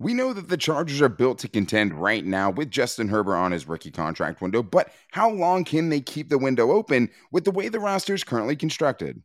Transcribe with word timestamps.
We 0.00 0.14
know 0.14 0.32
that 0.32 0.48
the 0.48 0.56
Chargers 0.56 1.02
are 1.02 1.08
built 1.08 1.40
to 1.40 1.48
contend 1.48 1.92
right 1.92 2.24
now 2.24 2.50
with 2.50 2.70
Justin 2.70 3.08
Herbert 3.08 3.34
on 3.34 3.50
his 3.50 3.66
rookie 3.66 3.90
contract 3.90 4.40
window, 4.40 4.62
but 4.62 4.92
how 5.10 5.28
long 5.28 5.64
can 5.64 5.88
they 5.88 6.00
keep 6.00 6.28
the 6.28 6.38
window 6.38 6.70
open 6.70 7.10
with 7.32 7.44
the 7.44 7.50
way 7.50 7.68
the 7.68 7.80
roster 7.80 8.14
is 8.14 8.22
currently 8.22 8.54
constructed? 8.54 9.22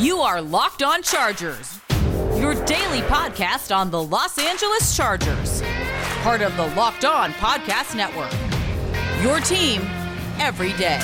You 0.00 0.18
are 0.18 0.42
Locked 0.42 0.82
On 0.82 1.04
Chargers, 1.04 1.78
your 2.36 2.54
daily 2.64 3.02
podcast 3.02 3.74
on 3.74 3.92
the 3.92 4.02
Los 4.02 4.38
Angeles 4.38 4.96
Chargers, 4.96 5.62
part 6.22 6.42
of 6.42 6.56
the 6.56 6.66
Locked 6.74 7.04
On 7.04 7.30
Podcast 7.34 7.94
Network. 7.94 8.32
Your 9.22 9.38
team 9.38 9.82
every 10.40 10.72
day. 10.72 10.98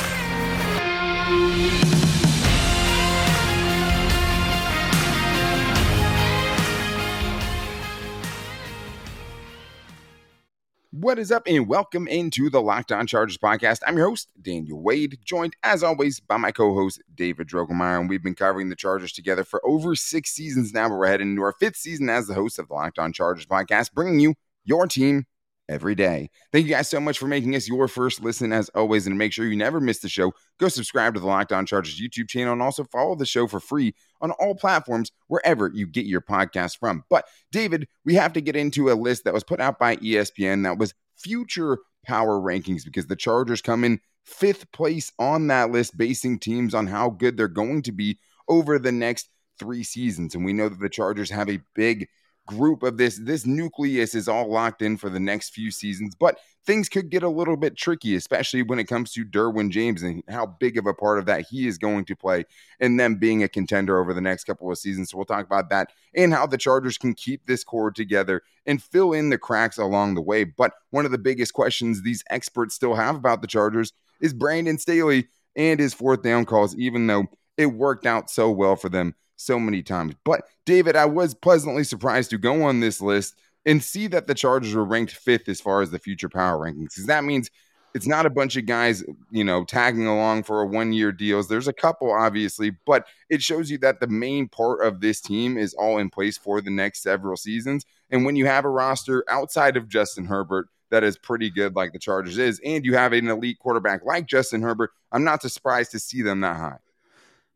What 11.01 11.20
is 11.20 11.30
up, 11.30 11.45
and 11.47 11.69
welcome 11.69 12.09
into 12.09 12.51
the 12.51 12.61
Locked 12.61 12.91
On 12.91 13.06
Chargers 13.06 13.39
podcast. 13.39 13.83
I'm 13.87 13.97
your 13.97 14.09
host, 14.09 14.30
Daniel 14.43 14.83
Wade, 14.83 15.20
joined 15.25 15.55
as 15.62 15.84
always 15.84 16.19
by 16.19 16.39
my 16.39 16.51
co 16.51 16.75
host, 16.75 17.01
David 17.15 17.47
Drogemeyer. 17.47 18.01
And 18.01 18.11
we've 18.11 18.20
been 18.20 18.34
covering 18.34 18.69
the 18.69 18.75
Chargers 18.75 19.12
together 19.12 19.45
for 19.45 19.65
over 19.65 19.95
six 19.95 20.33
seasons 20.33 20.75
now, 20.75 20.89
but 20.89 20.97
we're 20.97 21.06
heading 21.06 21.30
into 21.30 21.42
our 21.42 21.53
fifth 21.53 21.77
season 21.77 22.11
as 22.11 22.27
the 22.27 22.34
host 22.34 22.59
of 22.59 22.66
the 22.66 22.75
Locked 22.75 22.98
On 22.98 23.12
Chargers 23.12 23.47
podcast, 23.47 23.92
bringing 23.92 24.19
you 24.19 24.34
your 24.65 24.89
team 24.89 25.27
every 25.68 25.95
day. 25.95 26.30
Thank 26.52 26.66
you 26.66 26.72
guys 26.72 26.88
so 26.88 27.00
much 27.00 27.18
for 27.18 27.27
making 27.27 27.54
us 27.54 27.68
your 27.68 27.88
first 27.88 28.22
listen 28.22 28.52
as 28.52 28.68
always. 28.70 29.06
And 29.06 29.18
make 29.18 29.32
sure 29.32 29.46
you 29.46 29.56
never 29.56 29.80
miss 29.80 29.98
the 29.98 30.08
show, 30.08 30.32
go 30.58 30.68
subscribe 30.68 31.14
to 31.14 31.20
the 31.20 31.27
Locked 31.27 31.52
On 31.52 31.66
Chargers 31.66 32.00
YouTube 32.00 32.28
channel 32.28 32.52
and 32.52 32.62
also 32.62 32.84
follow 32.84 33.14
the 33.14 33.27
show 33.27 33.46
for 33.46 33.60
free 33.60 33.94
on 34.20 34.30
all 34.32 34.54
platforms 34.54 35.12
wherever 35.28 35.70
you 35.72 35.86
get 35.86 36.06
your 36.06 36.20
podcast 36.20 36.78
from. 36.78 37.04
But 37.10 37.27
David, 37.52 37.88
we 38.04 38.14
have 38.14 38.32
to 38.34 38.41
get 38.41 38.56
into 38.56 38.91
a 38.91 38.94
list 38.94 39.25
that 39.25 39.34
was 39.34 39.44
put 39.44 39.60
out 39.60 39.78
by 39.78 39.97
ESPN 39.97 40.64
that 40.64 40.78
was 40.78 40.94
future 41.16 41.78
power 42.05 42.41
rankings 42.41 42.84
because 42.84 43.06
the 43.06 43.16
Chargers 43.16 43.60
come 43.60 43.84
in 43.84 44.00
fifth 44.25 44.70
place 44.72 45.12
on 45.19 45.47
that 45.48 45.70
list, 45.70 45.97
basing 45.97 46.38
teams 46.38 46.75
on 46.75 46.86
how 46.86 47.10
good 47.10 47.36
they're 47.36 47.48
going 47.48 47.82
to 47.82 47.92
be 47.92 48.19
over 48.48 48.78
the 48.78 48.92
next 48.92 49.28
three 49.58 49.82
seasons. 49.82 50.34
And 50.34 50.44
we 50.44 50.53
know 50.53 50.69
that 50.69 50.80
the 50.80 50.88
Chargers 50.88 51.30
have 51.30 51.48
a 51.48 51.60
big 51.75 52.08
group 52.48 52.82
of 52.82 52.96
this 52.96 53.20
this 53.22 53.46
nucleus 53.46 54.14
is 54.14 54.28
all 54.28 54.50
locked 54.50 54.82
in 54.82 54.96
for 54.96 55.10
the 55.10 55.20
next 55.20 55.50
few 55.50 55.70
seasons 55.70 56.14
but 56.14 56.38
things 56.68 56.88
could 56.88 57.08
get 57.08 57.22
a 57.22 57.28
little 57.28 57.56
bit 57.56 57.77
tricky 57.77 58.14
especially 58.14 58.62
when 58.62 58.78
it 58.78 58.84
comes 58.84 59.12
to 59.12 59.24
Derwin 59.24 59.70
James 59.70 60.02
and 60.02 60.22
how 60.28 60.46
big 60.46 60.76
of 60.76 60.86
a 60.86 60.92
part 60.92 61.19
of 61.19 61.26
that 61.26 61.46
he 61.48 61.66
is 61.66 61.78
going 61.78 62.04
to 62.04 62.16
play 62.16 62.44
and 62.80 62.98
them 62.98 63.14
being 63.16 63.42
a 63.42 63.48
contender 63.48 63.98
over 63.98 64.12
the 64.12 64.20
next 64.20 64.44
couple 64.44 64.70
of 64.70 64.78
seasons. 64.78 65.10
So 65.10 65.16
we'll 65.16 65.24
talk 65.24 65.46
about 65.46 65.70
that 65.70 65.92
and 66.14 66.32
how 66.32 66.46
the 66.46 66.58
Chargers 66.58 66.98
can 66.98 67.14
keep 67.14 67.46
this 67.46 67.64
core 67.64 67.91
together 67.91 68.42
and 68.66 68.82
fill 68.82 69.12
in 69.12 69.30
the 69.30 69.38
cracks 69.38 69.78
along 69.78 70.14
the 70.14 70.22
way. 70.22 70.44
But 70.44 70.72
one 70.91 71.04
of 71.04 71.10
the 71.10 71.19
biggest 71.19 71.54
questions 71.54 72.02
these 72.02 72.22
experts 72.30 72.74
still 72.74 72.94
have 72.94 73.16
about 73.16 73.41
the 73.41 73.48
Chargers 73.48 73.92
is 74.20 74.34
Brandon 74.34 74.78
Staley 74.78 75.28
and 75.56 75.80
his 75.80 75.94
fourth 75.94 76.22
down 76.22 76.44
calls 76.44 76.76
even 76.76 77.06
though 77.06 77.26
it 77.56 77.66
worked 77.66 78.06
out 78.06 78.30
so 78.30 78.50
well 78.50 78.76
for 78.76 78.88
them 78.88 79.14
so 79.39 79.58
many 79.58 79.83
times. 79.83 80.14
But 80.25 80.42
David, 80.67 80.97
I 80.97 81.06
was 81.06 81.33
pleasantly 81.33 81.84
surprised 81.84 82.31
to 82.31 82.39
go 82.39 82.64
on 82.64 82.81
this 82.81 83.00
list 83.00 83.36
and 83.64 83.83
see 83.83 84.06
that 84.08 84.27
the 84.27 84.34
Chargers 84.34 84.75
were 84.75 84.84
ranked 84.84 85.12
fifth 85.12 85.48
as 85.48 85.61
far 85.61 85.81
as 85.81 85.91
the 85.91 85.98
future 85.98 86.28
power 86.28 86.58
rankings, 86.58 86.91
because 86.91 87.06
that 87.06 87.25
means 87.25 87.50
it's 87.94 88.06
not 88.06 88.27
a 88.27 88.31
bunch 88.31 88.56
of 88.56 88.66
guys, 88.66 89.03
you 89.31 89.44
know, 89.44 89.64
tagging 89.64 90.06
along 90.06 90.42
for 90.42 90.61
a 90.61 90.66
one 90.66 90.92
year 90.92 91.11
deals. 91.11 91.48
There's 91.48 91.69
a 91.69 91.72
couple, 91.72 92.12
obviously, 92.12 92.77
but 92.86 93.06
it 93.31 93.42
shows 93.42 93.70
you 93.70 93.78
that 93.78 94.00
the 94.00 94.06
main 94.06 94.48
part 94.48 94.84
of 94.84 95.00
this 95.00 95.20
team 95.20 95.56
is 95.56 95.75
all 95.75 95.98
in 95.98 96.11
place 96.11 96.36
for 96.36 96.61
the 96.61 96.70
next 96.70 97.03
several 97.03 97.36
seasons. 97.36 97.86
And 98.11 98.25
when 98.25 98.36
you 98.36 98.47
have 98.47 98.64
a 98.64 98.70
roster 98.70 99.25
outside 99.28 99.77
of 99.77 99.89
Justin 99.89 100.27
Herbert 100.27 100.69
that 100.91 101.05
is 101.05 101.19
pretty 101.19 101.50
good, 101.50 101.77
like 101.77 101.92
the 101.92 101.98
Chargers 101.98 102.38
is, 102.38 102.60
and 102.65 102.84
you 102.84 102.94
have 102.94 103.12
an 103.12 103.28
elite 103.28 103.59
quarterback 103.59 104.05
like 104.05 104.26
Justin 104.26 104.62
Herbert, 104.62 104.91
I'm 105.12 105.25
not 105.25 105.43
surprised 105.43 105.91
to 105.93 105.99
see 105.99 106.22
them 106.22 106.41
that 106.41 106.56
high. 106.56 106.78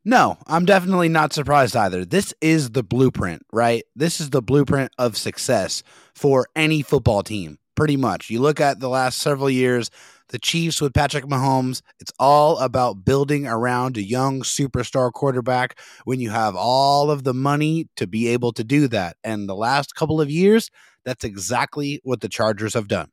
No, 0.04 0.36
I'm 0.48 0.64
definitely 0.64 1.08
not 1.08 1.32
surprised 1.32 1.76
either. 1.76 2.04
This 2.04 2.34
is 2.40 2.70
the 2.70 2.82
blueprint, 2.82 3.42
right? 3.52 3.84
This 3.94 4.20
is 4.20 4.30
the 4.30 4.42
blueprint 4.42 4.90
of 4.98 5.16
success 5.16 5.84
for 6.14 6.48
any 6.56 6.82
football 6.82 7.22
team, 7.22 7.58
pretty 7.76 7.96
much. 7.96 8.28
You 8.28 8.40
look 8.40 8.60
at 8.60 8.80
the 8.80 8.88
last 8.88 9.18
several 9.18 9.48
years, 9.48 9.90
the 10.30 10.40
Chiefs 10.40 10.80
with 10.80 10.92
Patrick 10.92 11.26
Mahomes, 11.26 11.82
it's 12.00 12.12
all 12.18 12.58
about 12.58 13.04
building 13.04 13.46
around 13.46 13.96
a 13.96 14.02
young 14.02 14.42
superstar 14.42 15.12
quarterback 15.12 15.78
when 16.04 16.18
you 16.18 16.30
have 16.30 16.56
all 16.56 17.08
of 17.10 17.22
the 17.22 17.34
money 17.34 17.88
to 17.96 18.08
be 18.08 18.26
able 18.28 18.52
to 18.54 18.64
do 18.64 18.88
that. 18.88 19.16
And 19.22 19.48
the 19.48 19.54
last 19.54 19.94
couple 19.94 20.20
of 20.20 20.30
years, 20.30 20.68
that's 21.04 21.22
exactly 21.22 22.00
what 22.02 22.22
the 22.22 22.28
Chargers 22.28 22.74
have 22.74 22.88
done. 22.88 23.11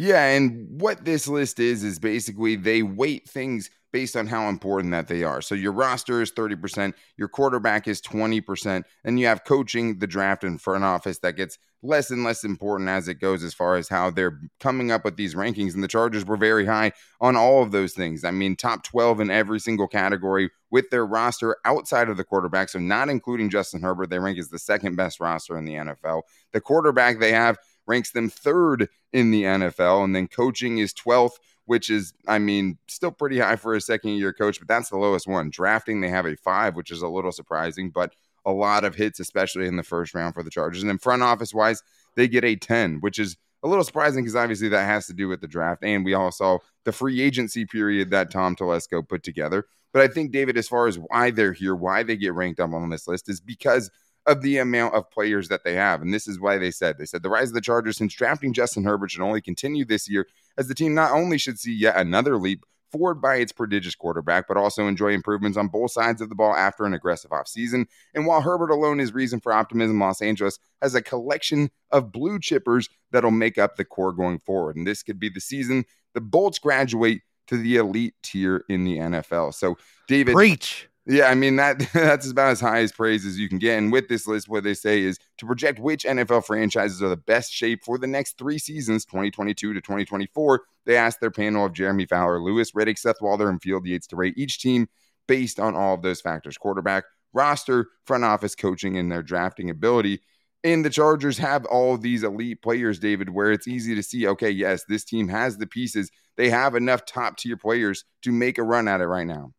Yeah, 0.00 0.26
and 0.26 0.80
what 0.80 1.04
this 1.04 1.26
list 1.26 1.58
is 1.58 1.82
is 1.82 1.98
basically 1.98 2.54
they 2.54 2.84
weight 2.84 3.28
things 3.28 3.68
based 3.92 4.16
on 4.16 4.28
how 4.28 4.48
important 4.48 4.92
that 4.92 5.08
they 5.08 5.24
are. 5.24 5.42
So 5.42 5.56
your 5.56 5.72
roster 5.72 6.22
is 6.22 6.30
30%, 6.30 6.94
your 7.16 7.26
quarterback 7.26 7.88
is 7.88 8.00
20%, 8.00 8.84
and 9.02 9.18
you 9.18 9.26
have 9.26 9.42
coaching, 9.42 9.98
the 9.98 10.06
draft, 10.06 10.44
and 10.44 10.60
front 10.60 10.84
office 10.84 11.18
that 11.20 11.36
gets 11.36 11.58
less 11.82 12.10
and 12.10 12.22
less 12.22 12.44
important 12.44 12.88
as 12.88 13.08
it 13.08 13.14
goes 13.14 13.42
as 13.42 13.54
far 13.54 13.74
as 13.74 13.88
how 13.88 14.10
they're 14.10 14.40
coming 14.60 14.92
up 14.92 15.04
with 15.04 15.16
these 15.16 15.34
rankings. 15.34 15.74
And 15.74 15.82
the 15.82 15.88
Chargers 15.88 16.24
were 16.24 16.36
very 16.36 16.66
high 16.66 16.92
on 17.20 17.34
all 17.34 17.62
of 17.62 17.72
those 17.72 17.92
things. 17.92 18.24
I 18.24 18.30
mean, 18.30 18.54
top 18.54 18.84
12 18.84 19.20
in 19.20 19.30
every 19.30 19.58
single 19.58 19.88
category 19.88 20.50
with 20.70 20.90
their 20.90 21.06
roster 21.06 21.56
outside 21.64 22.08
of 22.08 22.16
the 22.16 22.24
quarterback. 22.24 22.68
So, 22.68 22.78
not 22.78 23.08
including 23.08 23.50
Justin 23.50 23.82
Herbert, 23.82 24.10
they 24.10 24.18
rank 24.18 24.38
as 24.38 24.48
the 24.48 24.58
second 24.58 24.96
best 24.96 25.18
roster 25.18 25.56
in 25.56 25.64
the 25.64 25.74
NFL. 25.74 26.22
The 26.52 26.60
quarterback 26.60 27.18
they 27.18 27.32
have 27.32 27.58
ranks 27.88 28.12
them 28.12 28.28
third 28.28 28.88
in 29.12 29.32
the 29.32 29.42
NFL, 29.42 30.04
and 30.04 30.14
then 30.14 30.28
coaching 30.28 30.78
is 30.78 30.94
12th 30.94 31.38
which 31.68 31.90
is, 31.90 32.14
I 32.26 32.38
mean, 32.38 32.78
still 32.86 33.10
pretty 33.10 33.38
high 33.38 33.56
for 33.56 33.74
a 33.74 33.80
second 33.82 34.12
year 34.12 34.32
coach, 34.32 34.58
but 34.58 34.66
that's 34.66 34.88
the 34.88 34.96
lowest 34.96 35.26
one. 35.26 35.50
Drafting, 35.50 36.00
they 36.00 36.08
have 36.08 36.24
a 36.24 36.34
five, 36.34 36.76
which 36.76 36.90
is 36.90 37.02
a 37.02 37.08
little 37.08 37.30
surprising, 37.30 37.90
but 37.90 38.14
a 38.46 38.50
lot 38.50 38.84
of 38.84 38.94
hits, 38.94 39.20
especially 39.20 39.66
in 39.66 39.76
the 39.76 39.82
first 39.82 40.14
round 40.14 40.32
for 40.32 40.42
the 40.42 40.48
Chargers. 40.48 40.82
And 40.82 40.88
then 40.88 40.96
front 40.96 41.22
office 41.22 41.52
wise, 41.52 41.82
they 42.16 42.26
get 42.26 42.42
a 42.42 42.56
10, 42.56 43.00
which 43.00 43.18
is 43.18 43.36
a 43.62 43.68
little 43.68 43.84
surprising 43.84 44.24
because 44.24 44.34
obviously 44.34 44.68
that 44.70 44.86
has 44.86 45.06
to 45.08 45.12
do 45.12 45.28
with 45.28 45.42
the 45.42 45.46
draft. 45.46 45.84
And 45.84 46.06
we 46.06 46.14
all 46.14 46.32
saw 46.32 46.56
the 46.86 46.92
free 46.92 47.20
agency 47.20 47.66
period 47.66 48.08
that 48.12 48.30
Tom 48.30 48.56
Telesco 48.56 49.06
put 49.06 49.22
together. 49.22 49.66
But 49.92 50.00
I 50.00 50.08
think, 50.08 50.32
David, 50.32 50.56
as 50.56 50.68
far 50.68 50.86
as 50.86 50.98
why 50.98 51.32
they're 51.32 51.52
here, 51.52 51.74
why 51.74 52.02
they 52.02 52.16
get 52.16 52.32
ranked 52.32 52.60
up 52.60 52.72
on 52.72 52.88
this 52.88 53.06
list 53.06 53.28
is 53.28 53.42
because 53.42 53.90
of 54.28 54.42
the 54.42 54.58
amount 54.58 54.94
of 54.94 55.10
players 55.10 55.48
that 55.48 55.64
they 55.64 55.74
have. 55.74 56.02
And 56.02 56.12
this 56.12 56.28
is 56.28 56.38
why 56.38 56.58
they 56.58 56.70
said 56.70 56.98
they 56.98 57.06
said 57.06 57.22
the 57.22 57.30
rise 57.30 57.48
of 57.48 57.54
the 57.54 57.60
Chargers 57.60 57.96
since 57.96 58.14
drafting 58.14 58.52
Justin 58.52 58.84
Herbert 58.84 59.10
should 59.10 59.22
only 59.22 59.40
continue 59.40 59.84
this 59.84 60.08
year, 60.08 60.26
as 60.56 60.68
the 60.68 60.74
team 60.74 60.94
not 60.94 61.12
only 61.12 61.38
should 61.38 61.58
see 61.58 61.72
yet 61.72 61.96
another 61.96 62.36
leap 62.36 62.64
forward 62.92 63.16
by 63.16 63.36
its 63.36 63.52
prodigious 63.52 63.94
quarterback, 63.94 64.46
but 64.48 64.56
also 64.56 64.86
enjoy 64.86 65.12
improvements 65.12 65.58
on 65.58 65.68
both 65.68 65.90
sides 65.90 66.20
of 66.20 66.28
the 66.28 66.34
ball 66.34 66.54
after 66.54 66.84
an 66.84 66.94
aggressive 66.94 67.30
offseason. 67.30 67.86
And 68.14 68.26
while 68.26 68.40
Herbert 68.40 68.70
alone 68.70 69.00
is 69.00 69.12
reason 69.12 69.40
for 69.40 69.52
optimism, 69.52 69.98
Los 69.98 70.22
Angeles 70.22 70.58
has 70.82 70.94
a 70.94 71.02
collection 71.02 71.70
of 71.90 72.12
blue 72.12 72.38
chippers 72.38 72.88
that'll 73.10 73.30
make 73.30 73.58
up 73.58 73.76
the 73.76 73.84
core 73.84 74.12
going 74.12 74.38
forward. 74.38 74.76
And 74.76 74.86
this 74.86 75.02
could 75.02 75.18
be 75.18 75.28
the 75.28 75.40
season 75.40 75.84
the 76.14 76.20
Bolts 76.20 76.58
graduate 76.58 77.20
to 77.48 77.56
the 77.56 77.76
elite 77.76 78.14
tier 78.22 78.64
in 78.68 78.84
the 78.84 78.96
NFL. 78.96 79.54
So, 79.54 79.76
David. 80.06 80.34
Preach. 80.34 80.87
Yeah, 81.10 81.30
I 81.30 81.34
mean 81.34 81.56
that 81.56 81.78
that's 81.94 82.30
about 82.30 82.50
as 82.50 82.60
high 82.60 82.80
as 82.80 82.92
praise 82.92 83.24
as 83.24 83.38
you 83.38 83.48
can 83.48 83.58
get. 83.58 83.78
And 83.78 83.90
with 83.90 84.08
this 84.08 84.26
list, 84.26 84.48
what 84.48 84.62
they 84.62 84.74
say 84.74 85.00
is 85.00 85.18
to 85.38 85.46
project 85.46 85.78
which 85.78 86.04
NFL 86.04 86.44
franchises 86.44 87.02
are 87.02 87.08
the 87.08 87.16
best 87.16 87.50
shape 87.50 87.82
for 87.82 87.96
the 87.96 88.06
next 88.06 88.36
three 88.36 88.58
seasons, 88.58 89.06
2022 89.06 89.72
to 89.72 89.80
2024. 89.80 90.62
They 90.84 90.96
asked 90.96 91.20
their 91.20 91.30
panel 91.30 91.64
of 91.64 91.72
Jeremy 91.72 92.04
Fowler, 92.04 92.42
Louis 92.42 92.70
Riddick, 92.72 92.98
Seth 92.98 93.22
Walder, 93.22 93.48
and 93.48 93.60
Field 93.60 93.86
Yates 93.86 94.06
to 94.08 94.16
rate 94.16 94.34
each 94.36 94.60
team 94.60 94.86
based 95.26 95.58
on 95.58 95.74
all 95.74 95.94
of 95.94 96.02
those 96.02 96.20
factors: 96.20 96.58
quarterback, 96.58 97.04
roster, 97.32 97.88
front 98.04 98.24
office 98.24 98.54
coaching, 98.54 98.98
and 98.98 99.10
their 99.10 99.22
drafting 99.22 99.70
ability. 99.70 100.20
And 100.62 100.84
the 100.84 100.90
Chargers 100.90 101.38
have 101.38 101.64
all 101.66 101.96
these 101.96 102.22
elite 102.22 102.60
players, 102.60 102.98
David, 102.98 103.30
where 103.30 103.52
it's 103.52 103.68
easy 103.68 103.94
to 103.94 104.02
see, 104.02 104.26
okay, 104.26 104.50
yes, 104.50 104.84
this 104.88 105.04
team 105.04 105.28
has 105.28 105.56
the 105.56 105.68
pieces. 105.68 106.10
They 106.36 106.50
have 106.50 106.74
enough 106.74 107.06
top 107.06 107.38
tier 107.38 107.56
players 107.56 108.04
to 108.22 108.32
make 108.32 108.58
a 108.58 108.62
run 108.62 108.88
at 108.88 109.00
it 109.00 109.06
right 109.06 109.26
now. 109.26 109.52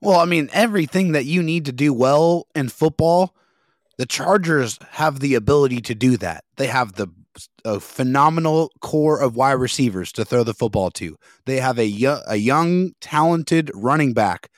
Well, 0.00 0.18
I 0.18 0.24
mean, 0.24 0.48
everything 0.52 1.12
that 1.12 1.26
you 1.26 1.42
need 1.42 1.66
to 1.66 1.72
do 1.72 1.92
well 1.92 2.46
in 2.54 2.68
football, 2.68 3.34
the 3.98 4.06
Chargers 4.06 4.78
have 4.92 5.20
the 5.20 5.34
ability 5.34 5.80
to 5.82 5.94
do 5.94 6.16
that. 6.18 6.44
They 6.56 6.68
have 6.68 6.94
the 6.94 7.08
a 7.64 7.78
phenomenal 7.78 8.72
core 8.80 9.20
of 9.20 9.36
wide 9.36 9.52
receivers 9.52 10.12
to 10.12 10.24
throw 10.24 10.42
the 10.42 10.54
football 10.54 10.90
to. 10.90 11.16
They 11.46 11.60
have 11.60 11.78
a, 11.78 12.22
a 12.26 12.36
young, 12.36 12.92
talented 13.00 13.70
running 13.74 14.12
back 14.12 14.50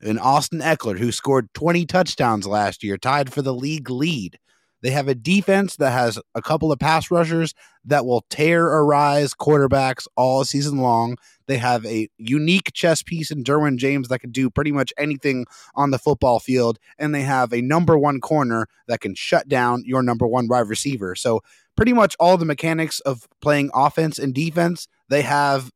in 0.00 0.18
Austin 0.18 0.60
Ekeler 0.60 0.98
who 0.98 1.12
scored 1.12 1.52
20 1.54 1.86
touchdowns 1.86 2.46
last 2.46 2.82
year, 2.82 2.98
tied 2.98 3.32
for 3.32 3.42
the 3.42 3.54
league 3.54 3.90
lead. 3.90 4.38
They 4.82 4.90
have 4.90 5.08
a 5.08 5.14
defense 5.14 5.76
that 5.76 5.90
has 5.90 6.18
a 6.34 6.42
couple 6.42 6.72
of 6.72 6.78
pass 6.78 7.10
rushers 7.10 7.54
that 7.84 8.06
will 8.06 8.24
tear 8.30 8.66
or 8.66 8.84
rise 8.86 9.34
quarterbacks 9.34 10.06
all 10.16 10.44
season 10.44 10.78
long. 10.78 11.16
They 11.46 11.58
have 11.58 11.84
a 11.86 12.08
unique 12.18 12.72
chess 12.72 13.02
piece 13.02 13.30
in 13.30 13.44
Derwin 13.44 13.76
James 13.76 14.08
that 14.08 14.20
can 14.20 14.30
do 14.30 14.50
pretty 14.50 14.72
much 14.72 14.92
anything 14.98 15.46
on 15.74 15.90
the 15.90 15.98
football 15.98 16.40
field. 16.40 16.78
And 16.98 17.14
they 17.14 17.22
have 17.22 17.52
a 17.52 17.60
number 17.60 17.98
one 17.98 18.20
corner 18.20 18.66
that 18.86 19.00
can 19.00 19.14
shut 19.14 19.48
down 19.48 19.82
your 19.86 20.02
number 20.02 20.26
one 20.26 20.48
wide 20.48 20.68
receiver. 20.68 21.14
So, 21.14 21.40
pretty 21.76 21.92
much 21.92 22.14
all 22.20 22.36
the 22.36 22.44
mechanics 22.44 23.00
of 23.00 23.26
playing 23.40 23.70
offense 23.72 24.18
and 24.18 24.34
defense, 24.34 24.86
they 25.08 25.22
have 25.22 25.70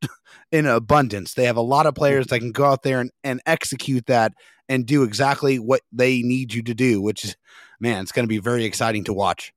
in 0.52 0.66
abundance. 0.66 1.34
They 1.34 1.44
have 1.44 1.56
a 1.56 1.62
lot 1.62 1.86
of 1.86 1.94
players 1.94 2.28
that 2.28 2.38
can 2.38 2.52
go 2.52 2.64
out 2.64 2.82
there 2.82 3.00
and, 3.00 3.10
and 3.24 3.40
execute 3.46 4.06
that 4.06 4.32
and 4.68 4.86
do 4.86 5.02
exactly 5.02 5.58
what 5.58 5.80
they 5.92 6.22
need 6.22 6.52
you 6.52 6.62
to 6.62 6.74
do, 6.74 7.00
which 7.00 7.24
is, 7.24 7.36
man, 7.80 8.02
it's 8.02 8.12
going 8.12 8.24
to 8.24 8.28
be 8.28 8.38
very 8.38 8.64
exciting 8.64 9.04
to 9.04 9.12
watch. 9.12 9.52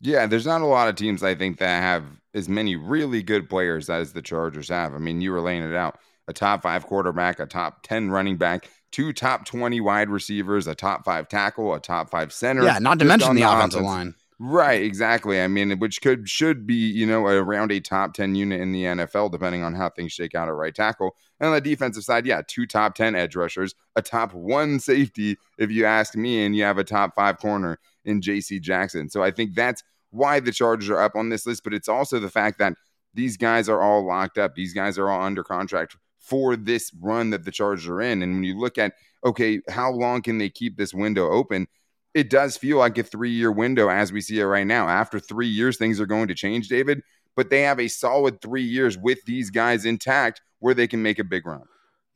Yeah, 0.00 0.26
there's 0.26 0.46
not 0.46 0.62
a 0.62 0.66
lot 0.66 0.88
of 0.88 0.96
teams 0.96 1.22
I 1.22 1.34
think 1.34 1.58
that 1.58 1.80
have 1.80 2.04
as 2.34 2.48
many 2.48 2.76
really 2.76 3.22
good 3.22 3.48
players 3.48 3.88
as 3.88 4.12
the 4.12 4.22
Chargers 4.22 4.68
have. 4.68 4.94
I 4.94 4.98
mean, 4.98 5.20
you 5.20 5.30
were 5.32 5.40
laying 5.40 5.62
it 5.62 5.74
out 5.74 5.98
a 6.28 6.32
top 6.32 6.62
five 6.62 6.86
quarterback, 6.86 7.40
a 7.40 7.46
top 7.46 7.82
10 7.82 8.10
running 8.10 8.36
back, 8.36 8.68
two 8.90 9.12
top 9.12 9.44
20 9.44 9.80
wide 9.80 10.08
receivers, 10.08 10.66
a 10.66 10.74
top 10.74 11.04
five 11.04 11.28
tackle, 11.28 11.74
a 11.74 11.80
top 11.80 12.10
five 12.10 12.32
center. 12.32 12.64
Yeah, 12.64 12.78
not 12.78 12.98
to 13.00 13.04
mention 13.04 13.34
the, 13.34 13.42
the 13.42 13.52
offensive 13.52 13.82
line. 13.82 14.14
Right, 14.44 14.82
exactly. 14.82 15.40
I 15.40 15.46
mean, 15.46 15.78
which 15.78 16.02
could 16.02 16.28
should 16.28 16.66
be, 16.66 16.74
you 16.74 17.06
know, 17.06 17.24
around 17.26 17.70
a 17.70 17.78
top 17.78 18.12
10 18.12 18.34
unit 18.34 18.60
in 18.60 18.72
the 18.72 18.82
NFL, 18.82 19.30
depending 19.30 19.62
on 19.62 19.72
how 19.72 19.88
things 19.88 20.10
shake 20.10 20.34
out 20.34 20.48
at 20.48 20.54
right 20.54 20.74
tackle. 20.74 21.14
And 21.38 21.46
on 21.46 21.54
the 21.54 21.60
defensive 21.60 22.02
side, 22.02 22.26
yeah, 22.26 22.42
two 22.48 22.66
top 22.66 22.96
10 22.96 23.14
edge 23.14 23.36
rushers, 23.36 23.76
a 23.94 24.02
top 24.02 24.34
one 24.34 24.80
safety, 24.80 25.36
if 25.58 25.70
you 25.70 25.84
ask 25.84 26.16
me, 26.16 26.44
and 26.44 26.56
you 26.56 26.64
have 26.64 26.78
a 26.78 26.82
top 26.82 27.14
five 27.14 27.38
corner 27.38 27.78
in 28.04 28.20
JC 28.20 28.60
Jackson. 28.60 29.08
So 29.08 29.22
I 29.22 29.30
think 29.30 29.54
that's 29.54 29.84
why 30.10 30.40
the 30.40 30.50
Chargers 30.50 30.90
are 30.90 31.00
up 31.00 31.14
on 31.14 31.28
this 31.28 31.46
list, 31.46 31.62
but 31.62 31.72
it's 31.72 31.88
also 31.88 32.18
the 32.18 32.28
fact 32.28 32.58
that 32.58 32.74
these 33.14 33.36
guys 33.36 33.68
are 33.68 33.80
all 33.80 34.04
locked 34.04 34.38
up. 34.38 34.56
These 34.56 34.74
guys 34.74 34.98
are 34.98 35.08
all 35.08 35.22
under 35.22 35.44
contract 35.44 35.96
for 36.18 36.56
this 36.56 36.90
run 37.00 37.30
that 37.30 37.44
the 37.44 37.52
Chargers 37.52 37.86
are 37.86 38.00
in. 38.00 38.22
And 38.22 38.34
when 38.34 38.42
you 38.42 38.58
look 38.58 38.76
at, 38.76 38.94
okay, 39.24 39.60
how 39.68 39.92
long 39.92 40.20
can 40.20 40.38
they 40.38 40.50
keep 40.50 40.76
this 40.76 40.92
window 40.92 41.30
open? 41.30 41.68
It 42.14 42.30
does 42.30 42.56
feel 42.56 42.78
like 42.78 42.98
a 42.98 43.02
three 43.02 43.30
year 43.30 43.50
window 43.50 43.88
as 43.88 44.12
we 44.12 44.20
see 44.20 44.40
it 44.40 44.44
right 44.44 44.66
now. 44.66 44.88
After 44.88 45.18
three 45.18 45.48
years, 45.48 45.76
things 45.76 46.00
are 46.00 46.06
going 46.06 46.28
to 46.28 46.34
change, 46.34 46.68
David, 46.68 47.02
but 47.36 47.50
they 47.50 47.62
have 47.62 47.80
a 47.80 47.88
solid 47.88 48.40
three 48.40 48.62
years 48.62 48.98
with 48.98 49.24
these 49.24 49.50
guys 49.50 49.84
intact 49.84 50.42
where 50.58 50.74
they 50.74 50.86
can 50.86 51.02
make 51.02 51.18
a 51.18 51.24
big 51.24 51.46
run. 51.46 51.62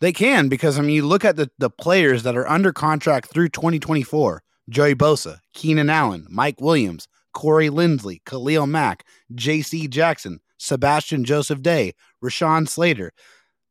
They 0.00 0.12
can 0.12 0.48
because 0.48 0.78
I 0.78 0.82
mean, 0.82 0.96
you 0.96 1.06
look 1.06 1.25
at 1.25 1.37
the, 1.37 1.50
the 1.58 1.70
players 1.70 2.22
that 2.25 2.37
are 2.37 2.48
under 2.48 2.72
contract 2.72 3.31
through 3.31 3.48
2024 3.50 4.43
Joey 4.69 4.94
Bosa, 4.94 5.38
Keenan 5.54 5.88
Allen, 5.88 6.26
Mike 6.28 6.60
Williams, 6.60 7.08
Corey 7.32 7.69
Linsley, 7.69 8.25
Khalil 8.25 8.66
Mack, 8.66 9.04
J.C. 9.34 9.88
Jackson, 9.88 10.40
Sebastian 10.58 11.25
Joseph 11.25 11.62
Day, 11.62 11.92
Rashawn 12.22 12.69
Slater, 12.69 13.12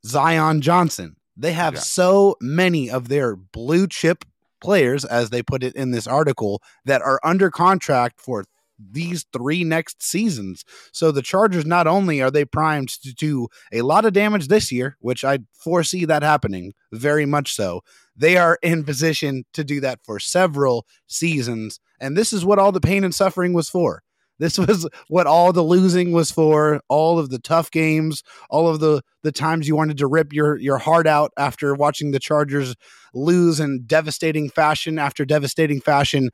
Zion 0.05 0.61
Johnson. 0.61 1.17
They 1.35 1.51
have 1.51 1.73
yeah. 1.73 1.79
so 1.81 2.37
many 2.39 2.89
of 2.89 3.09
their 3.09 3.35
blue 3.35 3.87
chip 3.87 4.23
players, 4.65 5.05
as 5.05 5.29
they 5.29 5.43
put 5.43 5.63
it 5.63 5.75
in 5.75 5.91
this 5.91 6.07
article, 6.07 6.61
that 6.85 7.01
are 7.01 7.19
under 7.23 7.49
contract 7.51 8.19
for 8.19 8.45
these 8.77 9.25
three 9.31 9.63
next 9.63 10.03
seasons. 10.03 10.65
So 10.91 11.11
the 11.11 11.21
Chargers 11.21 11.65
not 11.65 11.87
only 11.87 12.21
are 12.21 12.31
they 12.31 12.45
primed 12.45 12.89
to 13.03 13.13
do 13.13 13.47
a 13.71 13.83
lot 13.83 14.05
of 14.05 14.13
damage 14.13 14.47
this 14.47 14.71
year, 14.71 14.97
which 14.99 15.23
I 15.23 15.39
foresee 15.53 16.05
that 16.05 16.23
happening 16.23 16.73
very 16.91 17.25
much 17.25 17.55
so, 17.55 17.81
they 18.15 18.37
are 18.37 18.57
in 18.61 18.83
position 18.83 19.45
to 19.53 19.63
do 19.63 19.79
that 19.81 19.99
for 20.03 20.19
several 20.19 20.85
seasons. 21.07 21.79
And 21.99 22.17
this 22.17 22.33
is 22.33 22.43
what 22.43 22.59
all 22.59 22.71
the 22.71 22.81
pain 22.81 23.03
and 23.03 23.15
suffering 23.15 23.53
was 23.53 23.69
for. 23.69 24.01
This 24.39 24.57
was 24.57 24.87
what 25.07 25.27
all 25.27 25.53
the 25.53 25.63
losing 25.63 26.11
was 26.11 26.31
for, 26.31 26.81
all 26.89 27.19
of 27.19 27.29
the 27.29 27.39
tough 27.39 27.71
games, 27.71 28.23
all 28.49 28.67
of 28.67 28.79
the 28.79 29.01
the 29.23 29.31
times 29.31 29.67
you 29.67 29.75
wanted 29.75 29.97
to 29.97 30.07
rip 30.07 30.33
your 30.33 30.57
your 30.57 30.77
heart 30.77 31.07
out 31.07 31.31
after 31.37 31.73
watching 31.73 32.11
the 32.11 32.19
Chargers 32.19 32.75
lose 33.13 33.59
in 33.59 33.83
devastating 33.85 34.49
fashion 34.49 34.99
after 34.99 35.25
devastating 35.25 35.79
fashion. 35.81 36.29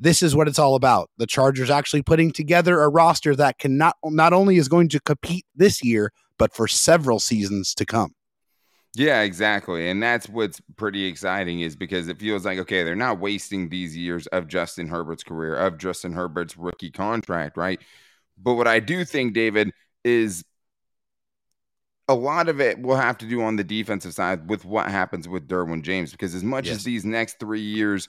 This 0.00 0.22
is 0.22 0.34
what 0.34 0.48
it's 0.48 0.58
all 0.58 0.74
about. 0.74 1.10
The 1.18 1.26
Chargers 1.26 1.70
actually 1.70 2.02
putting 2.02 2.32
together 2.32 2.82
a 2.82 2.88
roster 2.88 3.36
that 3.36 3.58
can 3.58 3.78
not 3.78 3.96
not 4.04 4.32
only 4.32 4.56
is 4.56 4.68
going 4.68 4.88
to 4.90 5.00
compete 5.00 5.46
this 5.54 5.82
year, 5.84 6.10
but 6.38 6.54
for 6.54 6.66
several 6.66 7.20
seasons 7.20 7.74
to 7.74 7.86
come. 7.86 8.14
Yeah, 8.96 9.22
exactly. 9.22 9.88
And 9.88 10.00
that's 10.00 10.28
what's 10.28 10.60
pretty 10.76 11.04
exciting 11.06 11.60
is 11.60 11.74
because 11.74 12.06
it 12.06 12.18
feels 12.18 12.44
like, 12.44 12.58
okay, 12.60 12.84
they're 12.84 12.94
not 12.94 13.18
wasting 13.18 13.68
these 13.68 13.96
years 13.96 14.28
of 14.28 14.46
Justin 14.46 14.86
Herbert's 14.86 15.24
career, 15.24 15.56
of 15.56 15.78
Justin 15.78 16.12
Herbert's 16.12 16.56
rookie 16.56 16.92
contract, 16.92 17.56
right? 17.56 17.80
But 18.38 18.54
what 18.54 18.68
I 18.68 18.78
do 18.78 19.04
think, 19.04 19.34
David, 19.34 19.72
is 20.04 20.44
a 22.06 22.14
lot 22.14 22.48
of 22.48 22.60
it 22.60 22.80
will 22.80 22.96
have 22.96 23.18
to 23.18 23.26
do 23.26 23.42
on 23.42 23.56
the 23.56 23.64
defensive 23.64 24.14
side 24.14 24.48
with 24.48 24.64
what 24.64 24.88
happens 24.88 25.26
with 25.26 25.48
Derwin 25.48 25.82
James. 25.82 26.12
Because 26.12 26.34
as 26.34 26.44
much 26.44 26.66
yes. 26.66 26.76
as 26.76 26.84
these 26.84 27.04
next 27.04 27.40
three 27.40 27.62
years 27.62 28.08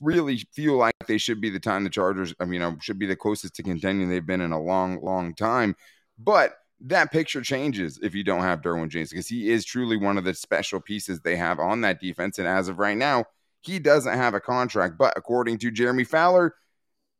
really 0.00 0.38
feel 0.52 0.76
like 0.76 0.94
they 1.08 1.18
should 1.18 1.40
be 1.40 1.50
the 1.50 1.58
time 1.58 1.82
the 1.82 1.90
Chargers, 1.90 2.34
I 2.38 2.44
mean, 2.44 2.54
you 2.54 2.58
know, 2.60 2.76
should 2.80 2.98
be 3.00 3.06
the 3.06 3.16
closest 3.16 3.56
to 3.56 3.64
contending 3.64 4.08
they've 4.08 4.24
been 4.24 4.40
in 4.40 4.52
a 4.52 4.62
long, 4.62 5.00
long 5.02 5.34
time. 5.34 5.74
But 6.18 6.54
that 6.82 7.12
picture 7.12 7.42
changes 7.42 7.98
if 8.02 8.14
you 8.14 8.24
don't 8.24 8.42
have 8.42 8.62
Derwin 8.62 8.88
James 8.88 9.10
because 9.10 9.28
he 9.28 9.50
is 9.50 9.64
truly 9.64 9.96
one 9.96 10.16
of 10.16 10.24
the 10.24 10.34
special 10.34 10.80
pieces 10.80 11.20
they 11.20 11.36
have 11.36 11.58
on 11.58 11.82
that 11.82 12.00
defense. 12.00 12.38
And 12.38 12.48
as 12.48 12.68
of 12.68 12.78
right 12.78 12.96
now, 12.96 13.24
he 13.60 13.78
doesn't 13.78 14.16
have 14.16 14.34
a 14.34 14.40
contract. 14.40 14.96
But 14.96 15.12
according 15.16 15.58
to 15.58 15.70
Jeremy 15.70 16.04
Fowler, 16.04 16.54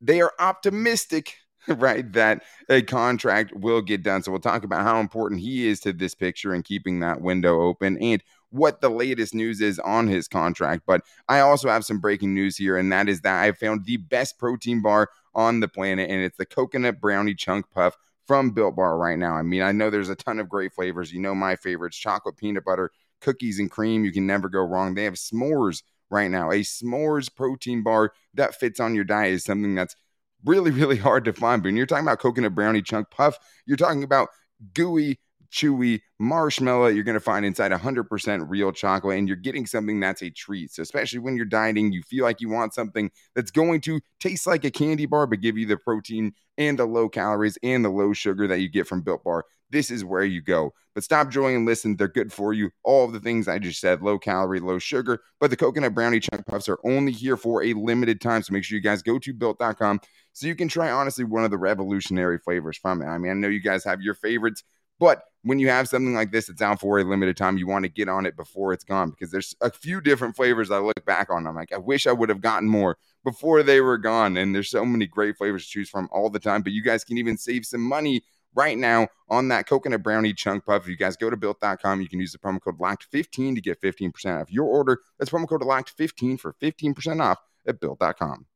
they 0.01 0.23
are 0.23 0.33
optimistic, 0.39 1.37
right, 1.69 2.11
that 2.13 2.43
a 2.71 2.81
contract 2.81 3.55
will 3.55 3.83
get 3.83 4.03
done. 4.03 4.23
So 4.23 4.31
we'll 4.31 4.41
talk 4.41 4.65
about 4.65 4.83
how 4.83 4.99
important 4.99 5.43
he 5.43 5.69
is 5.69 5.81
to 5.81 5.93
this 5.93 6.15
picture 6.15 6.55
and 6.55 6.65
keeping 6.65 7.01
that 7.01 7.21
window 7.21 7.61
open 7.61 7.99
and 7.99 8.23
what 8.49 8.81
the 8.81 8.89
latest 8.89 9.35
news 9.35 9.61
is 9.61 9.79
on 9.81 10.09
his 10.09 10.27
contract. 10.27 10.83
But 10.87 11.03
I 11.29 11.41
also 11.41 11.69
have 11.69 11.85
some 11.85 12.01
breaking 12.01 12.35
news 12.35 12.57
here, 12.57 12.79
and 12.79 12.91
that 12.93 13.09
is 13.09 13.21
that 13.21 13.45
I 13.45 13.53
found 13.53 13.85
the 13.85 13.99
best 13.99 14.39
protein 14.39 14.81
bar 14.81 15.11
on 15.35 15.61
the 15.61 15.69
planet, 15.69 16.11
and 16.11 16.21
it's 16.23 16.39
the 16.39 16.47
coconut 16.47 17.01
brownie 17.01 17.35
chunk 17.35 17.71
puff 17.71 17.97
from 18.31 18.53
Built 18.53 18.77
Bar 18.77 18.97
right 18.97 19.19
now. 19.19 19.35
I 19.35 19.43
mean, 19.43 19.61
I 19.61 19.73
know 19.73 19.91
there's 19.91 20.09
a 20.09 20.15
ton 20.15 20.39
of 20.39 20.49
great 20.49 20.73
flavors. 20.73 21.13
You 21.13 21.19
know 21.19 21.35
my 21.35 21.57
favorites 21.57 21.97
chocolate, 21.97 22.37
peanut 22.37 22.65
butter, 22.65 22.93
cookies, 23.21 23.59
and 23.59 23.69
cream. 23.69 24.05
You 24.05 24.13
can 24.13 24.25
never 24.25 24.49
go 24.49 24.61
wrong. 24.61 24.95
They 24.95 25.03
have 25.03 25.15
s'mores 25.15 25.83
right 26.11 26.31
now. 26.31 26.53
A 26.53 26.61
s'mores 26.61 27.29
protein 27.35 27.83
bar 27.83 28.13
that 28.35 28.55
fits 28.55 28.79
on 28.79 28.95
your 28.95 29.03
diet 29.03 29.33
is 29.33 29.43
something 29.43 29.75
that's 29.75 29.97
really, 30.45 30.71
really 30.71 30.97
hard 30.97 31.25
to 31.25 31.33
find. 31.33 31.61
But 31.61 31.71
when 31.71 31.77
you're 31.77 31.87
talking 31.87 32.05
about 32.05 32.21
coconut 32.21 32.55
brownie 32.55 32.83
chunk 32.83 33.11
puff, 33.11 33.37
you're 33.67 33.77
talking 33.77 34.05
about 34.05 34.29
gooey, 34.75 35.19
chewy 35.51 36.01
marshmallow 36.19 36.87
you're 36.87 37.05
going 37.05 37.15
to 37.15 37.21
find 37.21 37.45
inside 37.45 37.73
100% 37.73 38.45
real 38.49 38.73
chocolate 38.73 39.19
and 39.19 39.27
you're 39.27 39.37
getting 39.37 39.67
something 39.67 39.99
that's 39.99 40.23
a 40.23 40.31
treat. 40.31 40.73
So 40.73 40.83
especially 40.83 41.19
when 41.19 41.37
you're 41.37 41.45
dieting 41.45 41.93
you 41.93 42.03
feel 42.03 42.25
like 42.25 42.41
you 42.41 42.49
want 42.49 42.75
something 42.75 43.11
that's 43.35 43.51
going 43.51 43.81
to 43.83 44.01
taste 44.21 44.47
like 44.47 44.65
a 44.65 44.71
candy 44.71 45.07
bar 45.07 45.27
but 45.27 45.41
give 45.41 45.59
you 45.59 45.67
the 45.67 45.77
protein 45.77 46.33
and 46.59 46.79
the 46.79 46.87
low 46.87 47.09
calories 47.09 47.59
and 47.63 47.85
the 47.85 47.91
low 47.91 48.13
sugar 48.13 48.47
that 48.47 48.61
you 48.61 48.69
get 48.69 48.87
from 48.87 49.01
built 49.01 49.25
bar. 49.25 49.45
This 49.71 49.91
is 49.91 50.05
where 50.05 50.25
you 50.25 50.41
go. 50.41 50.73
But 50.95 51.05
stop 51.05 51.31
joy 51.31 51.55
and 51.55 51.67
listen 51.67 51.97
they're 51.97 52.09
good 52.09 52.33
for 52.33 52.53
you. 52.53 52.71
All 52.85 53.05
of 53.05 53.13
the 53.13 53.21
things 53.21 53.49
i 53.49 53.59
just 53.59 53.81
said 53.81 54.03
low 54.03 54.19
calorie 54.19 54.61
low 54.61 54.79
sugar 54.79 55.21
but 55.41 55.51
the 55.51 55.57
coconut 55.57 55.95
brownie 55.95 56.21
chunk 56.21 56.47
puffs 56.47 56.69
are 56.69 56.79
only 56.85 57.13
here 57.13 57.37
for 57.37 57.65
a 57.65 57.73
limited 57.75 58.21
time. 58.21 58.43
So 58.43 58.53
make 58.53 58.65
sure 58.65 58.77
you 58.77 58.83
guys 58.83 59.03
go 59.03 59.19
to 59.19 59.33
built.com 59.33 60.01
so 60.33 60.47
you 60.47 60.55
can 60.55 60.69
try 60.69 60.91
honestly 60.93 61.25
one 61.25 61.45
of 61.45 61.51
the 61.51 61.59
revolutionary 61.59 62.39
flavors 62.39 62.79
from 62.79 63.03
it. 63.03 63.07
I 63.07 63.19
mean 63.19 63.33
i 63.33 63.35
know 63.35 63.49
you 63.49 63.61
guys 63.61 63.83
have 63.85 64.01
your 64.01 64.15
favorites 64.15 64.63
but 65.01 65.23
when 65.43 65.59
you 65.59 65.69
have 65.69 65.89
something 65.89 66.15
like 66.15 66.33
this 66.33 66.49
it's 66.49 66.61
out 66.61 66.81
for 66.81 66.99
a 66.99 67.05
limited 67.05 67.37
time, 67.37 67.57
you 67.57 67.67
want 67.67 67.85
to 67.85 67.89
get 67.89 68.09
on 68.09 68.27
it 68.27 68.37
before 68.37 68.73
it's 68.73 68.85
gone 68.85 69.11
because 69.11 69.31
there's 69.31 69.55
a 69.61 69.71
few 69.71 70.01
different 70.01 70.37
flavors 70.37 70.71
I 70.71 70.79
look 70.79 71.05
back 71.05 71.31
on. 71.31 71.47
I'm 71.47 71.55
like, 71.55 71.73
I 71.73 71.79
wish 71.79 72.07
I 72.07 72.13
would 72.13 72.29
have 72.29 72.41
gotten 72.41 72.69
more 72.69 72.99
before 73.25 73.63
they 73.63 73.81
were 73.81 73.99
gone. 73.99 74.37
And 74.37 74.55
there's 74.55 74.71
so 74.71 74.85
many 74.85 75.07
great 75.07 75.37
flavors 75.37 75.65
to 75.65 75.71
choose 75.71 75.89
from 75.89 76.09
all 76.13 76.31
the 76.31 76.39
time. 76.39 76.63
But 76.63 76.73
you 76.73 76.83
guys 76.83 77.05
can 77.05 77.19
even 77.19 77.39
save 77.39 77.65
some 77.65 77.83
money 77.83 78.23
right 78.55 78.77
now 78.77 79.09
on 79.29 79.49
that 79.49 79.67
coconut 79.67 80.03
brownie 80.03 80.35
chunk 80.35 80.67
puff. 80.67 80.83
If 80.83 80.89
you 80.89 80.97
guys 80.97 81.17
go 81.17 81.31
to 81.31 81.37
built.com, 81.37 82.01
you 82.01 82.09
can 82.09 82.21
use 82.21 82.33
the 82.33 82.39
promo 82.39 82.61
code 82.61 82.79
LOCKED15 82.79 83.55
to 83.55 83.61
get 83.61 83.81
15% 83.81 84.41
off 84.43 84.51
your 84.51 84.67
order. 84.67 85.01
That's 85.19 85.31
promo 85.31 85.49
code 85.49 85.63
LOCKED15 85.63 86.41
for 86.41 86.55
15% 86.55 87.23
off 87.23 87.39
at 87.67 87.81
built.com. 87.81 88.47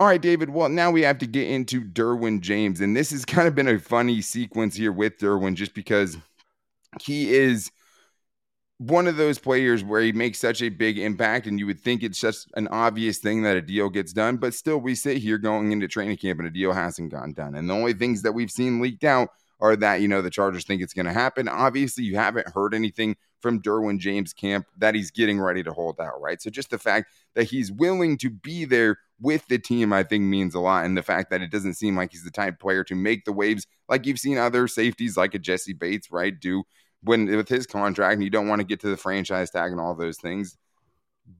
All 0.00 0.06
right, 0.06 0.22
David. 0.22 0.50
Well, 0.50 0.68
now 0.68 0.92
we 0.92 1.02
have 1.02 1.18
to 1.18 1.26
get 1.26 1.48
into 1.48 1.80
Derwin 1.80 2.40
James. 2.40 2.80
And 2.80 2.96
this 2.96 3.10
has 3.10 3.24
kind 3.24 3.48
of 3.48 3.56
been 3.56 3.66
a 3.66 3.80
funny 3.80 4.20
sequence 4.20 4.76
here 4.76 4.92
with 4.92 5.18
Derwin 5.18 5.54
just 5.54 5.74
because 5.74 6.16
he 7.00 7.34
is 7.34 7.72
one 8.78 9.08
of 9.08 9.16
those 9.16 9.40
players 9.40 9.82
where 9.82 10.00
he 10.00 10.12
makes 10.12 10.38
such 10.38 10.62
a 10.62 10.68
big 10.68 11.00
impact, 11.00 11.48
and 11.48 11.58
you 11.58 11.66
would 11.66 11.80
think 11.80 12.04
it's 12.04 12.20
just 12.20 12.48
an 12.54 12.68
obvious 12.68 13.18
thing 13.18 13.42
that 13.42 13.56
a 13.56 13.60
deal 13.60 13.88
gets 13.88 14.12
done. 14.12 14.36
But 14.36 14.54
still, 14.54 14.78
we 14.78 14.94
sit 14.94 15.16
here 15.16 15.36
going 15.36 15.72
into 15.72 15.88
training 15.88 16.18
camp 16.18 16.38
and 16.38 16.46
a 16.46 16.52
deal 16.52 16.72
hasn't 16.72 17.10
gotten 17.10 17.32
done. 17.32 17.56
And 17.56 17.68
the 17.68 17.74
only 17.74 17.92
things 17.92 18.22
that 18.22 18.32
we've 18.32 18.52
seen 18.52 18.80
leaked 18.80 19.02
out 19.02 19.30
are 19.58 19.74
that, 19.74 20.00
you 20.00 20.06
know, 20.06 20.22
the 20.22 20.30
Chargers 20.30 20.64
think 20.64 20.80
it's 20.80 20.94
going 20.94 21.06
to 21.06 21.12
happen. 21.12 21.48
Obviously, 21.48 22.04
you 22.04 22.14
haven't 22.14 22.48
heard 22.50 22.72
anything 22.72 23.16
from 23.40 23.60
Derwin 23.60 23.98
James 23.98 24.32
camp 24.32 24.66
that 24.76 24.94
he's 24.94 25.10
getting 25.10 25.40
ready 25.40 25.64
to 25.64 25.72
hold 25.72 26.00
out, 26.00 26.20
right? 26.20 26.40
So 26.40 26.48
just 26.48 26.70
the 26.70 26.78
fact 26.78 27.10
that 27.34 27.44
he's 27.44 27.72
willing 27.72 28.16
to 28.18 28.30
be 28.30 28.64
there 28.64 28.98
with 29.20 29.46
the 29.48 29.58
team, 29.58 29.92
I 29.92 30.02
think 30.02 30.24
means 30.24 30.54
a 30.54 30.60
lot. 30.60 30.84
And 30.84 30.96
the 30.96 31.02
fact 31.02 31.30
that 31.30 31.42
it 31.42 31.50
doesn't 31.50 31.74
seem 31.74 31.96
like 31.96 32.12
he's 32.12 32.24
the 32.24 32.30
type 32.30 32.54
of 32.54 32.60
player 32.60 32.84
to 32.84 32.94
make 32.94 33.24
the 33.24 33.32
waves 33.32 33.66
like 33.88 34.06
you've 34.06 34.20
seen 34.20 34.38
other 34.38 34.68
safeties 34.68 35.16
like 35.16 35.34
a 35.34 35.38
Jessie 35.38 35.72
Bates, 35.72 36.10
right, 36.10 36.38
do 36.38 36.62
when 37.02 37.26
with 37.26 37.48
his 37.48 37.66
contract 37.66 38.14
and 38.14 38.24
you 38.24 38.30
don't 38.30 38.48
want 38.48 38.60
to 38.60 38.66
get 38.66 38.80
to 38.80 38.88
the 38.88 38.96
franchise 38.96 39.50
tag 39.50 39.70
and 39.70 39.80
all 39.80 39.94
those 39.94 40.18
things. 40.18 40.56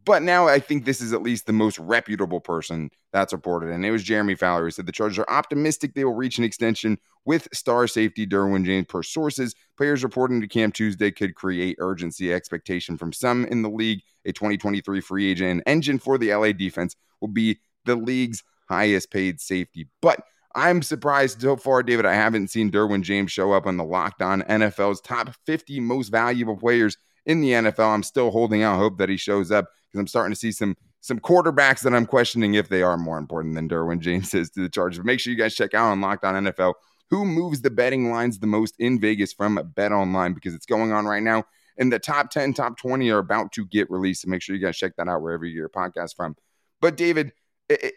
But 0.04 0.22
now 0.22 0.46
I 0.46 0.58
think 0.58 0.84
this 0.84 1.00
is 1.00 1.14
at 1.14 1.22
least 1.22 1.46
the 1.46 1.52
most 1.52 1.78
reputable 1.78 2.40
person 2.40 2.90
that's 3.10 3.32
reported. 3.32 3.70
And 3.70 3.86
it 3.86 3.90
was 3.90 4.02
Jeremy 4.02 4.34
Fowler 4.34 4.64
who 4.64 4.70
said 4.70 4.86
the 4.86 4.92
Chargers 4.92 5.18
are 5.18 5.30
optimistic 5.30 5.94
they 5.94 6.04
will 6.04 6.14
reach 6.14 6.36
an 6.36 6.44
extension 6.44 6.98
with 7.24 7.48
star 7.54 7.86
safety 7.86 8.26
Derwin 8.26 8.66
James 8.66 8.86
per 8.86 9.02
sources. 9.02 9.54
Players 9.78 10.04
reporting 10.04 10.42
to 10.42 10.46
Camp 10.46 10.74
Tuesday 10.74 11.10
could 11.10 11.34
create 11.34 11.76
urgency 11.78 12.32
expectation 12.34 12.98
from 12.98 13.14
some 13.14 13.46
in 13.46 13.62
the 13.62 13.70
league. 13.70 14.02
A 14.26 14.32
2023 14.32 15.00
free 15.00 15.30
agent 15.30 15.50
and 15.50 15.62
engine 15.66 15.98
for 15.98 16.18
the 16.18 16.34
LA 16.34 16.52
defense 16.52 16.94
will 17.20 17.28
be 17.28 17.58
the 17.84 17.96
league's 17.96 18.42
highest 18.68 19.10
paid 19.10 19.40
safety. 19.40 19.88
But 20.02 20.20
I'm 20.54 20.82
surprised 20.82 21.40
so 21.40 21.56
far, 21.56 21.82
David. 21.82 22.06
I 22.06 22.14
haven't 22.14 22.48
seen 22.48 22.70
Derwin 22.70 23.02
James 23.02 23.30
show 23.30 23.52
up 23.52 23.66
on 23.66 23.76
the 23.76 23.84
Locked 23.84 24.22
On 24.22 24.42
NFL's 24.42 25.00
top 25.00 25.30
50 25.46 25.80
most 25.80 26.08
valuable 26.08 26.56
players 26.56 26.96
in 27.26 27.40
the 27.40 27.50
NFL. 27.50 27.94
I'm 27.94 28.02
still 28.02 28.30
holding 28.30 28.62
out 28.62 28.78
hope 28.78 28.98
that 28.98 29.08
he 29.08 29.16
shows 29.16 29.50
up 29.50 29.66
because 29.86 30.00
I'm 30.00 30.06
starting 30.06 30.32
to 30.32 30.38
see 30.38 30.52
some 30.52 30.76
some 31.00 31.20
quarterbacks 31.20 31.82
that 31.82 31.94
I'm 31.94 32.06
questioning 32.06 32.54
if 32.54 32.68
they 32.68 32.82
are 32.82 32.98
more 32.98 33.18
important 33.18 33.54
than 33.54 33.68
Derwin 33.68 34.00
James 34.00 34.34
is 34.34 34.50
to 34.50 34.62
the 34.62 34.68
Chargers. 34.68 34.98
But 34.98 35.06
make 35.06 35.20
sure 35.20 35.32
you 35.32 35.38
guys 35.38 35.54
check 35.54 35.74
out 35.74 35.90
on 35.90 36.00
Locked 36.00 36.24
On 36.24 36.44
NFL 36.44 36.74
who 37.10 37.24
moves 37.24 37.62
the 37.62 37.70
betting 37.70 38.10
lines 38.10 38.38
the 38.38 38.46
most 38.46 38.74
in 38.78 39.00
Vegas 39.00 39.32
from 39.32 39.60
Bet 39.74 39.92
Online 39.92 40.34
because 40.34 40.54
it's 40.54 40.66
going 40.66 40.92
on 40.92 41.06
right 41.06 41.22
now. 41.22 41.44
And 41.78 41.92
the 41.92 41.98
top 41.98 42.30
10, 42.30 42.54
top 42.54 42.76
20 42.76 43.10
are 43.10 43.18
about 43.18 43.52
to 43.52 43.64
get 43.64 43.90
released. 43.90 44.22
So 44.22 44.28
make 44.28 44.42
sure 44.42 44.54
you 44.54 44.64
guys 44.64 44.76
check 44.76 44.96
that 44.96 45.08
out 45.08 45.22
wherever 45.22 45.44
you 45.44 45.52
get 45.52 45.58
your 45.58 45.68
podcast 45.68 46.16
from. 46.16 46.36
But 46.80 46.96
David, 46.96 47.32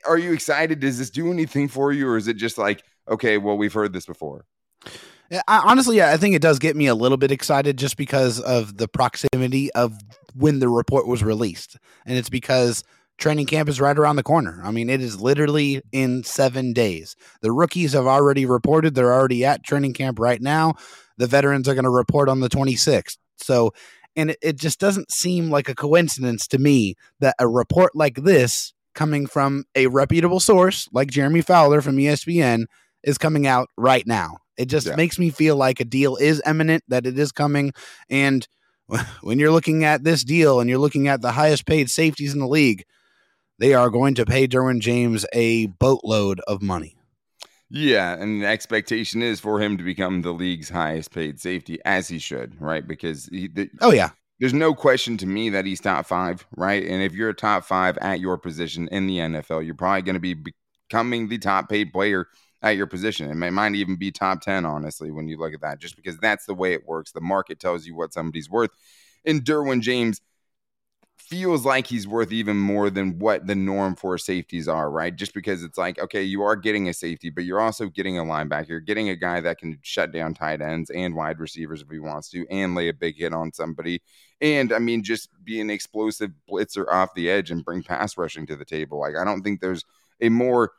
are 0.06 0.18
you 0.18 0.34
excited? 0.34 0.80
Does 0.80 1.00
this 1.00 1.10
do 1.10 1.32
anything 1.32 1.68
for 1.68 1.92
you, 1.92 2.08
or 2.08 2.18
is 2.18 2.28
it 2.28 2.36
just 2.36 2.58
like, 2.58 2.84
okay, 3.10 3.38
well, 3.38 3.58
we've 3.58 3.74
heard 3.74 3.94
this 3.94 4.06
before? 4.06 4.46
I, 5.32 5.62
honestly, 5.66 5.98
yeah, 5.98 6.12
I 6.12 6.18
think 6.18 6.36
it 6.36 6.42
does 6.42 6.60
get 6.60 6.76
me 6.76 6.88
a 6.88 6.96
little 6.96 7.18
bit 7.18 7.32
excited 7.32 7.78
just 7.78 7.96
because 7.96 8.40
of 8.42 8.78
the 8.78 8.88
proximity 8.88 9.72
of 9.72 9.98
when 10.36 10.60
the 10.60 10.68
report 10.68 11.08
was 11.08 11.24
released, 11.24 11.78
and 12.06 12.18
it's 12.18 12.30
because 12.30 12.84
training 13.18 13.46
camp 13.46 13.70
is 13.70 13.80
right 13.80 13.98
around 13.98 14.18
the 14.18 14.24
corner. 14.24 14.60
I 14.64 14.72
mean, 14.72 14.90
it 14.90 15.00
is 15.00 15.22
literally 15.22 15.82
in 15.92 16.24
seven 16.24 16.74
days. 16.74 17.16
The 17.42 17.52
rookies 17.52 17.94
have 17.94 18.08
already 18.08 18.46
reported; 18.46 18.94
they're 18.94 19.14
already 19.14 19.46
at 19.46 19.64
training 19.64 19.94
camp 19.94 20.20
right 20.20 20.42
now. 20.42 20.76
The 21.18 21.28
veterans 21.28 21.70
are 21.70 21.76
going 21.76 21.86
to 21.86 21.90
report 21.90 22.28
on 22.28 22.40
the 22.40 22.50
26th. 22.50 23.18
So, 23.38 23.74
and 24.16 24.32
it, 24.32 24.38
it 24.42 24.56
just 24.58 24.80
doesn't 24.80 25.12
seem 25.12 25.50
like 25.50 25.70
a 25.70 25.76
coincidence 25.76 26.48
to 26.48 26.58
me 26.58 26.96
that 27.20 27.36
a 27.40 27.48
report 27.48 27.96
like 27.96 28.16
this 28.16 28.74
coming 28.94 29.26
from 29.28 29.64
a 29.76 29.88
reputable 29.88 30.40
source 30.40 30.88
like 30.92 31.10
Jeremy 31.10 31.42
Fowler 31.42 31.82
from 31.82 31.98
ESPN 31.98 32.66
is 33.04 33.18
coming 33.18 33.48
out 33.48 33.70
right 33.78 34.06
now. 34.06 34.38
It 34.58 34.66
just 34.66 34.88
yeah. 34.88 34.96
makes 34.96 35.18
me 35.18 35.30
feel 35.30 35.56
like 35.56 35.80
a 35.80 35.86
deal 35.86 36.16
is 36.18 36.42
imminent, 36.46 36.84
that 36.88 37.06
it 37.06 37.18
is 37.18 37.32
coming. 37.32 37.74
And 38.10 38.48
when 39.22 39.40
you're 39.40 39.52
looking 39.52 39.84
at 39.84 40.04
this 40.04 40.24
deal 40.24 40.60
and 40.60 40.70
you're 40.70 40.80
looking 40.80 41.08
at 41.08 41.22
the 41.22 41.32
highest 41.32 41.66
paid 41.66 41.90
safeties 41.90 42.34
in 42.34 42.40
the 42.40 42.48
league, 42.48 42.84
they 43.60 43.74
are 43.74 43.90
going 43.90 44.16
to 44.16 44.26
pay 44.26 44.48
Derwin 44.48 44.80
James 44.80 45.26
a 45.34 45.68
boatload 45.68 46.40
of 46.48 46.62
money. 46.62 46.98
Yeah, 47.74 48.14
and 48.20 48.42
the 48.42 48.48
expectation 48.48 49.22
is 49.22 49.40
for 49.40 49.62
him 49.62 49.78
to 49.78 49.84
become 49.84 50.22
the 50.22 50.34
league's 50.34 50.70
highest 50.70 51.12
paid 51.12 51.40
safety, 51.40 51.80
as 51.86 52.10
he 52.10 52.20
should, 52.20 52.60
right? 52.60 52.86
Because 52.86 53.28
he, 53.28 53.48
the, 53.48 53.70
oh 53.80 53.94
yeah, 53.94 54.10
there's 54.42 54.54
no 54.56 54.74
question 54.74 55.18
to 55.18 55.28
me 55.28 55.52
that 55.52 55.68
he's 55.68 55.80
top 55.80 56.08
five, 56.08 56.48
right? 56.58 56.84
And 56.84 57.04
if 57.04 57.14
you're 57.14 57.30
a 57.30 57.34
top 57.34 57.64
five 57.64 57.96
at 58.00 58.20
your 58.20 58.38
position 58.40 58.88
in 58.88 59.06
the 59.06 59.20
NFL, 59.20 59.64
you're 59.64 59.76
probably 59.76 60.02
going 60.02 60.16
to 60.16 60.20
be 60.20 60.34
becoming 60.90 61.28
the 61.28 61.38
top 61.38 61.70
paid 61.70 61.94
player 61.94 62.26
at 62.64 62.76
your 62.76 62.88
position. 62.88 63.30
It 63.30 63.36
may, 63.36 63.52
might 63.52 63.76
even 63.76 63.98
be 63.98 64.12
top 64.12 64.42
10, 64.42 64.66
honestly, 64.66 65.12
when 65.12 65.28
you 65.28 65.38
look 65.38 65.54
at 65.54 65.62
that, 65.62 65.80
just 65.80 65.96
because 65.96 66.18
that's 66.18 66.48
the 66.48 66.56
way 66.56 66.74
it 66.74 66.88
works. 66.88 67.12
The 67.12 67.22
market 67.22 67.60
tells 67.60 67.86
you 67.86 67.96
what 67.96 68.14
somebody's 68.14 68.50
worth. 68.50 68.72
And 69.26 69.46
Derwin 69.46 69.82
James 69.82 70.22
feels 71.32 71.66
like 71.66 71.88
he's 71.88 72.06
worth 72.06 72.34
even 72.34 72.58
more 72.58 72.90
than 72.90 73.18
what 73.18 73.48
the 73.48 73.56
norm 73.56 73.96
for 73.96 74.18
safeties 74.18 74.68
are, 74.68 74.92
right? 74.92 75.16
Just 75.16 75.34
because 75.34 75.64
it's 75.64 75.78
like, 75.78 75.98
okay, 75.98 76.22
you 76.22 76.42
are 76.44 76.58
getting 76.58 76.90
a 76.90 76.94
safety, 76.94 77.30
but 77.30 77.46
you're 77.46 77.62
also 77.62 77.88
getting 77.88 78.20
a 78.20 78.24
linebacker. 78.24 78.68
You're 78.68 78.82
getting 78.82 79.08
a 79.08 79.16
guy 79.16 79.40
that 79.40 79.58
can 79.58 79.80
shut 79.82 80.12
down 80.12 80.34
tight 80.34 80.60
ends 80.62 80.90
and 80.90 81.16
wide 81.16 81.40
receivers 81.40 81.82
if 81.82 81.90
he 81.90 82.00
wants 82.00 82.30
to, 82.32 82.46
and 82.52 82.76
lay 82.76 82.90
a 82.90 82.94
big 82.94 83.16
hit 83.16 83.34
on 83.34 83.54
somebody. 83.54 84.02
And 84.42 84.74
I 84.74 84.80
mean, 84.80 85.06
just 85.06 85.30
be 85.42 85.62
an 85.62 85.70
explosive 85.70 86.32
blitzer 86.50 86.86
off 86.92 87.14
the 87.16 87.30
edge 87.30 87.50
and 87.50 87.64
bring 87.64 87.82
pass 87.82 88.18
rushing 88.18 88.46
to 88.48 88.58
the 88.58 88.66
table. 88.66 89.00
Like, 89.00 89.16
I 89.16 89.24
don't 89.24 89.42
think 89.42 89.62
there's 89.62 89.86
a 90.20 90.28
more 90.28 90.74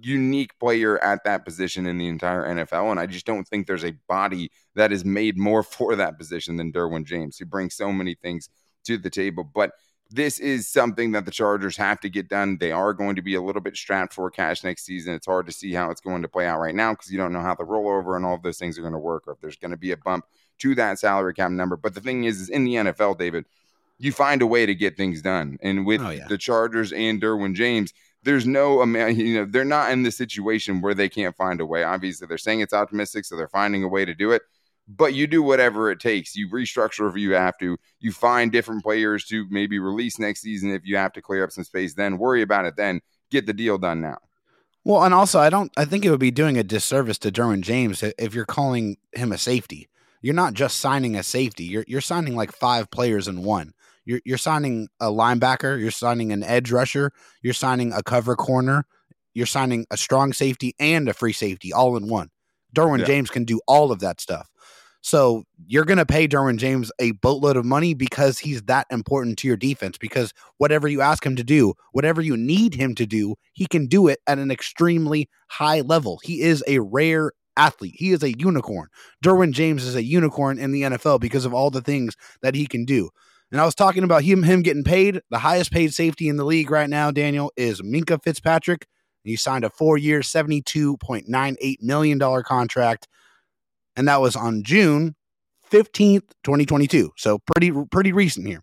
unique 0.00 0.58
player 0.58 0.98
at 1.04 1.22
that 1.22 1.44
position 1.44 1.86
in 1.86 1.98
the 1.98 2.08
entire 2.08 2.42
NFL. 2.52 2.90
And 2.90 2.98
I 2.98 3.06
just 3.06 3.26
don't 3.26 3.46
think 3.46 3.68
there's 3.68 3.84
a 3.84 3.94
body 4.08 4.50
that 4.74 4.90
is 4.90 5.04
made 5.04 5.38
more 5.38 5.62
for 5.62 5.94
that 5.94 6.18
position 6.18 6.56
than 6.56 6.72
Derwin 6.72 7.04
James. 7.04 7.38
He 7.38 7.44
brings 7.44 7.76
so 7.76 7.92
many 7.92 8.16
things 8.16 8.48
to 8.84 8.98
the 8.98 9.10
table. 9.10 9.44
But 9.44 9.72
this 10.10 10.38
is 10.38 10.68
something 10.68 11.12
that 11.12 11.24
the 11.24 11.30
Chargers 11.30 11.76
have 11.76 12.00
to 12.00 12.08
get 12.08 12.28
done. 12.28 12.58
They 12.58 12.72
are 12.72 12.92
going 12.92 13.16
to 13.16 13.22
be 13.22 13.34
a 13.34 13.42
little 13.42 13.60
bit 13.60 13.76
strapped 13.76 14.12
for 14.12 14.30
cash 14.30 14.62
next 14.62 14.84
season. 14.84 15.14
It's 15.14 15.26
hard 15.26 15.46
to 15.46 15.52
see 15.52 15.72
how 15.72 15.90
it's 15.90 16.00
going 16.00 16.22
to 16.22 16.28
play 16.28 16.46
out 16.46 16.60
right 16.60 16.74
now 16.74 16.92
because 16.92 17.10
you 17.10 17.18
don't 17.18 17.32
know 17.32 17.40
how 17.40 17.54
the 17.54 17.64
rollover 17.64 18.16
and 18.16 18.24
all 18.24 18.34
of 18.34 18.42
those 18.42 18.58
things 18.58 18.78
are 18.78 18.82
going 18.82 18.92
to 18.92 18.98
work 18.98 19.24
or 19.26 19.32
if 19.32 19.40
there's 19.40 19.56
going 19.56 19.72
to 19.72 19.76
be 19.76 19.92
a 19.92 19.96
bump 19.96 20.24
to 20.58 20.74
that 20.76 20.98
salary 20.98 21.34
cap 21.34 21.50
number. 21.50 21.76
But 21.76 21.94
the 21.94 22.00
thing 22.00 22.24
is, 22.24 22.40
is 22.40 22.48
in 22.48 22.64
the 22.64 22.74
NFL, 22.74 23.18
David, 23.18 23.44
you 23.98 24.12
find 24.12 24.42
a 24.42 24.46
way 24.46 24.66
to 24.66 24.74
get 24.74 24.96
things 24.96 25.22
done. 25.22 25.58
And 25.62 25.86
with 25.86 26.00
oh, 26.00 26.10
yeah. 26.10 26.28
the 26.28 26.38
Chargers 26.38 26.92
and 26.92 27.20
Derwin 27.20 27.54
James, 27.54 27.92
there's 28.22 28.46
no 28.46 28.84
you 28.84 29.34
know, 29.34 29.44
they're 29.44 29.64
not 29.64 29.90
in 29.90 30.02
the 30.02 30.10
situation 30.10 30.80
where 30.80 30.94
they 30.94 31.08
can't 31.08 31.36
find 31.36 31.60
a 31.60 31.66
way. 31.66 31.82
Obviously, 31.82 32.26
they're 32.26 32.38
saying 32.38 32.60
it's 32.60 32.72
optimistic, 32.72 33.24
so 33.24 33.36
they're 33.36 33.48
finding 33.48 33.84
a 33.84 33.88
way 33.88 34.04
to 34.04 34.14
do 34.14 34.30
it 34.30 34.42
but 34.86 35.14
you 35.14 35.26
do 35.26 35.42
whatever 35.42 35.90
it 35.90 36.00
takes. 36.00 36.36
You 36.36 36.48
restructure 36.50 37.08
if 37.08 37.16
you 37.16 37.32
have 37.32 37.56
to. 37.58 37.76
You 38.00 38.12
find 38.12 38.52
different 38.52 38.82
players 38.82 39.24
to 39.26 39.46
maybe 39.50 39.78
release 39.78 40.18
next 40.18 40.42
season 40.42 40.70
if 40.70 40.82
you 40.84 40.96
have 40.96 41.12
to 41.14 41.22
clear 41.22 41.44
up 41.44 41.52
some 41.52 41.64
space. 41.64 41.94
Then 41.94 42.18
worry 42.18 42.42
about 42.42 42.66
it. 42.66 42.76
Then 42.76 43.00
get 43.30 43.46
the 43.46 43.52
deal 43.52 43.78
done 43.78 44.00
now. 44.00 44.18
Well, 44.84 45.02
and 45.02 45.14
also, 45.14 45.40
I 45.40 45.48
don't. 45.48 45.72
I 45.76 45.86
think 45.86 46.04
it 46.04 46.10
would 46.10 46.20
be 46.20 46.30
doing 46.30 46.58
a 46.58 46.62
disservice 46.62 47.18
to 47.18 47.32
Derwin 47.32 47.62
James 47.62 48.02
if 48.02 48.34
you're 48.34 48.44
calling 48.44 48.98
him 49.14 49.32
a 49.32 49.38
safety. 49.38 49.88
You're 50.20 50.34
not 50.34 50.54
just 50.54 50.78
signing 50.78 51.16
a 51.16 51.22
safety. 51.22 51.64
You're 51.64 51.84
you're 51.88 52.02
signing 52.02 52.36
like 52.36 52.52
five 52.52 52.90
players 52.90 53.26
in 53.26 53.42
one. 53.42 53.72
You're 54.04 54.20
you're 54.26 54.38
signing 54.38 54.88
a 55.00 55.06
linebacker. 55.06 55.80
You're 55.80 55.90
signing 55.90 56.32
an 56.32 56.42
edge 56.42 56.70
rusher. 56.70 57.12
You're 57.42 57.54
signing 57.54 57.92
a 57.94 58.02
cover 58.02 58.36
corner. 58.36 58.86
You're 59.32 59.46
signing 59.46 59.86
a 59.90 59.96
strong 59.96 60.32
safety 60.34 60.74
and 60.78 61.08
a 61.08 61.14
free 61.14 61.32
safety 61.32 61.72
all 61.72 61.96
in 61.96 62.08
one. 62.08 62.30
Derwin 62.74 63.00
yeah. 63.00 63.06
James 63.06 63.30
can 63.30 63.44
do 63.44 63.60
all 63.66 63.90
of 63.90 64.00
that 64.00 64.20
stuff. 64.20 64.50
So 65.04 65.44
you're 65.66 65.84
going 65.84 65.98
to 65.98 66.06
pay 66.06 66.26
Derwin 66.26 66.56
James 66.56 66.90
a 66.98 67.10
boatload 67.10 67.58
of 67.58 67.66
money 67.66 67.92
because 67.92 68.38
he's 68.38 68.62
that 68.62 68.86
important 68.90 69.36
to 69.38 69.46
your 69.46 69.58
defense. 69.58 69.98
Because 69.98 70.32
whatever 70.56 70.88
you 70.88 71.02
ask 71.02 71.26
him 71.26 71.36
to 71.36 71.44
do, 71.44 71.74
whatever 71.92 72.22
you 72.22 72.38
need 72.38 72.74
him 72.74 72.94
to 72.94 73.04
do, 73.04 73.34
he 73.52 73.66
can 73.66 73.86
do 73.86 74.08
it 74.08 74.20
at 74.26 74.38
an 74.38 74.50
extremely 74.50 75.28
high 75.48 75.82
level. 75.82 76.20
He 76.24 76.40
is 76.40 76.64
a 76.66 76.78
rare 76.78 77.32
athlete. 77.54 77.96
He 77.98 78.12
is 78.12 78.22
a 78.22 78.32
unicorn. 78.38 78.88
Derwin 79.22 79.52
James 79.52 79.84
is 79.84 79.94
a 79.94 80.02
unicorn 80.02 80.58
in 80.58 80.72
the 80.72 80.82
NFL 80.84 81.20
because 81.20 81.44
of 81.44 81.52
all 81.52 81.68
the 81.68 81.82
things 81.82 82.16
that 82.40 82.54
he 82.54 82.66
can 82.66 82.86
do. 82.86 83.10
And 83.52 83.60
I 83.60 83.66
was 83.66 83.74
talking 83.74 84.04
about 84.04 84.22
him 84.22 84.42
him 84.42 84.62
getting 84.62 84.84
paid. 84.84 85.20
The 85.28 85.38
highest 85.38 85.70
paid 85.70 85.92
safety 85.92 86.30
in 86.30 86.38
the 86.38 86.46
league 86.46 86.70
right 86.70 86.88
now, 86.88 87.10
Daniel, 87.10 87.52
is 87.58 87.82
Minkah 87.82 88.22
Fitzpatrick. 88.22 88.86
He 89.22 89.36
signed 89.36 89.64
a 89.64 89.70
four-year, 89.70 90.20
$72.98 90.20 91.76
million 91.82 92.42
contract 92.42 93.06
and 93.96 94.08
that 94.08 94.20
was 94.20 94.36
on 94.36 94.62
June 94.62 95.14
15th, 95.70 96.28
2022. 96.44 97.12
So 97.16 97.38
pretty 97.38 97.72
pretty 97.90 98.12
recent 98.12 98.46
here. 98.46 98.62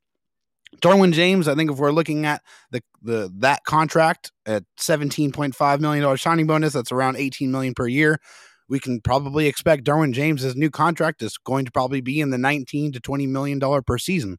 Derwin 0.78 1.14
James, 1.14 1.48
I 1.48 1.56
think 1.56 1.72
if 1.72 1.78
we're 1.78 1.92
looking 1.92 2.26
at 2.26 2.42
the 2.72 2.82
the 3.02 3.32
that 3.38 3.64
contract 3.66 4.32
at 4.46 4.64
17.5 4.80 5.80
million 5.80 6.04
dollar 6.04 6.18
signing 6.18 6.48
bonus, 6.48 6.74
that's 6.74 6.92
around 6.92 7.18
18 7.18 7.52
million 7.52 7.74
per 7.74 7.88
year. 7.88 8.20
We 8.70 8.80
can 8.80 9.02
probably 9.02 9.48
expect 9.48 9.84
Derwin 9.84 10.14
James's 10.14 10.56
new 10.56 10.70
contract 10.70 11.22
is 11.22 11.38
going 11.38 11.66
to 11.66 11.72
probably 11.72 12.00
be 12.00 12.22
in 12.22 12.30
the 12.30 12.38
19 12.38 12.94
to 12.94 13.00
20 13.02 13.28
million 13.28 13.60
dollar 13.60 13.82
per 13.82 13.98
season 13.98 14.38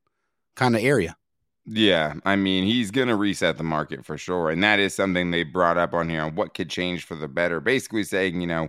kind 0.57 0.75
of 0.75 0.83
area. 0.83 1.17
Yeah, 1.65 2.15
I 2.25 2.37
mean, 2.37 2.65
he's 2.65 2.91
going 2.91 3.09
to 3.09 3.15
reset 3.15 3.57
the 3.57 3.63
market 3.63 4.05
for 4.05 4.19
sure. 4.19 4.51
And 4.51 4.65
that 4.65 4.81
is 4.81 4.95
something 4.95 5.31
they 5.31 5.45
brought 5.45 5.79
up 5.79 5.95
on 5.95 6.09
here 6.09 6.23
on 6.23 6.35
what 6.35 6.55
could 6.55 6.69
change 6.69 7.05
for 7.05 7.15
the 7.15 7.29
better. 7.29 7.61
Basically 7.61 8.03
saying, 8.03 8.41
you 8.41 8.49
know, 8.49 8.69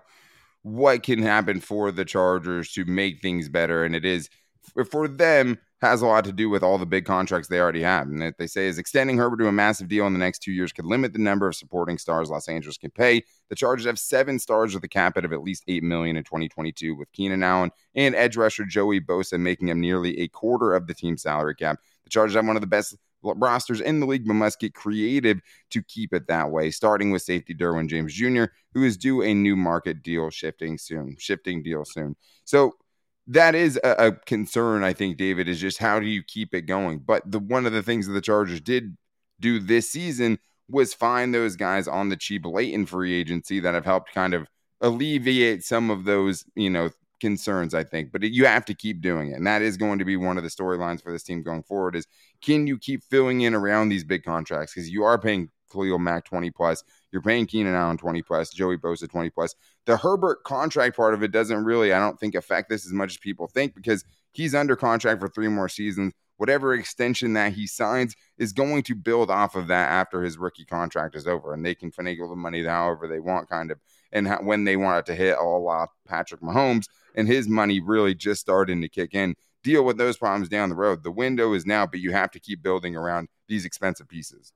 what 0.63 1.03
can 1.03 1.22
happen 1.22 1.60
for 1.60 1.91
the 1.91 2.05
Chargers 2.05 2.72
to 2.74 2.86
make 2.86 3.22
things 3.22 3.50
better. 3.50 3.84
And 3.84 3.96
it 3.96 4.05
is 4.05 4.29
for 4.89 5.08
them 5.08 5.60
has 5.82 6.01
a 6.01 6.05
lot 6.05 6.24
to 6.24 6.32
do 6.32 6.50
with 6.50 6.63
all 6.63 6.77
the 6.77 6.86
big 6.86 7.03
contracts 7.03 7.50
they 7.50 7.60
already 7.60 7.82
have. 7.82 8.08
And 8.08 8.22
that 8.22 8.38
they 8.38 8.48
say 8.48 8.67
is 8.67 8.77
extending 8.77 9.17
Herbert 9.17 9.38
to 9.39 9.48
a 9.48 9.51
massive 9.51 9.89
deal 9.89 10.08
in 10.08 10.13
the 10.13 10.20
next 10.20 10.39
two 10.39 10.53
years 10.53 10.72
could 10.72 10.86
limit 10.86 11.12
the 11.12 11.20
number 11.20 11.46
of 11.46 11.55
supporting 11.55 11.98
stars 11.98 12.29
Los 12.29 12.48
Angeles 12.48 12.77
can 12.77 12.91
pay. 12.91 13.22
The 13.50 13.55
Chargers 13.55 13.86
have 13.86 14.00
seven 14.00 14.39
stars 14.39 14.74
with 14.74 14.84
a 14.86 14.88
cap 14.88 15.15
hit 15.15 15.25
of 15.25 15.34
at 15.34 15.43
least 15.43 15.65
eight 15.67 15.84
million 15.84 16.15
in 16.15 16.24
2022, 16.24 16.96
with 16.96 17.12
Keenan 17.12 17.43
Allen 17.43 17.72
and 17.96 18.15
edge 18.15 18.38
rusher 18.38 18.63
Joey 18.63 19.01
Bosa 19.01 19.38
making 19.38 19.67
him 19.67 19.82
nearly 19.82 20.17
a 20.22 20.29
quarter 20.29 20.74
of 20.74 20.88
the 20.88 20.93
team's 20.93 21.24
salary 21.24 21.55
cap. 21.55 21.79
The 22.05 22.10
Chargers 22.10 22.36
have 22.36 22.48
one 22.48 22.55
of 22.55 22.62
the 22.62 22.67
best 22.67 22.96
rosters 23.24 23.82
in 23.82 24.00
the 24.00 24.06
league, 24.06 24.27
but 24.27 24.34
must 24.34 24.60
get 24.60 24.74
creative 24.74 25.42
to 25.72 25.82
keep 25.84 26.13
it 26.13 26.27
that 26.27 26.51
way. 26.51 26.72
Starting 26.72 27.12
with 27.12 27.22
safety 27.22 27.53
Derwin 27.53 27.88
James 27.88 28.13
Jr., 28.13 28.46
who 28.74 28.84
is 28.84 28.98
due 28.98 29.22
a 29.22 29.34
new 29.34 29.56
market 29.56 30.03
deal 30.03 30.30
shifting 30.30 30.77
soon, 30.77 31.15
shifting 31.20 31.63
deal 31.63 31.86
soon. 31.86 32.15
So 32.46 32.74
that 33.27 33.56
is 33.56 33.80
a, 33.84 34.08
a, 34.08 34.12
concern, 34.12 34.84
I 34.84 34.94
think, 34.94 35.18
David, 35.18 35.48
is 35.48 35.60
just 35.60 35.77
how 35.77 36.00
do 36.00 36.06
you 36.06 36.24
keep 36.24 36.53
it 36.53 36.63
going? 36.63 37.00
But 37.00 37.30
the 37.30 37.39
one 37.39 37.65
of 37.65 37.74
the 37.74 37.84
things 37.84 38.08
that 38.08 38.13
the 38.13 38.22
Chargers 38.22 38.62
did 38.62 38.98
do 39.39 39.60
this 39.60 39.89
season 39.89 40.39
was 40.70 40.94
find 40.94 41.34
those 41.34 41.56
guys 41.56 41.88
on 41.88 42.10
the 42.10 42.18
cheap 42.18 42.46
late 42.46 42.74
in 42.74 42.86
free 42.86 43.13
agency 43.13 43.60
that 43.62 43.74
have 43.74 43.86
helped 43.86 44.13
kind 44.13 44.34
of 44.34 44.48
alleviate 44.82 45.63
some 45.63 45.89
of 45.89 46.03
those, 46.03 46.46
you 46.56 46.70
know, 46.70 46.89
concerns, 47.24 47.74
I 47.74 47.86
think. 47.86 48.12
But 48.12 48.22
you 48.24 48.46
have 48.46 48.65
to 48.65 48.74
keep 48.74 49.00
doing 49.00 49.32
it. 49.32 49.36
And 49.36 49.48
that 49.48 49.62
is 49.62 49.77
going 49.77 49.98
to 50.00 50.06
be 50.06 50.18
one 50.18 50.38
of 50.38 50.44
the 50.44 50.50
storylines 50.50 51.01
for 51.01 51.13
this 51.13 51.24
team 51.24 51.42
going 51.42 51.63
forward 51.63 51.96
is 51.96 52.06
can 52.42 52.68
you 52.68 52.77
keep 52.77 53.01
filling 53.01 53.42
in 53.42 53.56
around 53.56 53.88
these 53.88 54.03
big 54.03 54.25
contracts? 54.25 54.74
Because 54.74 54.89
you 54.89 55.06
are 55.06 55.18
paying 55.18 55.50
Khalil 55.72 56.00
Mack 56.00 56.25
20 56.25 56.51
plus. 56.51 56.84
You're 57.13 57.22
paying 57.22 57.46
Keenan 57.46 57.75
Allen 57.75 57.96
20 57.96 58.22
plus, 58.24 58.50
Joey 58.50 58.75
Bosa 58.75 59.10
20 59.10 59.30
plus. 59.30 59.56
The 59.86 59.96
Herbert 59.96 60.44
contract 60.44 60.98
part 60.98 61.13
of 61.13 61.24
it 61.24 61.32
doesn't 61.32 61.63
really, 61.63 61.94
I 61.94 62.00
don't 62.00 62.20
think, 62.20 62.36
affect 62.36 62.70
this 62.70 62.86
as 62.86 62.92
much 62.92 63.12
as 63.12 63.18
people 63.20 63.48
think 63.48 63.74
because 63.74 64.03
he's 64.34 64.53
under 64.53 64.75
contract 64.75 65.22
for 65.22 65.30
three 65.30 65.48
more 65.48 65.70
seasons. 65.70 66.12
Whatever 66.38 66.74
extension 66.74 67.34
that 67.34 67.54
he 67.54 67.68
signs 67.68 68.16
is 68.38 68.54
going 68.54 68.84
to 68.84 68.96
build 68.96 69.30
off 69.30 69.56
of 69.56 69.68
that 69.68 69.90
after 69.90 70.24
his 70.24 70.38
rookie 70.38 70.66
contract 70.66 71.16
is 71.16 71.28
over, 71.28 71.54
and 71.54 71.66
they 71.66 71.75
can 71.75 71.92
finagle 71.92 72.30
the 72.30 72.36
money 72.36 72.63
however 72.63 73.08
they 73.08 73.20
want, 73.20 73.50
kind 73.50 73.72
of, 73.72 73.80
and 74.12 74.28
when 74.46 74.63
they 74.63 74.75
want 74.75 75.00
it 75.00 75.06
to 75.12 75.16
hit. 75.16 75.38
A 75.38 75.44
la 75.44 75.86
Patrick 76.08 76.42
Mahomes 76.42 76.88
and 77.16 77.28
his 77.28 77.48
money 77.48 77.80
really 77.80 78.16
just 78.16 78.42
starting 78.42 78.82
to 78.82 78.90
kick 78.90 79.13
in. 79.13 79.36
Deal 79.63 79.86
with 79.86 79.98
those 79.98 80.18
problems 80.18 80.50
down 80.50 80.70
the 80.70 80.75
road. 80.75 81.04
The 81.04 81.12
window 81.12 81.54
is 81.54 81.66
now, 81.66 81.86
but 81.86 82.00
you 82.00 82.12
have 82.12 82.32
to 82.32 82.40
keep 82.40 82.62
building 82.62 82.96
around 82.96 83.30
these 83.48 83.63
expensive 83.63 84.10
pieces. 84.10 84.52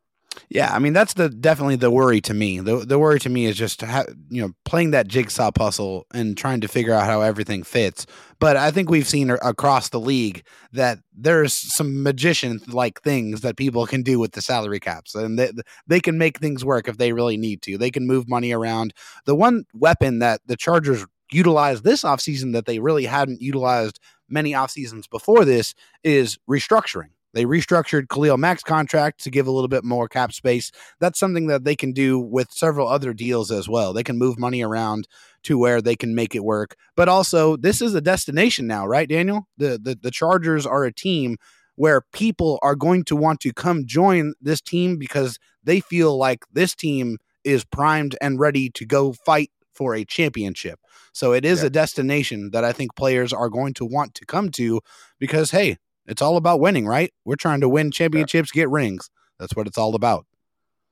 Yeah, 0.50 0.74
I 0.74 0.80
mean 0.80 0.94
that's 0.94 1.14
the 1.14 1.30
definitely 1.30 1.76
the 1.76 1.92
worry 1.92 2.22
to 2.22 2.34
me. 2.34 2.60
The 2.60 2.78
the 2.86 3.00
worry 3.00 3.20
to 3.20 3.30
me 3.30 3.46
is 3.46 3.58
just 3.58 3.82
ha- 3.82 4.06
you 4.30 4.42
know 4.42 4.52
playing 4.66 4.92
that 4.92 5.08
jigsaw 5.08 5.52
puzzle 5.52 6.06
and 6.14 6.38
trying 6.38 6.62
to 6.62 6.68
figure 6.68 6.94
out 6.94 7.06
how 7.06 7.22
everything 7.22 7.64
fits. 7.64 8.06
But 8.40 8.56
I 8.56 8.72
think 8.72 8.90
we've 8.90 9.08
seen 9.08 9.30
across 9.30 9.90
the 9.90 10.00
league 10.00 10.44
that 10.74 11.00
there's 11.16 11.54
some 11.54 12.04
magician 12.04 12.62
like 12.68 13.02
things 13.02 13.42
that 13.42 13.58
people 13.58 13.86
can 13.88 14.04
do 14.04 14.20
with 14.20 14.34
the 14.34 14.42
salary 14.42 14.80
caps, 14.80 15.16
and 15.16 15.38
they 15.38 15.52
they 15.88 16.00
can 16.00 16.18
make 16.18 16.40
things 16.40 16.64
work 16.64 16.88
if 16.88 16.98
they 16.98 17.14
really 17.14 17.38
need 17.38 17.62
to. 17.64 17.78
They 17.78 17.92
can 17.92 18.08
move 18.08 18.30
money 18.30 18.52
around. 18.52 18.94
The 19.26 19.36
one 19.36 19.66
weapon 19.74 20.20
that 20.20 20.42
the 20.46 20.56
Chargers 20.56 21.06
utilized 21.32 21.84
this 21.84 22.04
offseason 22.04 22.54
that 22.54 22.66
they 22.66 22.80
really 22.80 23.06
hadn't 23.06 23.42
utilized 23.42 24.00
many 24.30 24.54
off 24.54 24.72
seasons 24.72 25.08
before 25.08 25.44
this 25.46 25.74
is 26.04 26.38
restructuring 26.50 27.10
they 27.38 27.46
restructured 27.46 28.10
Khalil 28.10 28.38
Mack's 28.38 28.64
contract 28.64 29.24
to 29.24 29.30
give 29.30 29.48
a 29.48 29.52
little 29.52 29.68
bit 29.68 29.84
more 29.84 30.08
cap 30.08 30.34
space. 30.34 30.72
That's 31.00 31.20
something 31.20 31.48
that 31.48 31.64
they 31.64 31.76
can 31.76 31.92
do 31.92 32.20
with 32.20 32.52
several 32.52 32.88
other 32.88 33.14
deals 33.14 33.52
as 33.52 33.70
well. 33.70 33.94
They 33.94 34.04
can 34.04 34.18
move 34.18 34.40
money 34.40 34.64
around 34.64 35.08
to 35.44 35.58
where 35.58 35.82
they 35.82 35.96
can 35.96 36.16
make 36.16 36.36
it 36.36 36.44
work. 36.44 36.76
But 36.96 37.08
also, 37.08 37.56
this 37.56 37.82
is 37.82 37.94
a 37.94 38.02
destination 38.02 38.66
now, 38.66 38.88
right, 38.88 39.08
Daniel? 39.08 39.48
The 39.58 39.80
the, 39.82 39.98
the 40.02 40.12
Chargers 40.12 40.66
are 40.66 40.84
a 40.84 40.94
team 40.94 41.38
where 41.76 42.02
people 42.12 42.58
are 42.64 42.76
going 42.76 43.04
to 43.04 43.16
want 43.16 43.40
to 43.42 43.54
come 43.54 43.86
join 43.86 44.34
this 44.42 44.62
team 44.62 44.98
because 44.98 45.38
they 45.64 45.80
feel 45.80 46.18
like 46.18 46.44
this 46.52 46.74
team 46.74 47.18
is 47.44 47.64
primed 47.64 48.18
and 48.20 48.40
ready 48.40 48.70
to 48.72 48.86
go 48.86 49.14
fight 49.14 49.52
for 49.74 49.94
a 49.94 50.04
championship. 50.04 50.80
So 51.14 51.34
it 51.34 51.46
is 51.46 51.62
yeah. 51.62 51.68
a 51.68 51.70
destination 51.70 52.50
that 52.52 52.64
I 52.64 52.74
think 52.74 52.96
players 52.96 53.32
are 53.32 53.50
going 53.50 53.76
to 53.76 53.86
want 53.86 54.16
to 54.16 54.26
come 54.26 54.50
to 54.52 54.82
because 55.20 55.52
hey, 55.52 55.78
it's 56.08 56.22
all 56.22 56.38
about 56.38 56.60
winning, 56.60 56.88
right? 56.88 57.14
We're 57.26 57.36
trying 57.36 57.62
to 57.62 57.70
win 57.70 57.92
championships, 57.92 58.52
yeah. 58.54 58.62
get 58.62 58.70
rings. 58.70 59.10
That's 59.40 59.56
what 59.56 59.68
it's 59.68 59.78
all 59.78 59.96
about. 59.96 60.26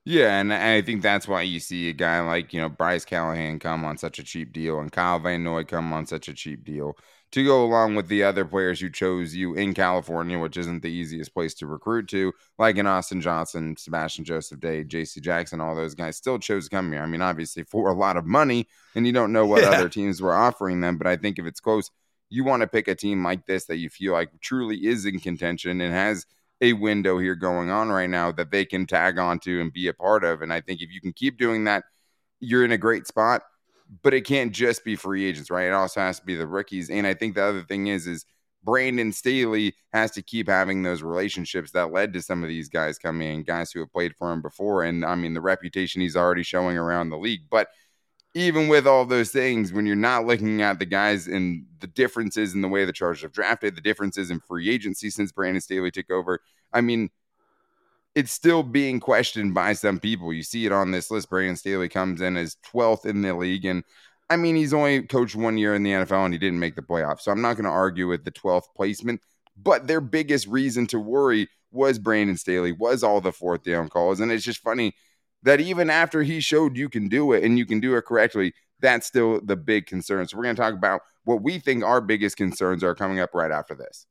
Yeah, 0.08 0.40
and 0.40 0.54
I 0.54 0.84
think 0.84 1.02
that's 1.02 1.28
why 1.28 1.42
you 1.42 1.60
see 1.60 1.90
a 1.90 1.94
guy 1.94 2.22
like, 2.22 2.54
you 2.54 2.62
know, 2.62 2.70
Bryce 2.70 3.06
Callahan 3.06 3.58
come 3.58 3.84
on 3.84 3.98
such 3.98 4.20
a 4.20 4.24
cheap 4.24 4.54
deal 4.54 4.80
and 4.80 4.92
Kyle 4.92 5.18
Van 5.18 5.44
Noy 5.44 5.64
come 5.64 5.92
on 5.94 6.06
such 6.06 6.28
a 6.28 6.34
cheap 6.34 6.64
deal 6.64 6.96
to 7.32 7.44
go 7.44 7.66
along 7.66 7.96
with 7.96 8.08
the 8.08 8.24
other 8.24 8.46
players 8.46 8.80
who 8.80 8.92
chose 8.92 9.34
you 9.34 9.56
in 9.56 9.74
California, 9.74 10.38
which 10.38 10.58
isn't 10.58 10.84
the 10.84 10.92
easiest 10.92 11.34
place 11.34 11.56
to 11.56 11.66
recruit 11.66 12.08
to, 12.10 12.32
like 12.60 12.78
in 12.78 12.86
Austin 12.86 13.20
Johnson, 13.20 13.76
Sebastian 13.78 14.26
Joseph 14.26 14.60
Day, 14.60 14.84
JC 14.84 15.22
Jackson, 15.22 15.60
all 15.60 15.76
those 15.76 15.96
guys 15.96 16.18
still 16.18 16.38
chose 16.38 16.66
to 16.66 16.76
come 16.76 16.92
here. 16.92 17.02
I 17.02 17.08
mean, 17.08 17.24
obviously 17.24 17.64
for 17.64 17.90
a 17.90 17.96
lot 17.96 18.16
of 18.16 18.28
money, 18.28 18.68
and 18.94 19.08
you 19.08 19.12
don't 19.12 19.34
know 19.34 19.48
what 19.48 19.62
yeah. 19.64 19.72
other 19.72 19.90
teams 19.90 20.22
were 20.22 20.36
offering 20.36 20.82
them, 20.82 21.00
but 21.00 21.08
I 21.08 21.16
think 21.16 21.40
if 21.40 21.48
it's 21.48 21.60
close– 21.60 21.90
you 22.36 22.44
want 22.44 22.62
to 22.62 22.68
pick 22.68 22.90
a 22.90 22.96
team 22.96 23.24
like 23.24 23.46
this 23.46 23.66
that 23.66 23.78
you 23.78 23.90
feel 23.90 24.12
like 24.12 24.30
truly 24.42 24.86
is 24.86 25.06
in 25.06 25.20
contention 25.20 25.80
and 25.80 25.94
has 25.94 26.26
a 26.60 26.74
window 26.74 27.18
here 27.18 27.36
going 27.36 27.70
on 27.70 27.90
right 27.90 28.10
now 28.10 28.30
that 28.34 28.52
they 28.52 28.66
can 28.66 28.86
tag 28.86 29.18
onto 29.18 29.62
and 29.62 29.72
be 29.72 29.88
a 29.88 29.94
part 29.94 30.26
of. 30.26 30.42
And 30.42 30.52
I 30.52 30.60
think 30.60 30.82
if 30.82 30.92
you 30.92 31.00
can 31.00 31.14
keep 31.14 31.38
doing 31.38 31.64
that, 31.64 31.86
you're 32.42 32.66
in 32.66 32.74
a 32.74 32.78
great 32.78 33.08
spot. 33.08 33.44
But 34.02 34.14
it 34.14 34.26
can't 34.26 34.52
just 34.52 34.84
be 34.84 34.96
free 34.96 35.26
agents, 35.26 35.50
right? 35.50 35.68
It 35.68 35.74
also 35.74 36.02
has 36.02 36.20
to 36.20 36.26
be 36.26 36.36
the 36.36 36.48
rookies. 36.48 36.90
And 36.90 37.08
I 37.08 37.14
think 37.14 37.36
the 37.36 37.44
other 37.44 37.62
thing 37.62 37.88
is, 37.88 38.08
is 38.08 38.26
Brandon 38.64 39.14
Staley 39.14 39.76
has 39.94 40.12
to 40.12 40.24
keep 40.24 40.50
having 40.50 40.82
those 40.82 41.04
relationships 41.04 41.72
that 41.72 41.94
led 41.94 42.12
to 42.14 42.22
some 42.22 42.44
of 42.44 42.50
these 42.50 42.68
guys 42.68 42.98
coming 42.98 43.32
in, 43.32 43.44
guys 43.44 43.72
who 43.72 43.80
have 43.80 43.94
played 43.94 44.16
for 44.18 44.32
him 44.34 44.42
before. 44.42 44.84
And 44.84 45.06
I 45.06 45.14
mean, 45.16 45.36
the 45.36 45.42
reputation 45.42 46.02
he's 46.02 46.16
already 46.18 46.44
showing 46.44 46.78
around 46.78 47.12
the 47.12 47.18
league. 47.18 47.44
But 47.50 47.68
even 48.36 48.68
with 48.68 48.86
all 48.86 49.06
those 49.06 49.32
things, 49.32 49.72
when 49.72 49.86
you're 49.86 49.96
not 49.96 50.28
looking 50.28 50.62
at 50.62 50.78
the 50.78 50.86
guys 50.86 51.26
and 51.26 51.66
the 51.80 51.88
differences 51.88 52.54
in 52.54 52.62
the 52.62 52.68
way 52.68 52.84
the 52.84 52.92
Chargers 52.92 53.22
have 53.22 53.32
drafted, 53.32 53.76
the 53.76 53.82
differences 53.82 54.30
in 54.30 54.42
free 54.42 54.70
agency 54.70 55.10
since 55.10 55.32
Brandon 55.32 55.62
Staley 55.62 55.90
took 55.90 56.12
over, 56.12 56.42
I 56.74 56.82
mean, 56.82 57.10
it's 58.14 58.34
still 58.34 58.62
being 58.62 59.00
questioned 59.00 59.54
by 59.54 59.72
some 59.72 60.00
people. 60.00 60.34
You 60.34 60.44
see 60.44 60.66
it 60.66 60.74
on 60.74 60.92
this 60.92 61.10
list. 61.10 61.30
Brandon 61.30 61.56
Staley 61.56 61.88
comes 61.88 62.20
in 62.20 62.36
as 62.36 62.58
12th 62.74 63.06
in 63.06 63.22
the 63.22 63.34
league. 63.34 63.64
And 63.64 63.86
I 64.30 64.36
mean, 64.36 64.58
he's 64.58 64.74
only 64.74 65.04
coached 65.04 65.36
one 65.36 65.58
year 65.58 65.74
in 65.74 65.84
the 65.84 65.92
NFL 65.92 66.26
and 66.26 66.34
he 66.34 66.38
didn't 66.38 66.60
make 66.60 66.76
the 66.76 66.82
playoffs. 66.82 67.22
So 67.22 67.32
I'm 67.32 67.42
not 67.42 67.56
going 67.56 67.66
to 67.66 67.72
argue 67.72 68.10
with 68.10 68.26
the 68.26 68.32
12th 68.32 68.74
placement. 68.76 69.22
But 69.56 69.88
their 69.88 70.02
biggest 70.02 70.48
reason 70.48 70.88
to 70.88 71.00
worry 71.00 71.48
was 71.72 72.00
Brandon 72.00 72.36
Staley, 72.36 72.74
was 72.74 73.02
all 73.02 73.22
the 73.22 73.32
fourth 73.32 73.64
down 73.64 73.88
calls. 73.88 74.20
And 74.20 74.30
it's 74.30 74.44
just 74.44 74.60
funny 74.60 74.94
that 75.46 75.62
even 75.62 75.90
after 75.90 76.22
he 76.24 76.42
showed 76.42 76.76
you 76.76 76.90
can 76.90 77.08
do 77.08 77.32
it 77.32 77.44
and 77.44 77.58
you 77.58 77.66
can 77.66 77.80
do 77.80 77.96
it 77.96 78.04
correctly, 78.06 78.54
that's 78.82 79.08
still 79.08 79.40
the 79.42 79.56
big 79.56 79.86
concern. 79.86 80.28
So 80.28 80.36
we're 80.36 80.44
going 80.44 80.56
to 80.56 80.62
talk 80.62 80.74
about 80.74 81.02
what 81.24 81.42
we 81.42 81.60
think 81.60 81.84
our 81.84 82.02
biggest 82.02 82.36
concerns 82.36 82.84
are 82.84 82.94
coming 82.94 83.20
up 83.20 83.34
right 83.34 83.52
after 83.52 83.74
this. 83.74 84.06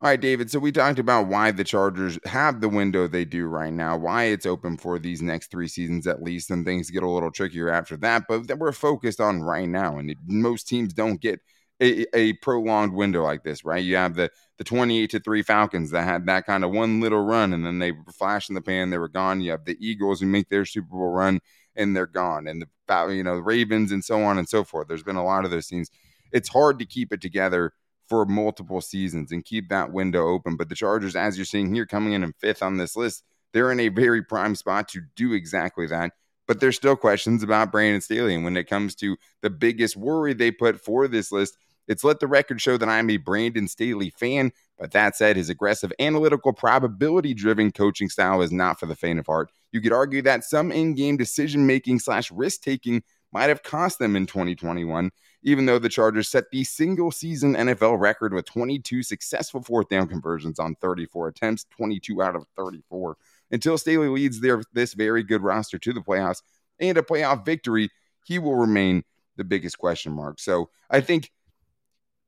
All 0.00 0.08
right, 0.08 0.20
David. 0.20 0.48
So 0.48 0.60
we 0.60 0.70
talked 0.70 1.00
about 1.00 1.26
why 1.26 1.50
the 1.50 1.64
Chargers 1.64 2.20
have 2.24 2.60
the 2.60 2.68
window 2.68 3.08
they 3.08 3.24
do 3.24 3.46
right 3.46 3.72
now, 3.72 3.96
why 3.96 4.24
it's 4.24 4.46
open 4.46 4.76
for 4.76 4.98
these 5.00 5.20
next 5.20 5.50
three 5.50 5.66
seasons 5.66 6.06
at 6.06 6.22
least, 6.22 6.50
and 6.50 6.64
things 6.64 6.88
get 6.88 7.02
a 7.02 7.10
little 7.10 7.32
trickier 7.32 7.68
after 7.68 7.96
that. 7.96 8.26
But 8.28 8.58
we're 8.58 8.70
focused 8.70 9.20
on 9.20 9.42
right 9.42 9.68
now, 9.68 9.98
and 9.98 10.14
most 10.26 10.68
teams 10.68 10.92
don't 10.94 11.20
get 11.20 11.40
a, 11.80 12.06
a 12.16 12.32
prolonged 12.34 12.92
window 12.92 13.22
like 13.22 13.44
this, 13.44 13.64
right? 13.64 13.82
You 13.82 13.96
have 13.96 14.14
the 14.14 14.30
the 14.58 14.64
28 14.64 15.10
to 15.10 15.20
3 15.20 15.42
Falcons 15.42 15.92
that 15.92 16.02
had 16.02 16.26
that 16.26 16.44
kind 16.44 16.64
of 16.64 16.72
one 16.72 17.00
little 17.00 17.24
run 17.24 17.52
and 17.52 17.64
then 17.64 17.78
they 17.78 17.92
flashed 18.12 18.48
in 18.48 18.56
the 18.56 18.60
pan, 18.60 18.90
they 18.90 18.98
were 18.98 19.08
gone. 19.08 19.40
You 19.40 19.52
have 19.52 19.64
the 19.64 19.76
Eagles 19.78 20.20
who 20.20 20.26
make 20.26 20.48
their 20.48 20.64
Super 20.64 20.88
Bowl 20.90 21.10
run 21.10 21.40
and 21.76 21.96
they're 21.96 22.06
gone. 22.06 22.48
And 22.48 22.60
the 22.60 23.14
you 23.14 23.22
know, 23.22 23.34
Ravens 23.34 23.92
and 23.92 24.04
so 24.04 24.22
on 24.22 24.36
and 24.38 24.48
so 24.48 24.64
forth. 24.64 24.88
There's 24.88 25.04
been 25.04 25.16
a 25.16 25.24
lot 25.24 25.44
of 25.44 25.50
those 25.50 25.68
things. 25.68 25.90
It's 26.32 26.48
hard 26.48 26.78
to 26.80 26.84
keep 26.84 27.12
it 27.12 27.20
together 27.20 27.72
for 28.08 28.24
multiple 28.24 28.80
seasons 28.80 29.30
and 29.30 29.44
keep 29.44 29.68
that 29.68 29.92
window 29.92 30.26
open. 30.28 30.56
But 30.56 30.68
the 30.68 30.74
Chargers, 30.74 31.14
as 31.14 31.36
you're 31.36 31.44
seeing 31.44 31.72
here, 31.74 31.86
coming 31.86 32.14
in 32.14 32.24
in 32.24 32.32
fifth 32.32 32.62
on 32.62 32.78
this 32.78 32.96
list, 32.96 33.22
they're 33.52 33.70
in 33.70 33.80
a 33.80 33.88
very 33.88 34.22
prime 34.22 34.54
spot 34.54 34.88
to 34.88 35.02
do 35.14 35.32
exactly 35.32 35.86
that. 35.86 36.12
But 36.46 36.60
there's 36.60 36.76
still 36.76 36.96
questions 36.96 37.42
about 37.42 37.70
Brandon 37.70 38.00
Staley. 38.00 38.34
And 38.34 38.44
when 38.44 38.56
it 38.56 38.68
comes 38.68 38.94
to 38.96 39.16
the 39.42 39.50
biggest 39.50 39.96
worry 39.96 40.32
they 40.32 40.50
put 40.50 40.80
for 40.80 41.06
this 41.06 41.30
list, 41.30 41.56
it's 41.88 42.04
let 42.04 42.20
the 42.20 42.26
record 42.26 42.60
show 42.60 42.76
that 42.76 42.88
I'm 42.88 43.10
a 43.10 43.16
Brandon 43.16 43.66
Staley 43.66 44.10
fan. 44.10 44.52
But 44.78 44.92
that 44.92 45.16
said, 45.16 45.36
his 45.36 45.48
aggressive, 45.48 45.92
analytical, 45.98 46.52
probability 46.52 47.34
driven 47.34 47.72
coaching 47.72 48.08
style 48.08 48.42
is 48.42 48.52
not 48.52 48.78
for 48.78 48.86
the 48.86 48.94
faint 48.94 49.18
of 49.18 49.26
heart. 49.26 49.50
You 49.72 49.80
could 49.80 49.92
argue 49.92 50.22
that 50.22 50.44
some 50.44 50.70
in 50.70 50.94
game 50.94 51.16
decision 51.16 51.66
making 51.66 51.98
slash 51.98 52.30
risk 52.30 52.62
taking 52.62 53.02
might 53.32 53.48
have 53.48 53.62
cost 53.62 53.98
them 53.98 54.16
in 54.16 54.26
2021, 54.26 55.10
even 55.42 55.66
though 55.66 55.78
the 55.78 55.88
Chargers 55.88 56.28
set 56.28 56.44
the 56.50 56.64
single 56.64 57.10
season 57.10 57.54
NFL 57.54 57.98
record 57.98 58.32
with 58.32 58.46
22 58.46 59.02
successful 59.02 59.62
fourth 59.62 59.88
down 59.88 60.08
conversions 60.08 60.58
on 60.58 60.74
34 60.76 61.28
attempts, 61.28 61.66
22 61.70 62.22
out 62.22 62.36
of 62.36 62.44
34. 62.56 63.16
Until 63.50 63.78
Staley 63.78 64.08
leads 64.08 64.40
their, 64.40 64.62
this 64.72 64.94
very 64.94 65.22
good 65.22 65.42
roster 65.42 65.78
to 65.78 65.92
the 65.92 66.00
playoffs 66.00 66.42
and 66.80 66.96
a 66.96 67.02
playoff 67.02 67.44
victory, 67.44 67.90
he 68.24 68.38
will 68.38 68.56
remain 68.56 69.04
the 69.36 69.44
biggest 69.44 69.78
question 69.78 70.12
mark. 70.12 70.38
So 70.38 70.70
I 70.90 71.00
think 71.00 71.30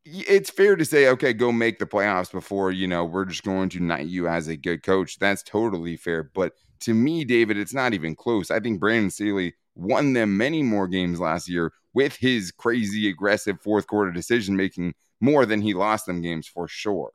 it's 0.05 0.51
fair 0.51 0.77
to 0.77 0.85
say, 0.85 1.09
okay, 1.09 1.33
go 1.33 1.53
make 1.53 1.79
the 1.79 1.87
playoffs 1.87 2.33
before, 2.33 2.71
you 2.71 2.87
know, 2.87 3.05
we're 3.05 3.25
just 3.25 3.43
going 3.43 3.69
to 3.71 3.81
knight 3.81 4.07
you 4.07 4.29
as 4.29 4.49
a 4.49 4.57
good 4.57 4.83
coach. 4.83 5.19
That's 5.19 5.43
totally 5.43 5.97
fair. 5.97 6.31
But 6.35 6.53
to 6.81 6.95
me, 6.95 7.25
David, 7.25 7.59
it's 7.59 7.75
not 7.75 7.93
even 7.93 8.15
close. 8.15 8.51
I 8.51 8.61
think 8.61 8.81
Brandon 8.81 9.11
Staley 9.11 9.55
won 9.75 10.13
them 10.13 10.37
many 10.37 10.63
more 10.63 10.89
games 10.89 11.21
last 11.21 11.49
year 11.49 11.73
with 11.93 12.17
his 12.17 12.51
crazy, 12.51 13.09
aggressive 13.09 13.61
fourth 13.61 13.87
quarter 13.87 14.13
decision 14.13 14.57
making 14.57 14.95
more 15.21 15.45
than 15.45 15.61
he 15.61 15.75
lost 15.75 16.07
them 16.07 16.23
games 16.23 16.47
for 16.47 16.67
sure. 16.67 17.11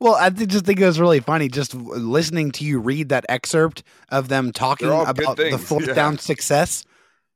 Well, 0.00 0.14
I 0.14 0.30
just 0.30 0.66
think 0.66 0.80
it 0.80 0.86
was 0.86 1.00
really 1.00 1.20
funny 1.20 1.48
just 1.48 1.74
listening 1.74 2.50
to 2.52 2.64
you 2.64 2.78
read 2.80 3.08
that 3.08 3.24
excerpt 3.28 3.82
of 4.10 4.28
them 4.28 4.52
talking 4.52 4.88
about 4.88 5.36
the 5.36 5.58
fourth 5.58 5.88
yeah. 5.88 5.94
down 5.94 6.18
success. 6.18 6.84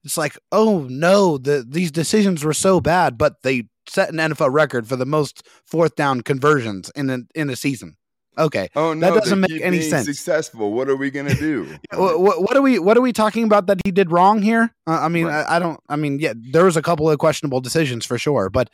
It's 0.04 0.16
like, 0.16 0.38
oh 0.52 0.86
no, 0.90 1.38
the 1.38 1.64
these 1.66 1.90
decisions 1.90 2.44
were 2.44 2.52
so 2.52 2.80
bad, 2.80 3.16
but 3.16 3.42
they 3.42 3.68
set 3.88 4.10
an 4.10 4.16
NFL 4.16 4.52
record 4.52 4.86
for 4.86 4.96
the 4.96 5.06
most 5.06 5.46
fourth 5.64 5.96
down 5.96 6.20
conversions 6.22 6.90
in 6.94 7.10
a, 7.10 7.18
in 7.34 7.50
a 7.50 7.56
season. 7.56 7.96
Okay. 8.38 8.68
Oh 8.76 8.94
no, 8.94 9.12
that 9.12 9.24
doesn't 9.24 9.40
make 9.40 9.60
any 9.60 9.82
sense. 9.82 10.06
Successful. 10.06 10.72
What 10.72 10.88
are 10.88 10.94
we 10.94 11.10
gonna 11.10 11.34
do? 11.34 11.76
what, 11.94 12.20
what, 12.40 12.56
are 12.56 12.62
we? 12.62 12.78
What 12.78 12.96
are 12.96 13.00
we 13.00 13.12
talking 13.12 13.42
about 13.44 13.66
that 13.66 13.80
he 13.84 13.90
did 13.90 14.12
wrong 14.12 14.42
here? 14.42 14.72
Uh, 14.86 15.00
I 15.00 15.08
mean, 15.08 15.26
right. 15.26 15.44
I, 15.44 15.56
I, 15.56 15.58
don't. 15.58 15.80
I 15.88 15.96
mean, 15.96 16.20
yeah, 16.20 16.34
there 16.36 16.64
was 16.64 16.76
a 16.76 16.82
couple 16.82 17.10
of 17.10 17.18
questionable 17.18 17.60
decisions 17.60 18.06
for 18.06 18.16
sure, 18.16 18.48
but 18.48 18.70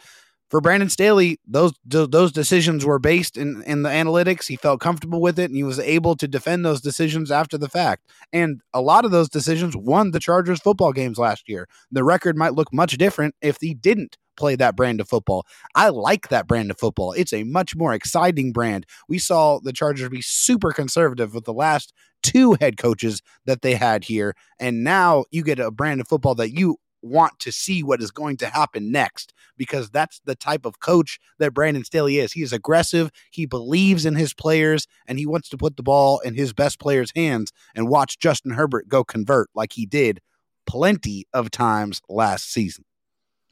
for 0.51 0.61
Brandon 0.61 0.91
Staley, 0.91 1.41
those 1.47 1.73
those 1.85 2.31
decisions 2.31 2.85
were 2.85 2.99
based 2.99 3.39
in 3.39 3.63
in 3.63 3.83
the 3.83 3.89
analytics. 3.89 4.49
He 4.49 4.57
felt 4.57 4.81
comfortable 4.81 5.21
with 5.21 5.39
it, 5.39 5.45
and 5.45 5.57
he 5.57 5.65
was 5.65 5.79
able 5.79 6.15
to 6.17 6.29
defend 6.29 6.65
those 6.65 6.83
decisions 6.83 7.31
after 7.31 7.57
the 7.57 7.69
fact. 7.69 8.07
And 8.33 8.61
a 8.75 8.83
lot 8.83 9.07
of 9.07 9.13
those 9.13 9.31
decisions 9.31 9.75
won 9.75 10.11
the 10.11 10.21
Chargers 10.21 10.61
football 10.61 10.93
games 10.93 11.19
last 11.19 11.49
year. 11.49 11.69
The 11.91 12.05
record 12.05 12.37
might 12.37 12.55
look 12.55 12.73
much 12.73 12.99
different 12.99 13.35
if 13.41 13.57
he 13.61 13.73
didn't 13.73 14.19
play 14.37 14.57
that 14.57 14.77
brand 14.77 15.01
of 15.01 15.09
football. 15.09 15.47
I 15.75 15.89
like 15.89 16.29
that 16.29 16.47
brand 16.47 16.71
of 16.71 16.79
football. 16.79 17.13
It's 17.13 17.33
a 17.33 17.45
much 17.45 17.77
more 17.77 17.95
exciting 17.95 18.53
brand. 18.53 18.87
We 19.09 19.19
saw 19.19 19.61
the 19.61 19.73
Chargers 19.73 20.09
be 20.09 20.23
super 20.23 20.73
conservative 20.73 21.35
with 21.35 21.45
the 21.45 21.53
last 21.53 21.93
two 22.23 22.57
head 22.61 22.77
coaches 22.77 23.23
that 23.45 23.63
they 23.63 23.75
had 23.75 24.05
here. 24.05 24.35
And 24.59 24.83
now 24.83 25.25
you 25.31 25.43
get 25.43 25.59
a 25.59 25.71
brand 25.71 26.01
of 26.01 26.09
football 26.09 26.35
that 26.37 26.53
you 26.53 26.79
want 27.05 27.39
to 27.39 27.53
see 27.53 27.83
what 27.83 28.03
is 28.03 28.11
going 28.11 28.37
to 28.39 28.47
happen 28.47 28.91
next 28.91 29.33
because 29.57 29.91
that's 29.91 30.21
the 30.25 30.35
type 30.35 30.65
of 30.65 30.81
coach 30.81 31.21
that 31.39 31.53
Brandon 31.53 31.85
Staley 31.85 32.19
is. 32.19 32.33
He 32.33 32.43
is 32.43 32.53
aggressive, 32.53 33.11
he 33.31 33.47
believes 33.47 34.07
in 34.07 34.17
his 34.17 34.35
players, 34.35 34.87
and 35.07 35.19
he 35.19 35.27
wants 35.27 35.49
to 35.51 35.59
put 35.59 35.77
the 35.77 35.83
ball 35.83 36.21
in 36.21 36.35
his 36.35 36.53
best 36.53 36.81
players' 36.81 37.13
hands 37.15 37.53
and 37.75 37.89
watch 37.89 38.19
Justin 38.19 38.53
Herbert 38.53 38.89
go 38.89 39.05
convert 39.05 39.51
like 39.55 39.75
he 39.75 39.87
did 39.87 40.21
plenty 40.67 41.27
of 41.33 41.51
times 41.51 42.01
last 42.09 42.51
season. 42.51 42.85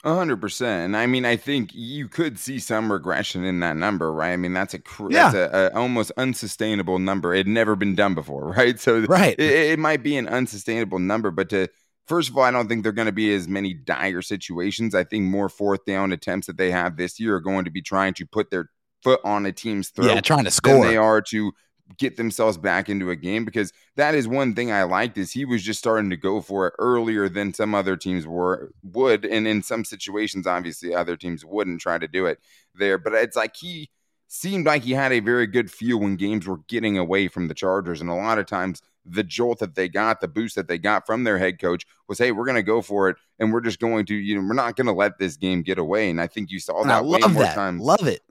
A 0.05 0.15
hundred 0.15 0.41
percent. 0.41 0.87
And 0.87 0.97
I 0.97 1.07
mean, 1.07 1.25
I 1.25 1.37
think 1.37 1.71
you 1.73 2.09
could 2.09 2.37
see 2.37 2.59
some 2.59 2.91
regression 2.91 3.45
in 3.45 3.61
that 3.61 3.77
number, 3.77 4.13
right? 4.13 4.33
I 4.33 4.37
mean, 4.37 4.53
that's 4.53 4.75
a 4.75 4.81
yeah. 5.09 5.31
that's 5.31 5.35
a, 5.35 5.71
a 5.73 5.79
almost 5.79 6.11
unsustainable 6.17 6.99
number. 6.99 7.33
It 7.33 7.39
had 7.39 7.47
never 7.47 7.77
been 7.77 7.95
done 7.95 8.15
before, 8.15 8.49
right? 8.57 8.81
So 8.81 9.01
right, 9.03 9.39
it, 9.39 9.73
it 9.73 9.79
might 9.79 10.03
be 10.03 10.17
an 10.17 10.27
unsustainable 10.27 10.99
number, 10.99 11.31
but 11.31 11.51
to 11.51 11.69
first 12.07 12.31
of 12.31 12.37
all, 12.37 12.43
I 12.43 12.51
don't 12.51 12.69
think 12.69 12.83
they're 12.83 12.91
going 12.91 13.07
to 13.07 13.13
be 13.13 13.33
as 13.33 13.47
many 13.47 13.75
dire 13.75 14.23
situations. 14.23 14.93
I 14.95 15.05
think 15.05 15.25
more 15.25 15.49
fourth 15.49 15.85
down 15.85 16.11
attempts 16.11 16.49
that 16.49 16.57
they 16.57 16.73
have 16.73 16.97
this 16.97 17.21
year 17.21 17.37
are 17.37 17.41
going 17.41 17.65
to 17.65 17.71
be 17.71 17.83
trying 17.83 18.15
to 18.15 18.27
put 18.27 18.51
their 18.51 18.71
foot 19.05 19.21
on 19.25 19.47
a 19.47 19.53
team's 19.53 19.91
throat. 19.91 20.09
Yeah, 20.09 20.21
trying 20.21 20.45
to 20.45 20.51
score. 20.51 20.85
they 20.85 20.97
are 20.97 21.21
to 21.23 21.53
get 21.99 22.17
themselves 22.17 22.57
back 22.57 22.89
into 22.89 23.11
a 23.11 23.17
game 23.17 23.45
because 23.45 23.73
that 23.97 24.15
is 24.15 24.27
one 24.27 24.55
thing 24.55 24.73
I 24.73 24.85
liked 24.85 25.19
is 25.19 25.33
he 25.33 25.45
was 25.45 25.63
just 25.63 25.79
starting 25.79 26.11
to 26.11 26.17
go 26.17 26.41
for 26.41 26.69
it 26.69 26.75
earlier 26.79 27.29
than 27.29 27.53
some 27.53 27.75
other 27.75 27.97
teams 27.97 28.27
were 28.27 28.73
would 28.83 29.25
and 29.25 29.47
in 29.47 29.63
some 29.63 29.85
situations 29.85 30.47
obviously 30.47 30.95
other 30.95 31.17
teams 31.17 31.45
wouldn't 31.45 31.81
try 31.81 31.99
to 31.99 32.09
do 32.09 32.27
it 32.27 32.39
there 32.75 32.99
but 32.99 33.13
it's 33.13 33.37
like 33.37 33.57
he 33.57 33.91
seemed 34.29 34.65
like 34.65 34.83
he 34.83 34.93
had 34.93 35.13
a 35.13 35.21
very 35.21 35.47
good 35.47 35.71
feel 35.71 35.99
when 35.99 36.17
games 36.17 36.47
were 36.47 36.61
getting 36.69 36.97
away 36.97 37.29
from 37.29 37.49
the 37.49 37.55
Chargers 37.55 38.01
and 38.01 38.09
a 38.09 38.15
lot 38.15 38.39
of 38.39 38.47
times 38.47 38.81
the 39.05 39.25
jolt 39.25 39.59
that 39.59 39.75
they 39.75 39.89
got 39.89 40.21
the 40.21 40.29
boost 40.29 40.55
that 40.55 40.69
they 40.69 40.79
got 40.79 41.05
from 41.05 41.25
their 41.25 41.37
head 41.37 41.61
coach 41.61 41.85
was 42.09 42.19
hey 42.19 42.33
we're 42.33 42.47
going 42.47 42.55
to 42.55 42.63
go 42.63 42.81
for 42.81 43.09
it 43.09 43.17
and 43.39 43.53
we're 43.53 43.61
just 43.61 43.81
going 43.81 44.07
to 44.07 44.15
you 44.15 44.35
know 44.35 44.47
we're 44.47 44.55
not 44.55 44.77
going 44.77 44.87
to 44.87 44.93
let 44.93 45.19
this 45.19 45.37
game 45.37 45.63
get 45.63 45.79
away 45.79 46.09
and 46.09 46.21
I 46.21 46.29
think 46.29 46.51
you 46.51 46.61
saw 46.61 46.83
that 46.85 47.05
way 47.05 47.21
more 47.21 47.43
that. 47.43 47.55
times 47.55 47.83
love 47.83 48.07
it 48.07 48.23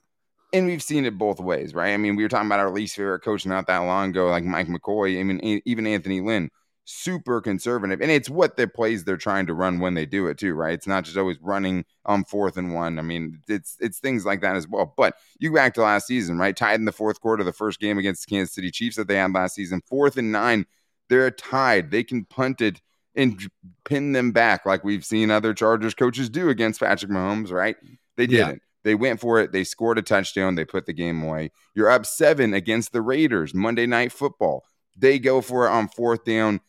and 0.53 0.65
we've 0.65 0.83
seen 0.83 1.05
it 1.05 1.17
both 1.17 1.39
ways, 1.39 1.73
right? 1.73 1.93
I 1.93 1.97
mean, 1.97 2.15
we 2.15 2.23
were 2.23 2.29
talking 2.29 2.47
about 2.47 2.59
our 2.59 2.71
least 2.71 2.95
favorite 2.95 3.21
coach 3.21 3.45
not 3.45 3.67
that 3.67 3.79
long 3.79 4.09
ago, 4.09 4.27
like 4.27 4.43
Mike 4.43 4.67
McCoy. 4.67 5.19
I 5.19 5.23
mean, 5.23 5.61
even 5.65 5.87
Anthony 5.87 6.19
Lynn, 6.21 6.49
super 6.83 7.39
conservative, 7.39 8.01
and 8.01 8.11
it's 8.11 8.29
what 8.29 8.57
their 8.57 8.67
plays 8.67 9.03
they're 9.03 9.17
trying 9.17 9.47
to 9.47 9.53
run 9.53 9.79
when 9.79 9.93
they 9.93 10.05
do 10.05 10.27
it 10.27 10.37
too, 10.37 10.53
right? 10.53 10.73
It's 10.73 10.87
not 10.87 11.05
just 11.05 11.17
always 11.17 11.39
running 11.41 11.85
on 12.05 12.25
fourth 12.25 12.57
and 12.57 12.73
one. 12.73 12.99
I 12.99 13.01
mean, 13.01 13.39
it's 13.47 13.77
it's 13.79 13.99
things 13.99 14.25
like 14.25 14.41
that 14.41 14.55
as 14.55 14.67
well. 14.67 14.93
But 14.97 15.15
you 15.39 15.49
go 15.49 15.55
back 15.55 15.73
to 15.75 15.81
last 15.81 16.07
season, 16.07 16.37
right? 16.37 16.55
Tied 16.55 16.79
in 16.79 16.85
the 16.85 16.91
fourth 16.91 17.21
quarter, 17.21 17.43
the 17.43 17.53
first 17.53 17.79
game 17.79 17.97
against 17.97 18.27
the 18.27 18.35
Kansas 18.35 18.53
City 18.53 18.71
Chiefs 18.71 18.97
that 18.97 19.07
they 19.07 19.15
had 19.15 19.33
last 19.33 19.55
season, 19.55 19.81
fourth 19.87 20.17
and 20.17 20.31
nine, 20.31 20.65
they're 21.09 21.31
tied. 21.31 21.91
They 21.91 22.03
can 22.03 22.25
punt 22.25 22.61
it 22.61 22.81
and 23.15 23.41
pin 23.83 24.11
them 24.13 24.31
back 24.31 24.65
like 24.65 24.83
we've 24.83 25.05
seen 25.05 25.31
other 25.31 25.53
Chargers 25.53 25.93
coaches 25.93 26.29
do 26.29 26.49
against 26.49 26.79
Patrick 26.79 27.11
Mahomes, 27.11 27.51
right? 27.51 27.75
They 28.17 28.27
didn't. 28.27 28.49
Yeah. 28.49 28.55
They 28.83 28.95
went 28.95 29.19
for 29.19 29.39
it. 29.39 29.51
They 29.51 29.63
scored 29.63 29.97
a 29.97 30.01
touchdown. 30.01 30.55
They 30.55 30.65
put 30.65 30.85
the 30.85 30.93
game 30.93 31.21
away. 31.23 31.51
You're 31.75 31.89
up 31.89 32.05
seven 32.05 32.53
against 32.53 32.93
the 32.93 33.01
Raiders, 33.01 33.53
Monday 33.53 33.85
Night 33.85 34.11
Football. 34.11 34.65
They 34.97 35.19
go 35.19 35.41
for 35.41 35.67
it 35.67 35.71
on 35.71 35.87
fourth 35.87 36.25
down 36.25 36.61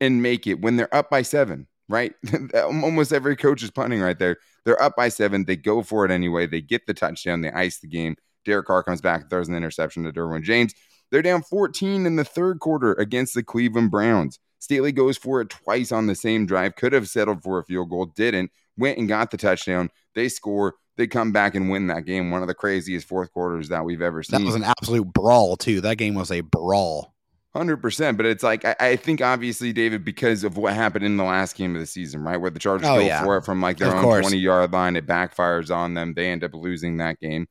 and 0.00 0.22
make 0.22 0.46
it 0.46 0.60
when 0.60 0.76
they're 0.76 0.94
up 0.94 1.10
by 1.10 1.22
seven, 1.22 1.66
right? 1.88 2.12
Almost 2.54 3.12
every 3.12 3.36
coach 3.36 3.62
is 3.62 3.70
punting 3.70 4.00
right 4.00 4.18
there. 4.18 4.36
They're 4.64 4.82
up 4.82 4.96
by 4.96 5.08
seven. 5.08 5.44
They 5.44 5.56
go 5.56 5.82
for 5.82 6.04
it 6.04 6.10
anyway. 6.10 6.46
They 6.46 6.60
get 6.60 6.86
the 6.86 6.94
touchdown. 6.94 7.40
They 7.40 7.50
ice 7.50 7.78
the 7.78 7.88
game. 7.88 8.16
Derek 8.44 8.66
Carr 8.66 8.82
comes 8.82 9.00
back, 9.00 9.22
and 9.22 9.30
throws 9.30 9.48
an 9.48 9.54
interception 9.54 10.04
to 10.04 10.12
Derwin 10.12 10.42
James. 10.42 10.74
They're 11.10 11.22
down 11.22 11.42
14 11.42 12.06
in 12.06 12.16
the 12.16 12.24
third 12.24 12.60
quarter 12.60 12.92
against 12.94 13.34
the 13.34 13.42
Cleveland 13.42 13.90
Browns. 13.90 14.38
Staley 14.58 14.92
goes 14.92 15.16
for 15.16 15.40
it 15.40 15.50
twice 15.50 15.92
on 15.92 16.06
the 16.06 16.14
same 16.14 16.46
drive. 16.46 16.76
Could 16.76 16.92
have 16.92 17.08
settled 17.08 17.42
for 17.42 17.58
a 17.58 17.64
field 17.64 17.90
goal, 17.90 18.06
didn't. 18.06 18.50
Went 18.76 18.98
and 18.98 19.08
got 19.08 19.30
the 19.30 19.36
touchdown. 19.36 19.90
They 20.14 20.28
score 20.28 20.74
they 20.96 21.06
come 21.06 21.32
back 21.32 21.54
and 21.54 21.70
win 21.70 21.88
that 21.88 22.04
game. 22.04 22.30
One 22.30 22.42
of 22.42 22.48
the 22.48 22.54
craziest 22.54 23.06
fourth 23.06 23.32
quarters 23.32 23.68
that 23.68 23.84
we've 23.84 24.02
ever 24.02 24.22
seen. 24.22 24.40
That 24.40 24.46
was 24.46 24.54
an 24.54 24.64
absolute 24.64 25.12
brawl 25.12 25.56
too. 25.56 25.80
That 25.80 25.96
game 25.96 26.14
was 26.14 26.30
a 26.30 26.40
brawl. 26.40 27.14
Hundred 27.54 27.76
percent, 27.76 28.16
but 28.16 28.26
it's 28.26 28.42
like 28.42 28.64
I, 28.64 28.74
I, 28.80 28.96
think 28.96 29.20
obviously 29.20 29.72
David 29.72 30.04
because 30.04 30.42
of 30.42 30.56
what 30.56 30.72
happened 30.72 31.04
in 31.04 31.16
the 31.16 31.22
last 31.22 31.54
game 31.54 31.76
of 31.76 31.80
the 31.80 31.86
season, 31.86 32.22
right, 32.22 32.36
where 32.36 32.50
the 32.50 32.58
Chargers 32.58 32.88
oh, 32.88 32.96
go 32.96 33.06
yeah. 33.06 33.22
for 33.22 33.36
it 33.36 33.44
from 33.44 33.60
like 33.60 33.78
their 33.78 33.90
of 33.90 33.94
own 33.94 34.02
course. 34.02 34.22
twenty 34.22 34.38
yard 34.38 34.72
line, 34.72 34.96
it 34.96 35.06
backfires 35.06 35.72
on 35.72 35.94
them. 35.94 36.14
They 36.14 36.32
end 36.32 36.42
up 36.42 36.52
losing 36.52 36.96
that 36.96 37.20
game. 37.20 37.46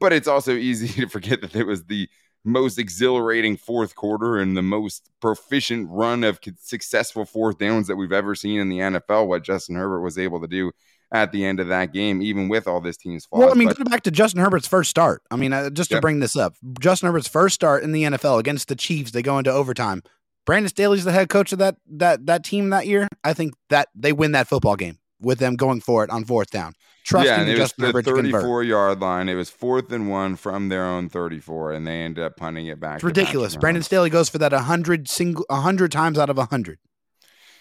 But 0.00 0.12
it's 0.12 0.26
also 0.26 0.52
easy 0.52 0.88
to 1.00 1.08
forget 1.08 1.42
that 1.42 1.54
it 1.54 1.64
was 1.64 1.84
the 1.84 2.08
most 2.44 2.76
exhilarating 2.76 3.56
fourth 3.56 3.94
quarter 3.94 4.36
and 4.38 4.56
the 4.56 4.62
most 4.62 5.10
proficient 5.20 5.88
run 5.90 6.24
of 6.24 6.40
successful 6.58 7.24
fourth 7.24 7.58
downs 7.58 7.86
that 7.86 7.96
we've 7.96 8.12
ever 8.12 8.34
seen 8.34 8.58
in 8.58 8.68
the 8.68 8.78
NFL. 8.78 9.28
What 9.28 9.44
Justin 9.44 9.76
Herbert 9.76 10.00
was 10.00 10.18
able 10.18 10.40
to 10.40 10.48
do 10.48 10.72
at 11.12 11.32
the 11.32 11.44
end 11.44 11.60
of 11.60 11.68
that 11.68 11.92
game, 11.92 12.20
even 12.20 12.48
with 12.48 12.66
all 12.66 12.80
this 12.80 12.96
team's 12.96 13.26
flaws. 13.26 13.40
Well, 13.40 13.50
I 13.50 13.54
mean, 13.54 13.68
but, 13.68 13.78
go 13.78 13.84
back 13.84 14.02
to 14.02 14.10
Justin 14.10 14.40
Herbert's 14.40 14.66
first 14.66 14.90
start. 14.90 15.22
I 15.30 15.36
mean, 15.36 15.52
uh, 15.52 15.70
just 15.70 15.90
to 15.90 16.00
bring 16.00 16.20
this 16.20 16.36
up, 16.36 16.54
Justin 16.80 17.06
Herbert's 17.06 17.28
first 17.28 17.54
start 17.54 17.82
in 17.82 17.92
the 17.92 18.04
NFL 18.04 18.38
against 18.40 18.68
the 18.68 18.76
Chiefs, 18.76 19.12
they 19.12 19.22
go 19.22 19.38
into 19.38 19.50
overtime. 19.50 20.02
Brandon 20.44 20.68
Staley's 20.68 21.04
the 21.04 21.12
head 21.12 21.28
coach 21.28 21.52
of 21.52 21.58
that 21.58 21.76
that 21.88 22.26
that 22.26 22.44
team 22.44 22.70
that 22.70 22.86
year. 22.86 23.08
I 23.24 23.34
think 23.34 23.54
that 23.68 23.88
they 23.94 24.12
win 24.12 24.32
that 24.32 24.46
football 24.46 24.76
game 24.76 24.98
with 25.20 25.38
them 25.38 25.56
going 25.56 25.80
for 25.80 26.04
it 26.04 26.10
on 26.10 26.24
fourth 26.24 26.50
down. 26.50 26.74
Trusting 27.04 27.32
yeah, 27.32 27.40
and 27.40 27.50
it 27.50 27.56
Justin 27.56 27.92
was 27.92 28.04
the 28.04 28.10
34 28.10 28.64
yard 28.64 29.00
line. 29.00 29.28
It 29.28 29.34
was 29.34 29.50
fourth 29.50 29.92
and 29.92 30.10
one 30.10 30.36
from 30.36 30.68
their 30.68 30.84
own 30.84 31.08
34, 31.08 31.72
and 31.72 31.86
they 31.86 32.00
ended 32.00 32.24
up 32.24 32.36
punting 32.36 32.66
it 32.66 32.80
back. 32.80 32.96
It's 32.96 33.04
ridiculous. 33.04 33.56
Brandon 33.56 33.82
Staley 33.82 34.10
goes 34.10 34.28
for 34.28 34.38
that 34.38 34.52
100 34.52 35.08
single 35.08 35.44
100 35.48 35.92
times 35.92 36.18
out 36.18 36.30
of 36.30 36.36
100. 36.36 36.78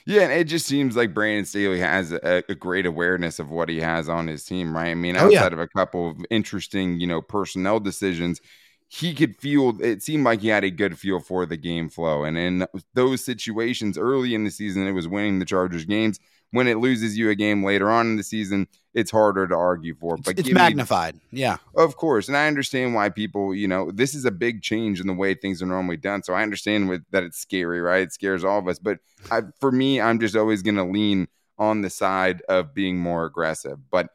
Yeah, 0.06 0.22
and 0.22 0.32
it 0.34 0.44
just 0.44 0.68
seems 0.68 0.96
like 0.96 1.16
Brandon 1.16 1.46
Staley 1.46 1.80
has 1.80 2.12
a, 2.12 2.44
a, 2.48 2.54
great 2.54 2.86
awareness 2.86 3.40
of 3.40 3.50
what 3.50 3.70
he 3.70 3.80
has 3.80 4.08
on 4.08 4.28
his 4.28 4.44
team, 4.44 4.76
right? 4.76 4.90
I 4.90 4.96
mean, 4.96 5.16
outside 5.16 5.28
oh, 5.28 5.32
yeah. 5.32 5.46
of 5.48 5.60
a 5.60 5.68
couple 5.68 6.12
of 6.12 6.18
interesting, 6.30 7.00
you 7.00 7.08
know, 7.08 7.24
personnel 7.24 7.80
decisions, 7.80 8.40
he 8.88 9.16
could 9.16 9.36
feel 9.36 9.76
it 9.82 10.04
seemed 10.04 10.24
like 10.24 10.42
he 10.42 10.50
had 10.50 10.64
a 10.64 10.70
good 10.70 11.00
feel 11.00 11.20
for 11.20 11.48
the 11.48 11.58
game 11.58 11.90
flow. 11.90 12.24
And 12.24 12.38
in 12.38 12.68
those 12.94 13.26
situations 13.26 13.98
early 13.98 14.36
in 14.36 14.44
the 14.44 14.52
season, 14.52 14.86
it 14.86 14.92
was 14.92 15.08
winning 15.08 15.40
the 15.40 15.46
Chargers 15.46 15.86
games 15.86 16.20
when 16.52 16.68
it 16.68 16.78
loses 16.78 17.18
you 17.18 17.30
a 17.30 17.36
game 17.36 17.64
later 17.64 17.90
on 17.90 18.08
in 18.08 18.16
the 18.16 18.24
season, 18.24 18.68
it's 18.94 19.12
harder 19.12 19.46
to 19.48 19.56
argue 19.56 19.94
for. 19.94 20.18
But 20.18 20.40
it's, 20.40 20.50
magnified. 20.50 21.16
Me, 21.16 21.42
yeah. 21.42 21.58
Of 21.76 21.98
course. 21.98 22.30
And 22.30 22.38
I 22.38 22.48
understand 22.48 22.96
why 22.96 23.10
people, 23.10 23.54
you 23.54 23.68
know, 23.68 23.92
this 23.92 24.16
is 24.16 24.24
a 24.24 24.32
big 24.32 24.62
change 24.62 25.02
in 25.02 25.08
the 25.08 25.14
way 25.14 25.34
things 25.34 25.62
are 25.62 25.66
normally 25.66 25.98
done. 25.98 26.24
So 26.24 26.34
I 26.34 26.44
understand 26.44 26.88
with, 26.88 27.04
that 27.12 27.24
it's 27.24 27.38
scary, 27.38 27.82
right? 27.82 28.04
It 28.04 28.14
scares 28.14 28.44
all 28.46 28.58
of 28.58 28.68
us. 28.68 28.80
But 28.80 29.00
I, 29.30 29.42
for 29.60 29.72
me, 29.72 30.00
I'm 30.00 30.20
just 30.20 30.36
always 30.36 30.62
going 30.62 30.78
to 30.78 30.86
lean 30.86 31.28
on 31.58 31.82
the 31.82 31.90
side 31.90 32.42
of 32.48 32.74
being 32.74 32.98
more 32.98 33.26
aggressive. 33.26 33.78
But 33.92 34.08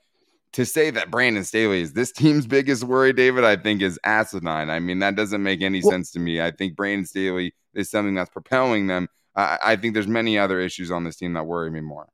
to 0.52 0.64
say 0.64 0.90
that 0.90 1.10
Brandon 1.10 1.44
Staley 1.44 1.82
is 1.82 1.92
this 1.92 2.10
team's 2.10 2.46
biggest 2.46 2.84
worry, 2.84 3.12
David, 3.12 3.44
I 3.44 3.56
think 3.56 3.82
is 3.82 3.98
asinine. 4.02 4.70
I 4.70 4.80
mean, 4.80 5.00
that 5.00 5.14
doesn't 5.14 5.42
make 5.42 5.60
any 5.60 5.82
well, 5.82 5.92
sense 5.92 6.10
to 6.12 6.18
me. 6.18 6.40
I 6.40 6.52
think 6.52 6.74
Brandon 6.74 7.04
Staley 7.04 7.54
is 7.74 7.90
something 7.90 8.14
that's 8.14 8.30
propelling 8.30 8.86
them. 8.86 9.08
I, 9.36 9.58
I 9.62 9.76
think 9.76 9.92
there's 9.92 10.08
many 10.08 10.38
other 10.38 10.58
issues 10.58 10.90
on 10.90 11.04
this 11.04 11.16
team 11.16 11.34
that 11.34 11.44
worry 11.44 11.70
me 11.70 11.80
more 11.80 12.08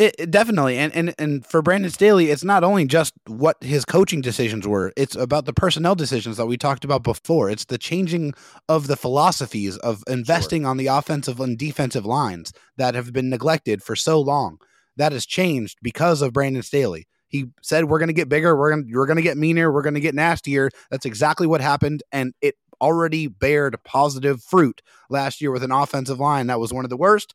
It, 0.00 0.14
it 0.18 0.30
definitely, 0.30 0.78
and 0.78 0.94
and 0.96 1.14
and 1.18 1.44
for 1.44 1.60
Brandon 1.60 1.90
Staley, 1.90 2.30
it's 2.30 2.42
not 2.42 2.64
only 2.64 2.86
just 2.86 3.12
what 3.26 3.62
his 3.62 3.84
coaching 3.84 4.22
decisions 4.22 4.66
were; 4.66 4.94
it's 4.96 5.14
about 5.14 5.44
the 5.44 5.52
personnel 5.52 5.94
decisions 5.94 6.38
that 6.38 6.46
we 6.46 6.56
talked 6.56 6.86
about 6.86 7.02
before. 7.02 7.50
It's 7.50 7.66
the 7.66 7.76
changing 7.76 8.32
of 8.66 8.86
the 8.86 8.96
philosophies 8.96 9.76
of 9.76 10.02
investing 10.08 10.62
sure. 10.62 10.70
on 10.70 10.78
the 10.78 10.86
offensive 10.86 11.38
and 11.38 11.58
defensive 11.58 12.06
lines 12.06 12.54
that 12.78 12.94
have 12.94 13.12
been 13.12 13.28
neglected 13.28 13.82
for 13.82 13.94
so 13.94 14.18
long. 14.18 14.56
That 14.96 15.12
has 15.12 15.26
changed 15.26 15.76
because 15.82 16.22
of 16.22 16.32
Brandon 16.32 16.62
Staley. 16.62 17.06
He 17.28 17.48
said, 17.60 17.84
"We're 17.84 17.98
going 17.98 18.08
to 18.08 18.14
get 18.14 18.30
bigger. 18.30 18.56
We're 18.56 18.70
going 18.70 18.90
we're 18.90 19.04
going 19.04 19.18
to 19.18 19.22
get 19.22 19.36
meaner. 19.36 19.70
We're 19.70 19.82
going 19.82 19.92
to 19.92 20.00
get 20.00 20.14
nastier." 20.14 20.70
That's 20.90 21.04
exactly 21.04 21.46
what 21.46 21.60
happened, 21.60 22.02
and 22.10 22.32
it 22.40 22.54
already 22.80 23.26
bared 23.26 23.76
positive 23.84 24.42
fruit 24.42 24.80
last 25.10 25.42
year 25.42 25.50
with 25.50 25.62
an 25.62 25.72
offensive 25.72 26.18
line 26.18 26.46
that 26.46 26.58
was 26.58 26.72
one 26.72 26.86
of 26.86 26.90
the 26.90 26.96
worst, 26.96 27.34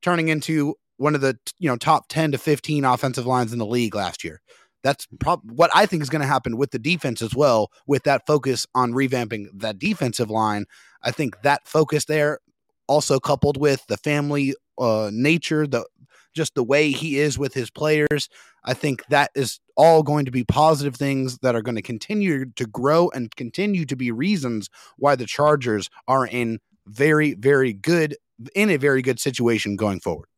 turning 0.00 0.28
into 0.28 0.76
one 0.96 1.14
of 1.14 1.20
the 1.20 1.38
you 1.58 1.68
know 1.68 1.76
top 1.76 2.08
10 2.08 2.32
to 2.32 2.38
15 2.38 2.84
offensive 2.84 3.26
lines 3.26 3.52
in 3.52 3.58
the 3.58 3.66
league 3.66 3.94
last 3.94 4.24
year. 4.24 4.40
That's 4.82 5.06
prob- 5.18 5.50
what 5.50 5.70
I 5.74 5.86
think 5.86 6.02
is 6.02 6.10
going 6.10 6.20
to 6.20 6.28
happen 6.28 6.58
with 6.58 6.70
the 6.70 6.78
defense 6.78 7.22
as 7.22 7.34
well, 7.34 7.70
with 7.86 8.02
that 8.02 8.26
focus 8.26 8.66
on 8.74 8.92
revamping 8.92 9.46
that 9.54 9.78
defensive 9.78 10.30
line. 10.30 10.66
I 11.02 11.10
think 11.10 11.40
that 11.42 11.66
focus 11.66 12.04
there, 12.04 12.40
also 12.86 13.18
coupled 13.18 13.56
with 13.56 13.86
the 13.86 13.96
family 13.96 14.54
uh, 14.78 15.10
nature, 15.12 15.66
the 15.66 15.86
just 16.34 16.54
the 16.54 16.64
way 16.64 16.90
he 16.90 17.18
is 17.18 17.38
with 17.38 17.54
his 17.54 17.70
players, 17.70 18.28
I 18.64 18.74
think 18.74 19.06
that 19.06 19.30
is 19.34 19.60
all 19.76 20.02
going 20.02 20.24
to 20.24 20.30
be 20.30 20.44
positive 20.44 20.96
things 20.96 21.38
that 21.38 21.54
are 21.54 21.62
going 21.62 21.76
to 21.76 21.82
continue 21.82 22.46
to 22.56 22.66
grow 22.66 23.08
and 23.10 23.34
continue 23.36 23.84
to 23.86 23.96
be 23.96 24.10
reasons 24.10 24.68
why 24.96 25.16
the 25.16 25.26
Chargers 25.26 25.88
are 26.08 26.26
in 26.26 26.58
very, 26.86 27.34
very 27.34 27.72
good 27.72 28.16
in 28.54 28.68
a 28.68 28.76
very 28.76 29.00
good 29.00 29.20
situation 29.20 29.76
going 29.76 30.00
forward. 30.00 30.28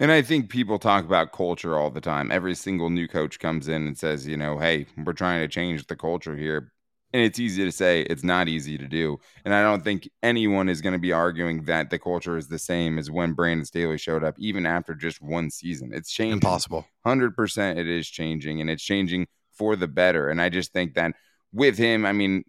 And 0.00 0.12
I 0.12 0.22
think 0.22 0.48
people 0.48 0.78
talk 0.78 1.04
about 1.04 1.32
culture 1.32 1.76
all 1.76 1.90
the 1.90 2.00
time. 2.00 2.30
Every 2.30 2.54
single 2.54 2.88
new 2.88 3.08
coach 3.08 3.40
comes 3.40 3.66
in 3.66 3.86
and 3.86 3.98
says, 3.98 4.28
you 4.28 4.36
know, 4.36 4.56
hey, 4.56 4.86
we're 5.04 5.12
trying 5.12 5.40
to 5.40 5.48
change 5.48 5.86
the 5.88 5.96
culture 5.96 6.36
here. 6.36 6.72
And 7.12 7.22
it's 7.22 7.40
easy 7.40 7.64
to 7.64 7.72
say, 7.72 8.02
it's 8.02 8.22
not 8.22 8.48
easy 8.48 8.78
to 8.78 8.86
do. 8.86 9.18
And 9.44 9.52
I 9.52 9.62
don't 9.62 9.82
think 9.82 10.08
anyone 10.22 10.68
is 10.68 10.82
going 10.82 10.92
to 10.92 11.00
be 11.00 11.10
arguing 11.10 11.64
that 11.64 11.90
the 11.90 11.98
culture 11.98 12.36
is 12.36 12.46
the 12.46 12.58
same 12.58 12.96
as 12.96 13.10
when 13.10 13.32
Brandon 13.32 13.64
Staley 13.64 13.98
showed 13.98 14.22
up, 14.22 14.36
even 14.38 14.66
after 14.66 14.94
just 14.94 15.20
one 15.20 15.50
season. 15.50 15.90
It's 15.92 16.12
changing. 16.12 16.34
Impossible. 16.34 16.86
100% 17.04 17.76
it 17.78 17.88
is 17.88 18.08
changing, 18.08 18.60
and 18.60 18.70
it's 18.70 18.84
changing 18.84 19.26
for 19.52 19.74
the 19.74 19.88
better. 19.88 20.28
And 20.28 20.40
I 20.40 20.48
just 20.48 20.72
think 20.72 20.94
that 20.94 21.14
with 21.52 21.76
him, 21.76 22.06
I 22.06 22.12
mean, 22.12 22.44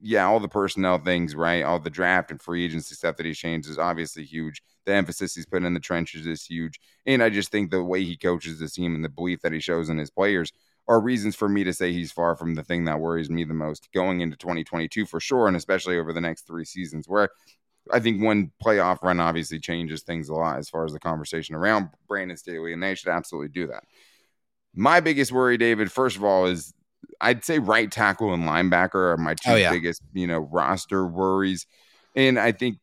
yeah, 0.00 0.26
all 0.26 0.38
the 0.38 0.48
personnel 0.48 0.98
things, 0.98 1.34
right? 1.34 1.64
All 1.64 1.80
the 1.80 1.90
draft 1.90 2.30
and 2.30 2.40
free 2.40 2.64
agency 2.64 2.94
stuff 2.94 3.16
that 3.16 3.26
he's 3.26 3.38
changed 3.38 3.68
is 3.68 3.78
obviously 3.78 4.24
huge. 4.24 4.62
The 4.88 4.94
emphasis 4.94 5.34
he's 5.34 5.44
put 5.44 5.64
in 5.64 5.74
the 5.74 5.80
trenches 5.80 6.26
is 6.26 6.44
huge. 6.44 6.80
And 7.04 7.22
I 7.22 7.28
just 7.28 7.50
think 7.50 7.70
the 7.70 7.84
way 7.84 8.02
he 8.02 8.16
coaches 8.16 8.58
the 8.58 8.68
team 8.68 8.94
and 8.94 9.04
the 9.04 9.10
belief 9.10 9.42
that 9.42 9.52
he 9.52 9.60
shows 9.60 9.90
in 9.90 9.98
his 9.98 10.10
players 10.10 10.50
are 10.88 10.98
reasons 10.98 11.36
for 11.36 11.46
me 11.46 11.62
to 11.64 11.74
say 11.74 11.92
he's 11.92 12.10
far 12.10 12.34
from 12.34 12.54
the 12.54 12.62
thing 12.62 12.86
that 12.86 12.98
worries 12.98 13.28
me 13.28 13.44
the 13.44 13.52
most 13.52 13.92
going 13.92 14.22
into 14.22 14.38
2022 14.38 15.04
for 15.04 15.20
sure, 15.20 15.46
and 15.46 15.58
especially 15.58 15.98
over 15.98 16.14
the 16.14 16.22
next 16.22 16.46
three 16.46 16.64
seasons, 16.64 17.06
where 17.06 17.28
I 17.92 18.00
think 18.00 18.22
one 18.22 18.50
playoff 18.64 19.02
run 19.02 19.20
obviously 19.20 19.60
changes 19.60 20.02
things 20.02 20.30
a 20.30 20.34
lot 20.34 20.58
as 20.58 20.70
far 20.70 20.86
as 20.86 20.92
the 20.94 20.98
conversation 20.98 21.54
around 21.54 21.90
Brandon 22.08 22.38
Staley, 22.38 22.72
and 22.72 22.82
they 22.82 22.94
should 22.94 23.10
absolutely 23.10 23.50
do 23.50 23.66
that. 23.66 23.84
My 24.74 25.00
biggest 25.00 25.32
worry, 25.32 25.58
David, 25.58 25.92
first 25.92 26.16
of 26.16 26.24
all, 26.24 26.46
is 26.46 26.72
I'd 27.20 27.44
say 27.44 27.58
right 27.58 27.90
tackle 27.90 28.32
and 28.32 28.44
linebacker 28.44 29.12
are 29.12 29.16
my 29.18 29.34
two 29.34 29.50
oh, 29.50 29.56
yeah. 29.56 29.70
biggest, 29.70 30.00
you 30.14 30.26
know, 30.26 30.38
roster 30.38 31.06
worries. 31.06 31.66
And 32.16 32.38
I 32.38 32.52
think 32.52 32.78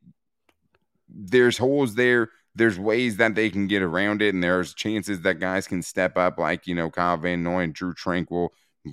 there's 1.07 1.57
holes 1.57 1.95
there. 1.95 2.29
There's 2.55 2.79
ways 2.79 3.17
that 3.17 3.35
they 3.35 3.49
can 3.49 3.67
get 3.67 3.81
around 3.81 4.21
it, 4.21 4.33
and 4.33 4.43
there's 4.43 4.73
chances 4.73 5.21
that 5.21 5.39
guys 5.39 5.67
can 5.67 5.81
step 5.81 6.17
up, 6.17 6.37
like 6.37 6.67
you 6.67 6.75
know 6.75 6.89
Kyle 6.89 7.17
Van 7.17 7.43
Noy 7.43 7.63
and 7.63 7.73
Drue 7.73 7.93
Tranquill. 7.93 8.49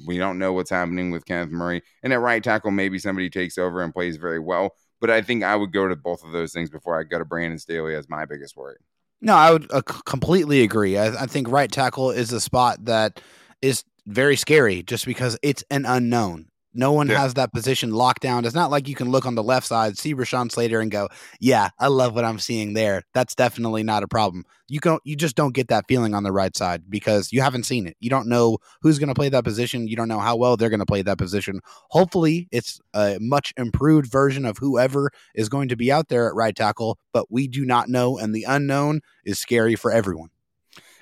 We 0.07 0.18
don't 0.18 0.38
know 0.38 0.53
what's 0.53 0.70
happening 0.70 1.11
with 1.11 1.27
Kenneth 1.27 1.51
Murray, 1.51 1.83
and 2.03 2.12
at 2.12 2.20
right 2.20 2.42
tackle, 2.42 2.70
maybe 2.70 2.98
somebody 2.98 3.31
takes 3.31 3.59
over 3.59 3.83
and 3.83 3.92
plays 3.92 4.16
very 4.16 4.40
well. 4.40 4.75
But 5.01 5.11
I 5.11 5.20
think 5.22 5.42
I 5.42 5.57
would 5.57 5.72
go 5.72 5.88
to 5.88 5.96
both 5.96 6.25
of 6.25 6.33
those 6.33 6.53
things 6.53 6.70
before 6.70 6.98
I 6.98 7.03
go 7.03 7.18
to 7.18 7.25
Brandon 7.25 7.59
Staley 7.59 7.94
as 7.94 8.09
my 8.09 8.25
biggest 8.25 8.57
worry. 8.57 8.77
No, 9.20 9.35
I 9.35 9.53
would 9.53 9.72
uh, 9.72 9.83
completely 9.83 10.62
agree. 10.62 10.98
I, 10.98 11.22
I 11.22 11.27
think 11.27 11.48
right 11.48 11.70
tackle 11.70 12.11
is 12.11 12.33
a 12.33 12.40
spot 12.40 12.85
that 12.87 13.20
is 13.61 13.85
very 14.07 14.37
scary 14.37 14.83
just 14.83 15.07
because 15.07 15.38
it's 15.42 15.62
an 15.70 15.87
unknown. 15.87 16.48
No 16.74 16.92
one 16.92 17.08
yeah. 17.08 17.18
has 17.18 17.35
that 17.35 17.52
position 17.52 17.90
locked 17.90 18.22
down. 18.22 18.44
It's 18.44 18.54
not 18.54 18.70
like 18.70 18.88
you 18.88 18.94
can 18.94 19.11
look 19.11 19.26
on 19.26 19.35
the 19.35 19.42
left 19.42 19.66
side, 19.66 19.98
see 19.98 20.14
Rashawn 20.14 20.50
Slater, 20.50 20.80
and 20.80 20.90
go, 20.90 21.08
"Yeah, 21.40 21.70
I 21.78 21.88
love 21.88 22.14
what 22.14 22.24
I'm 22.24 22.38
seeing 22.38 22.74
there." 22.74 23.02
That's 23.12 23.35
definitely 23.35 23.82
not 23.82 24.02
a 24.02 24.08
problem. 24.08 24.44
You 24.68 24.80
don't, 24.80 25.02
you 25.04 25.16
just 25.16 25.37
don't 25.37 25.54
get 25.54 25.68
that 25.68 25.85
feeling 25.87 26.14
on 26.14 26.22
the 26.22 26.32
right 26.32 26.56
side 26.56 26.85
because 26.88 27.32
you 27.32 27.42
haven't 27.42 27.64
seen 27.64 27.87
it. 27.87 27.96
You 28.00 28.08
don't 28.08 28.26
know 28.26 28.58
who's 28.80 28.98
going 28.98 29.08
to 29.08 29.14
play 29.14 29.28
that 29.28 29.44
position. 29.44 29.87
You 29.87 29.96
don't 29.96 30.08
know 30.08 30.20
how 30.20 30.37
well 30.37 30.56
they're 30.56 30.70
going 30.70 30.80
to 30.80 30.87
play 30.87 31.02
that 31.02 31.18
position. 31.18 31.61
Hopefully, 31.90 32.48
it's 32.50 32.80
a 32.94 33.18
much 33.20 33.52
improved 33.56 34.11
version 34.11 34.46
of 34.46 34.58
whoever 34.58 35.11
is 35.35 35.48
going 35.48 35.68
to 35.68 35.76
be 35.76 35.92
out 35.92 36.08
there 36.08 36.28
at 36.28 36.35
right 36.35 36.56
tackle, 36.56 36.98
but 37.12 37.30
we 37.30 37.48
do 37.48 37.66
not 37.66 37.88
know, 37.88 38.18
and 38.18 38.35
the 38.35 38.44
unknown 38.44 39.00
is 39.24 39.38
scary 39.38 39.74
for 39.74 39.92
everyone 39.92 40.30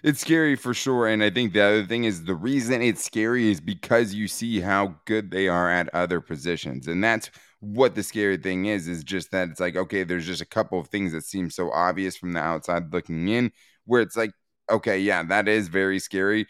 it's 0.02 0.20
scary 0.20 0.56
for 0.56 0.74
sure. 0.74 1.06
And 1.06 1.22
I 1.22 1.30
think 1.30 1.52
the 1.52 1.62
other 1.62 1.86
thing 1.86 2.04
is 2.04 2.24
the 2.24 2.34
reason 2.34 2.82
it's 2.82 3.04
scary 3.04 3.50
is 3.50 3.60
because 3.60 4.14
you 4.14 4.28
see 4.28 4.60
how 4.60 4.96
good 5.04 5.30
they 5.30 5.48
are 5.48 5.70
at 5.70 5.92
other 5.94 6.20
positions. 6.20 6.88
And 6.88 7.02
that's 7.02 7.30
what 7.60 7.94
the 7.94 8.02
scary 8.02 8.38
thing 8.38 8.66
is, 8.66 8.88
is 8.88 9.04
just 9.04 9.30
that 9.32 9.50
it's 9.50 9.60
like, 9.60 9.76
okay, 9.76 10.02
there's 10.02 10.26
just 10.26 10.40
a 10.40 10.46
couple 10.46 10.80
of 10.80 10.88
things 10.88 11.12
that 11.12 11.24
seem 11.24 11.50
so 11.50 11.70
obvious 11.70 12.16
from 12.16 12.32
the 12.32 12.40
outside 12.40 12.92
looking 12.92 13.28
in, 13.28 13.52
where 13.84 14.00
it's 14.00 14.16
like, 14.16 14.32
okay, 14.70 14.98
yeah, 14.98 15.22
that 15.22 15.48
is 15.48 15.68
very 15.68 15.98
scary. 15.98 16.46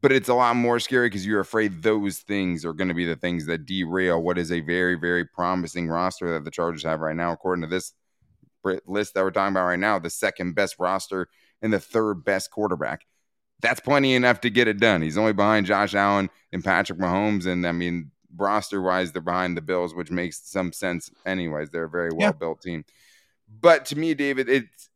But 0.00 0.12
it's 0.12 0.28
a 0.28 0.34
lot 0.34 0.56
more 0.56 0.80
scary 0.80 1.08
because 1.08 1.26
you're 1.26 1.40
afraid 1.40 1.82
those 1.82 2.18
things 2.18 2.64
are 2.64 2.74
going 2.74 2.88
to 2.88 2.94
be 2.94 3.06
the 3.06 3.16
things 3.16 3.46
that 3.46 3.64
derail 3.64 4.22
what 4.22 4.36
is 4.36 4.52
a 4.52 4.60
very, 4.60 4.96
very 4.96 5.24
promising 5.24 5.88
roster 5.88 6.30
that 6.32 6.44
the 6.44 6.50
Chargers 6.50 6.82
have 6.84 7.00
right 7.00 7.16
now, 7.16 7.32
according 7.32 7.62
to 7.62 7.68
this 7.68 7.94
list 8.86 9.14
that 9.14 9.24
we're 9.24 9.30
talking 9.30 9.54
about 9.54 9.66
right 9.66 9.78
now, 9.78 9.98
the 9.98 10.10
second 10.10 10.54
best 10.54 10.76
roster 10.78 11.28
and 11.64 11.72
the 11.72 11.80
third 11.80 12.24
best 12.24 12.50
quarterback. 12.50 13.06
That's 13.60 13.80
plenty 13.80 14.14
enough 14.14 14.42
to 14.42 14.50
get 14.50 14.68
it 14.68 14.78
done. 14.78 15.00
He's 15.00 15.16
only 15.16 15.32
behind 15.32 15.64
Josh 15.64 15.94
Allen 15.94 16.28
and 16.52 16.62
Patrick 16.62 16.98
Mahomes. 16.98 17.46
And 17.46 17.66
I 17.66 17.72
mean, 17.72 18.10
roster 18.36 18.82
wise, 18.82 19.12
they're 19.12 19.22
behind 19.22 19.56
the 19.56 19.62
Bills, 19.62 19.94
which 19.94 20.10
makes 20.10 20.38
some 20.44 20.72
sense, 20.72 21.10
anyways. 21.24 21.70
They're 21.70 21.84
a 21.84 21.90
very 21.90 22.10
well 22.12 22.34
built 22.34 22.60
yeah. 22.64 22.72
team. 22.72 22.84
But 23.60 23.86
to 23.86 23.96
me, 23.96 24.12
David, 24.12 24.50
it's 24.50 24.90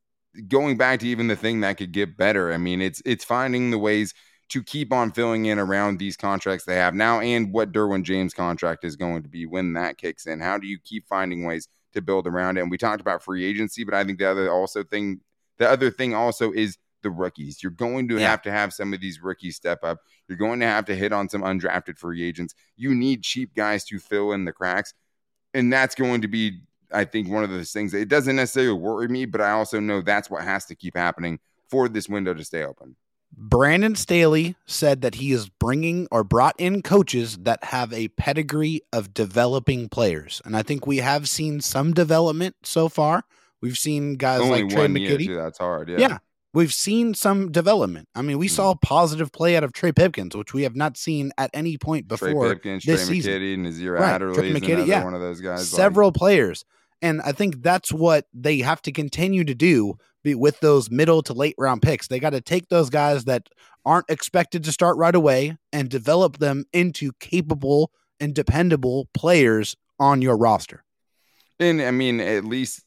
going 0.46 0.76
back 0.76 1.00
to 1.00 1.08
even 1.08 1.26
the 1.26 1.36
thing 1.36 1.60
that 1.60 1.78
could 1.78 1.92
get 1.92 2.18
better. 2.18 2.52
I 2.52 2.58
mean, 2.58 2.82
it's 2.82 3.00
it's 3.06 3.24
finding 3.24 3.70
the 3.70 3.78
ways 3.78 4.12
to 4.50 4.62
keep 4.62 4.92
on 4.92 5.12
filling 5.12 5.46
in 5.46 5.58
around 5.58 5.98
these 5.98 6.16
contracts 6.16 6.64
they 6.64 6.76
have 6.76 6.94
now 6.94 7.20
and 7.20 7.52
what 7.52 7.72
Derwin 7.72 8.02
James 8.02 8.34
contract 8.34 8.84
is 8.84 8.96
going 8.96 9.22
to 9.22 9.28
be 9.28 9.46
when 9.46 9.72
that 9.74 9.96
kicks 9.96 10.26
in. 10.26 10.40
How 10.40 10.58
do 10.58 10.66
you 10.66 10.78
keep 10.82 11.06
finding 11.06 11.44
ways 11.44 11.68
to 11.94 12.02
build 12.02 12.26
around 12.26 12.58
it? 12.58 12.62
And 12.62 12.70
we 12.70 12.78
talked 12.78 13.00
about 13.00 13.22
free 13.22 13.44
agency, 13.44 13.84
but 13.84 13.94
I 13.94 14.04
think 14.04 14.18
the 14.18 14.30
other 14.30 14.50
also 14.50 14.82
thing 14.82 15.20
the 15.58 15.68
other 15.68 15.90
thing 15.90 16.14
also 16.14 16.52
is 16.52 16.78
the 17.02 17.10
rookies. 17.10 17.62
You're 17.62 17.72
going 17.72 18.08
to 18.08 18.18
yeah. 18.18 18.28
have 18.28 18.42
to 18.42 18.50
have 18.50 18.72
some 18.72 18.92
of 18.92 19.00
these 19.00 19.20
rookies 19.22 19.56
step 19.56 19.84
up. 19.84 19.98
You're 20.28 20.38
going 20.38 20.60
to 20.60 20.66
have 20.66 20.84
to 20.86 20.96
hit 20.96 21.12
on 21.12 21.28
some 21.28 21.42
undrafted 21.42 21.98
free 21.98 22.22
agents. 22.22 22.54
You 22.76 22.94
need 22.94 23.22
cheap 23.22 23.54
guys 23.54 23.84
to 23.86 23.98
fill 23.98 24.32
in 24.32 24.44
the 24.44 24.52
cracks. 24.52 24.94
And 25.54 25.72
that's 25.72 25.94
going 25.94 26.22
to 26.22 26.28
be, 26.28 26.60
I 26.92 27.04
think, 27.04 27.28
one 27.28 27.44
of 27.44 27.50
those 27.50 27.72
things. 27.72 27.94
It 27.94 28.08
doesn't 28.08 28.36
necessarily 28.36 28.78
worry 28.78 29.08
me, 29.08 29.26
but 29.26 29.40
I 29.40 29.52
also 29.52 29.80
know 29.80 30.02
that's 30.02 30.30
what 30.30 30.44
has 30.44 30.66
to 30.66 30.74
keep 30.74 30.96
happening 30.96 31.38
for 31.68 31.88
this 31.88 32.08
window 32.08 32.34
to 32.34 32.44
stay 32.44 32.64
open. 32.64 32.96
Brandon 33.36 33.94
Staley 33.94 34.56
said 34.66 35.02
that 35.02 35.16
he 35.16 35.32
is 35.32 35.48
bringing 35.48 36.08
or 36.10 36.24
brought 36.24 36.56
in 36.58 36.82
coaches 36.82 37.36
that 37.42 37.62
have 37.64 37.92
a 37.92 38.08
pedigree 38.08 38.80
of 38.92 39.12
developing 39.12 39.88
players. 39.88 40.40
And 40.44 40.56
I 40.56 40.62
think 40.62 40.86
we 40.86 40.98
have 40.98 41.28
seen 41.28 41.60
some 41.60 41.92
development 41.92 42.56
so 42.62 42.88
far. 42.88 43.24
We've 43.60 43.78
seen 43.78 44.14
guys 44.14 44.40
Only 44.40 44.62
like 44.62 44.72
Tre' 44.72 44.86
McKitty. 44.86 45.26
Too, 45.26 45.36
that's 45.36 45.58
hard. 45.58 45.88
Yeah. 45.88 45.98
Yeah. 45.98 46.18
We've 46.54 46.72
seen 46.72 47.12
some 47.14 47.52
development. 47.52 48.08
I 48.14 48.22
mean, 48.22 48.38
we 48.38 48.46
mm. 48.46 48.50
saw 48.50 48.74
positive 48.74 49.30
play 49.32 49.56
out 49.56 49.64
of 49.64 49.72
Trey 49.72 49.92
Pipkins, 49.92 50.34
which 50.34 50.54
we 50.54 50.62
have 50.62 50.74
not 50.74 50.96
seen 50.96 51.30
at 51.36 51.50
any 51.52 51.76
point 51.76 52.08
before. 52.08 52.46
Trey 52.46 52.54
Pipkins, 52.54 52.84
this 52.84 53.06
Trey 53.06 53.16
season. 53.16 53.32
McKitty, 53.34 53.58
Nasir 53.58 53.94
right. 53.94 54.14
Adderley 54.14 54.52
McKitty, 54.52 54.86
yeah. 54.86 55.04
one 55.04 55.14
of 55.14 55.20
those 55.20 55.40
guys. 55.40 55.68
Several 55.68 56.08
like. 56.08 56.14
players. 56.14 56.64
And 57.02 57.20
I 57.22 57.32
think 57.32 57.62
that's 57.62 57.92
what 57.92 58.26
they 58.32 58.58
have 58.58 58.82
to 58.82 58.92
continue 58.92 59.44
to 59.44 59.54
do 59.54 59.98
with 60.24 60.60
those 60.60 60.90
middle 60.90 61.22
to 61.22 61.32
late 61.32 61.54
round 61.58 61.82
picks. 61.82 62.08
They 62.08 62.18
got 62.18 62.30
to 62.30 62.40
take 62.40 62.68
those 62.68 62.90
guys 62.90 63.24
that 63.26 63.48
aren't 63.84 64.10
expected 64.10 64.64
to 64.64 64.72
start 64.72 64.96
right 64.96 65.14
away 65.14 65.56
and 65.72 65.88
develop 65.88 66.38
them 66.38 66.64
into 66.72 67.12
capable 67.20 67.92
and 68.20 68.34
dependable 68.34 69.08
players 69.14 69.76
on 70.00 70.22
your 70.22 70.36
roster. 70.36 70.82
And 71.60 71.80
I 71.80 71.90
mean, 71.90 72.20
at 72.20 72.44
least 72.44 72.82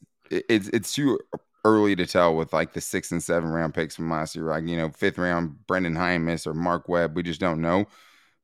it's 0.48 0.68
it's 0.68 0.92
too 0.92 1.18
early 1.64 1.94
to 1.94 2.06
tell 2.06 2.34
with 2.34 2.52
like 2.52 2.72
the 2.72 2.80
six 2.80 3.12
and 3.12 3.22
seven 3.22 3.50
round 3.50 3.74
picks 3.74 3.94
from 3.94 4.10
last 4.10 4.34
year. 4.34 4.46
Like, 4.46 4.66
you 4.66 4.76
know, 4.76 4.90
fifth 4.90 5.18
round 5.18 5.56
Brenden 5.68 5.96
Jaimes 5.96 6.46
or 6.46 6.54
Mark 6.54 6.88
Webb. 6.88 7.14
We 7.14 7.22
just 7.22 7.40
don't 7.40 7.60
know. 7.60 7.86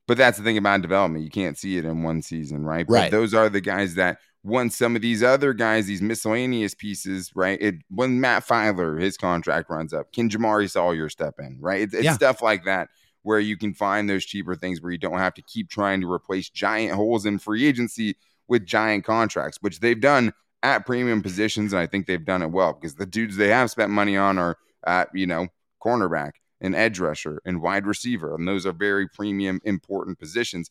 But 0.07 0.17
that's 0.17 0.37
the 0.37 0.43
thing 0.43 0.57
about 0.57 0.81
development. 0.81 1.23
You 1.23 1.29
can't 1.29 1.57
see 1.57 1.77
it 1.77 1.85
in 1.85 2.01
one 2.01 2.21
season, 2.21 2.63
right? 2.63 2.85
Right. 2.89 3.11
But 3.11 3.15
those 3.15 3.33
are 3.33 3.49
the 3.49 3.61
guys 3.61 3.95
that 3.95 4.17
once 4.43 4.75
some 4.77 4.95
of 4.95 5.01
these 5.01 5.21
other 5.21 5.53
guys, 5.53 5.85
these 5.85 6.01
miscellaneous 6.01 6.73
pieces, 6.73 7.31
right? 7.35 7.61
It 7.61 7.75
when 7.89 8.19
Matt 8.21 8.47
Feiler, 8.47 8.99
his 8.99 9.17
contract 9.17 9.69
runs 9.69 9.93
up, 9.93 10.11
can 10.13 10.29
Jamaree 10.29 10.71
Salyer 10.71 11.09
step 11.09 11.35
in, 11.39 11.57
right? 11.59 11.81
It's, 11.81 11.93
it's 11.93 12.05
Yeah. 12.05 12.13
stuff 12.13 12.41
like 12.41 12.65
that 12.65 12.89
where 13.23 13.39
you 13.39 13.57
can 13.57 13.73
find 13.73 14.09
those 14.09 14.25
cheaper 14.25 14.55
things 14.55 14.81
where 14.81 14.91
you 14.93 14.97
don't 14.97 15.19
have 15.19 15.33
to 15.33 15.41
keep 15.41 15.69
trying 15.69 15.99
to 16.01 16.11
replace 16.11 16.49
giant 16.49 16.93
holes 16.95 17.25
in 17.25 17.37
free 17.37 17.67
agency 17.67 18.15
with 18.47 18.65
giant 18.65 19.03
contracts, 19.03 19.57
which 19.61 19.81
they've 19.81 19.99
done 19.99 20.33
at 20.63 20.85
premium 20.85 21.21
positions, 21.21 21.73
and 21.73 21.79
I 21.79 21.87
think 21.87 22.05
they've 22.05 22.23
done 22.23 22.41
it 22.41 22.51
well 22.51 22.73
because 22.73 22.95
the 22.95 23.05
dudes 23.05 23.37
they 23.37 23.49
have 23.49 23.71
spent 23.71 23.91
money 23.91 24.17
on 24.17 24.37
are 24.37 24.57
at 24.85 25.09
you 25.13 25.27
know 25.27 25.47
cornerback 25.83 26.31
and 26.61 26.75
edge 26.75 26.99
rusher 26.99 27.41
and 27.45 27.61
wide 27.61 27.85
receiver, 27.85 28.35
and 28.35 28.47
those 28.47 28.65
are 28.65 28.73
very 28.73 29.07
premium 29.07 29.59
important 29.63 30.19
positions 30.19 30.69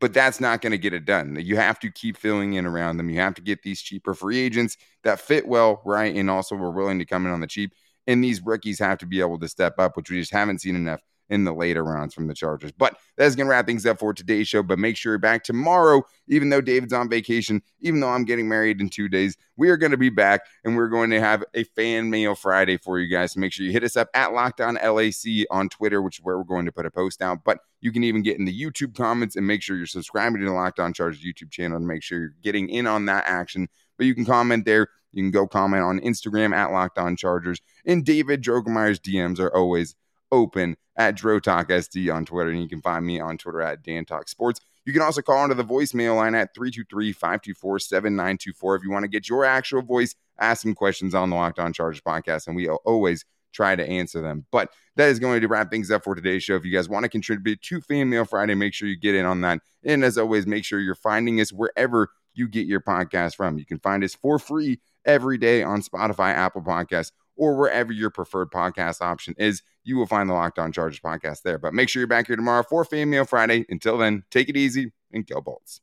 but 0.00 0.12
that's 0.12 0.40
not 0.40 0.60
going 0.60 0.72
to 0.72 0.78
get 0.78 0.92
it 0.92 1.04
done. 1.04 1.36
You 1.40 1.56
have 1.56 1.78
to 1.80 1.90
keep 1.90 2.16
filling 2.16 2.54
in 2.54 2.66
around 2.66 2.96
them. 2.96 3.10
You 3.10 3.20
have 3.20 3.34
to 3.34 3.42
get 3.42 3.62
these 3.62 3.80
cheaper 3.80 4.14
free 4.14 4.38
agents 4.38 4.76
that 5.02 5.20
fit 5.20 5.46
well, 5.46 5.82
right? 5.84 6.14
And 6.14 6.30
also 6.30 6.56
we're 6.56 6.70
willing 6.70 6.98
to 6.98 7.04
come 7.04 7.26
in 7.26 7.32
on 7.32 7.40
the 7.40 7.46
cheap. 7.46 7.72
And 8.06 8.22
these 8.22 8.42
rookies 8.42 8.78
have 8.80 8.98
to 8.98 9.06
be 9.06 9.20
able 9.20 9.38
to 9.38 9.48
step 9.48 9.78
up, 9.78 9.96
which 9.96 10.10
we 10.10 10.20
just 10.20 10.32
haven't 10.32 10.60
seen 10.60 10.76
enough 10.76 11.00
in 11.30 11.44
the 11.44 11.52
later 11.52 11.82
rounds 11.82 12.14
from 12.14 12.26
the 12.26 12.34
Chargers. 12.34 12.72
But 12.72 12.96
that's 13.16 13.34
going 13.34 13.46
to 13.46 13.50
wrap 13.50 13.66
things 13.66 13.86
up 13.86 13.98
for 13.98 14.12
today's 14.12 14.48
show. 14.48 14.62
But 14.62 14.78
make 14.78 14.96
sure 14.96 15.12
you're 15.12 15.18
back 15.18 15.44
tomorrow, 15.44 16.02
even 16.28 16.50
though 16.50 16.60
David's 16.60 16.92
on 16.92 17.08
vacation, 17.08 17.62
even 17.80 18.00
though 18.00 18.08
I'm 18.08 18.24
getting 18.24 18.48
married 18.48 18.80
in 18.80 18.88
two 18.88 19.08
days. 19.08 19.36
We 19.56 19.70
are 19.70 19.76
going 19.76 19.92
to 19.92 19.96
be 19.96 20.10
back 20.10 20.42
and 20.64 20.76
we're 20.76 20.88
going 20.88 21.10
to 21.10 21.20
have 21.20 21.44
a 21.54 21.64
fan 21.64 22.10
mail 22.10 22.34
Friday 22.34 22.76
for 22.76 22.98
you 22.98 23.08
guys. 23.08 23.32
So 23.32 23.40
make 23.40 23.52
sure 23.52 23.64
you 23.64 23.72
hit 23.72 23.84
us 23.84 23.96
up 23.96 24.08
at 24.14 24.32
Locked 24.32 24.60
On 24.60 24.74
LAC 24.74 25.46
on 25.50 25.68
Twitter, 25.68 26.02
which 26.02 26.18
is 26.18 26.24
where 26.24 26.36
we're 26.36 26.44
going 26.44 26.66
to 26.66 26.72
put 26.72 26.86
a 26.86 26.90
post 26.90 27.22
out. 27.22 27.44
But 27.44 27.58
you 27.80 27.92
can 27.92 28.04
even 28.04 28.22
get 28.22 28.38
in 28.38 28.44
the 28.44 28.60
YouTube 28.60 28.94
comments 28.94 29.36
and 29.36 29.46
make 29.46 29.62
sure 29.62 29.76
you're 29.76 29.86
subscribing 29.86 30.40
to 30.40 30.46
the 30.46 30.52
Locked 30.52 30.80
On 30.80 30.92
Chargers 30.92 31.24
YouTube 31.24 31.50
channel 31.50 31.78
to 31.78 31.84
make 31.84 32.02
sure 32.02 32.18
you're 32.18 32.34
getting 32.42 32.68
in 32.68 32.86
on 32.86 33.06
that 33.06 33.24
action. 33.26 33.68
But 33.96 34.06
you 34.06 34.14
can 34.14 34.24
comment 34.24 34.64
there. 34.64 34.88
You 35.12 35.22
can 35.22 35.30
go 35.30 35.46
comment 35.46 35.82
on 35.82 36.00
Instagram 36.00 36.52
at 36.54 36.72
Locked 36.72 36.98
On 36.98 37.16
Chargers. 37.16 37.60
And 37.86 38.04
David 38.04 38.42
Drogemeyer's 38.42 38.98
DMs 38.98 39.38
are 39.38 39.54
always 39.54 39.94
open 40.34 40.76
at 40.96 41.16
Drotalk 41.16 41.68
SD 41.68 42.12
on 42.14 42.24
Twitter. 42.24 42.50
And 42.50 42.60
you 42.62 42.68
can 42.68 42.82
find 42.82 43.06
me 43.06 43.20
on 43.20 43.38
Twitter 43.38 43.62
at 43.62 43.82
DanTalkSports. 43.84 44.60
You 44.84 44.92
can 44.92 45.02
also 45.02 45.22
call 45.22 45.42
into 45.44 45.54
the 45.54 45.64
voicemail 45.64 46.16
line 46.16 46.34
at 46.34 46.54
323 46.54 47.12
524 47.12 47.78
7924 47.78 48.76
if 48.76 48.82
you 48.82 48.90
want 48.90 49.04
to 49.04 49.08
get 49.08 49.28
your 49.28 49.44
actual 49.44 49.82
voice 49.82 50.14
asking 50.38 50.74
questions 50.74 51.14
on 51.14 51.30
the 51.30 51.36
Locked 51.36 51.58
On 51.58 51.72
Chargers 51.72 52.02
podcast. 52.02 52.46
And 52.46 52.56
we 52.56 52.68
always 52.68 53.24
try 53.52 53.76
to 53.76 53.86
answer 53.86 54.20
them. 54.20 54.44
But 54.50 54.70
that 54.96 55.08
is 55.08 55.18
going 55.18 55.40
to 55.40 55.48
wrap 55.48 55.70
things 55.70 55.90
up 55.90 56.04
for 56.04 56.14
today's 56.14 56.42
show. 56.42 56.56
If 56.56 56.64
you 56.64 56.72
guys 56.72 56.88
want 56.88 57.04
to 57.04 57.08
contribute 57.08 57.62
to 57.62 57.80
Fan 57.80 58.10
Mail 58.10 58.24
Friday, 58.24 58.54
make 58.54 58.74
sure 58.74 58.88
you 58.88 58.98
get 58.98 59.14
in 59.14 59.24
on 59.24 59.40
that. 59.42 59.60
And 59.84 60.04
as 60.04 60.18
always, 60.18 60.46
make 60.46 60.64
sure 60.64 60.80
you're 60.80 60.94
finding 60.94 61.40
us 61.40 61.52
wherever 61.52 62.10
you 62.34 62.48
get 62.48 62.66
your 62.66 62.80
podcast 62.80 63.36
from. 63.36 63.58
You 63.58 63.64
can 63.64 63.78
find 63.78 64.04
us 64.04 64.14
for 64.14 64.38
free 64.38 64.80
every 65.06 65.38
day 65.38 65.62
on 65.62 65.82
Spotify, 65.82 66.34
Apple 66.34 66.62
Podcasts, 66.62 67.12
or 67.36 67.56
wherever 67.56 67.92
your 67.92 68.10
preferred 68.10 68.50
podcast 68.50 69.00
option 69.00 69.34
is. 69.38 69.62
You 69.84 69.96
will 69.96 70.06
find 70.06 70.28
the 70.28 70.34
Locked 70.34 70.58
On 70.58 70.72
Chargers 70.72 71.00
podcast 71.00 71.42
there. 71.42 71.58
But 71.58 71.74
make 71.74 71.88
sure 71.88 72.00
you're 72.00 72.06
back 72.06 72.26
here 72.26 72.36
tomorrow 72.36 72.62
for 72.62 72.84
Fan 72.84 73.10
Mail 73.10 73.24
Friday. 73.24 73.66
Until 73.68 73.98
then, 73.98 74.24
take 74.30 74.48
it 74.48 74.56
easy 74.56 74.92
and 75.12 75.26
go 75.26 75.40
Bolts. 75.40 75.80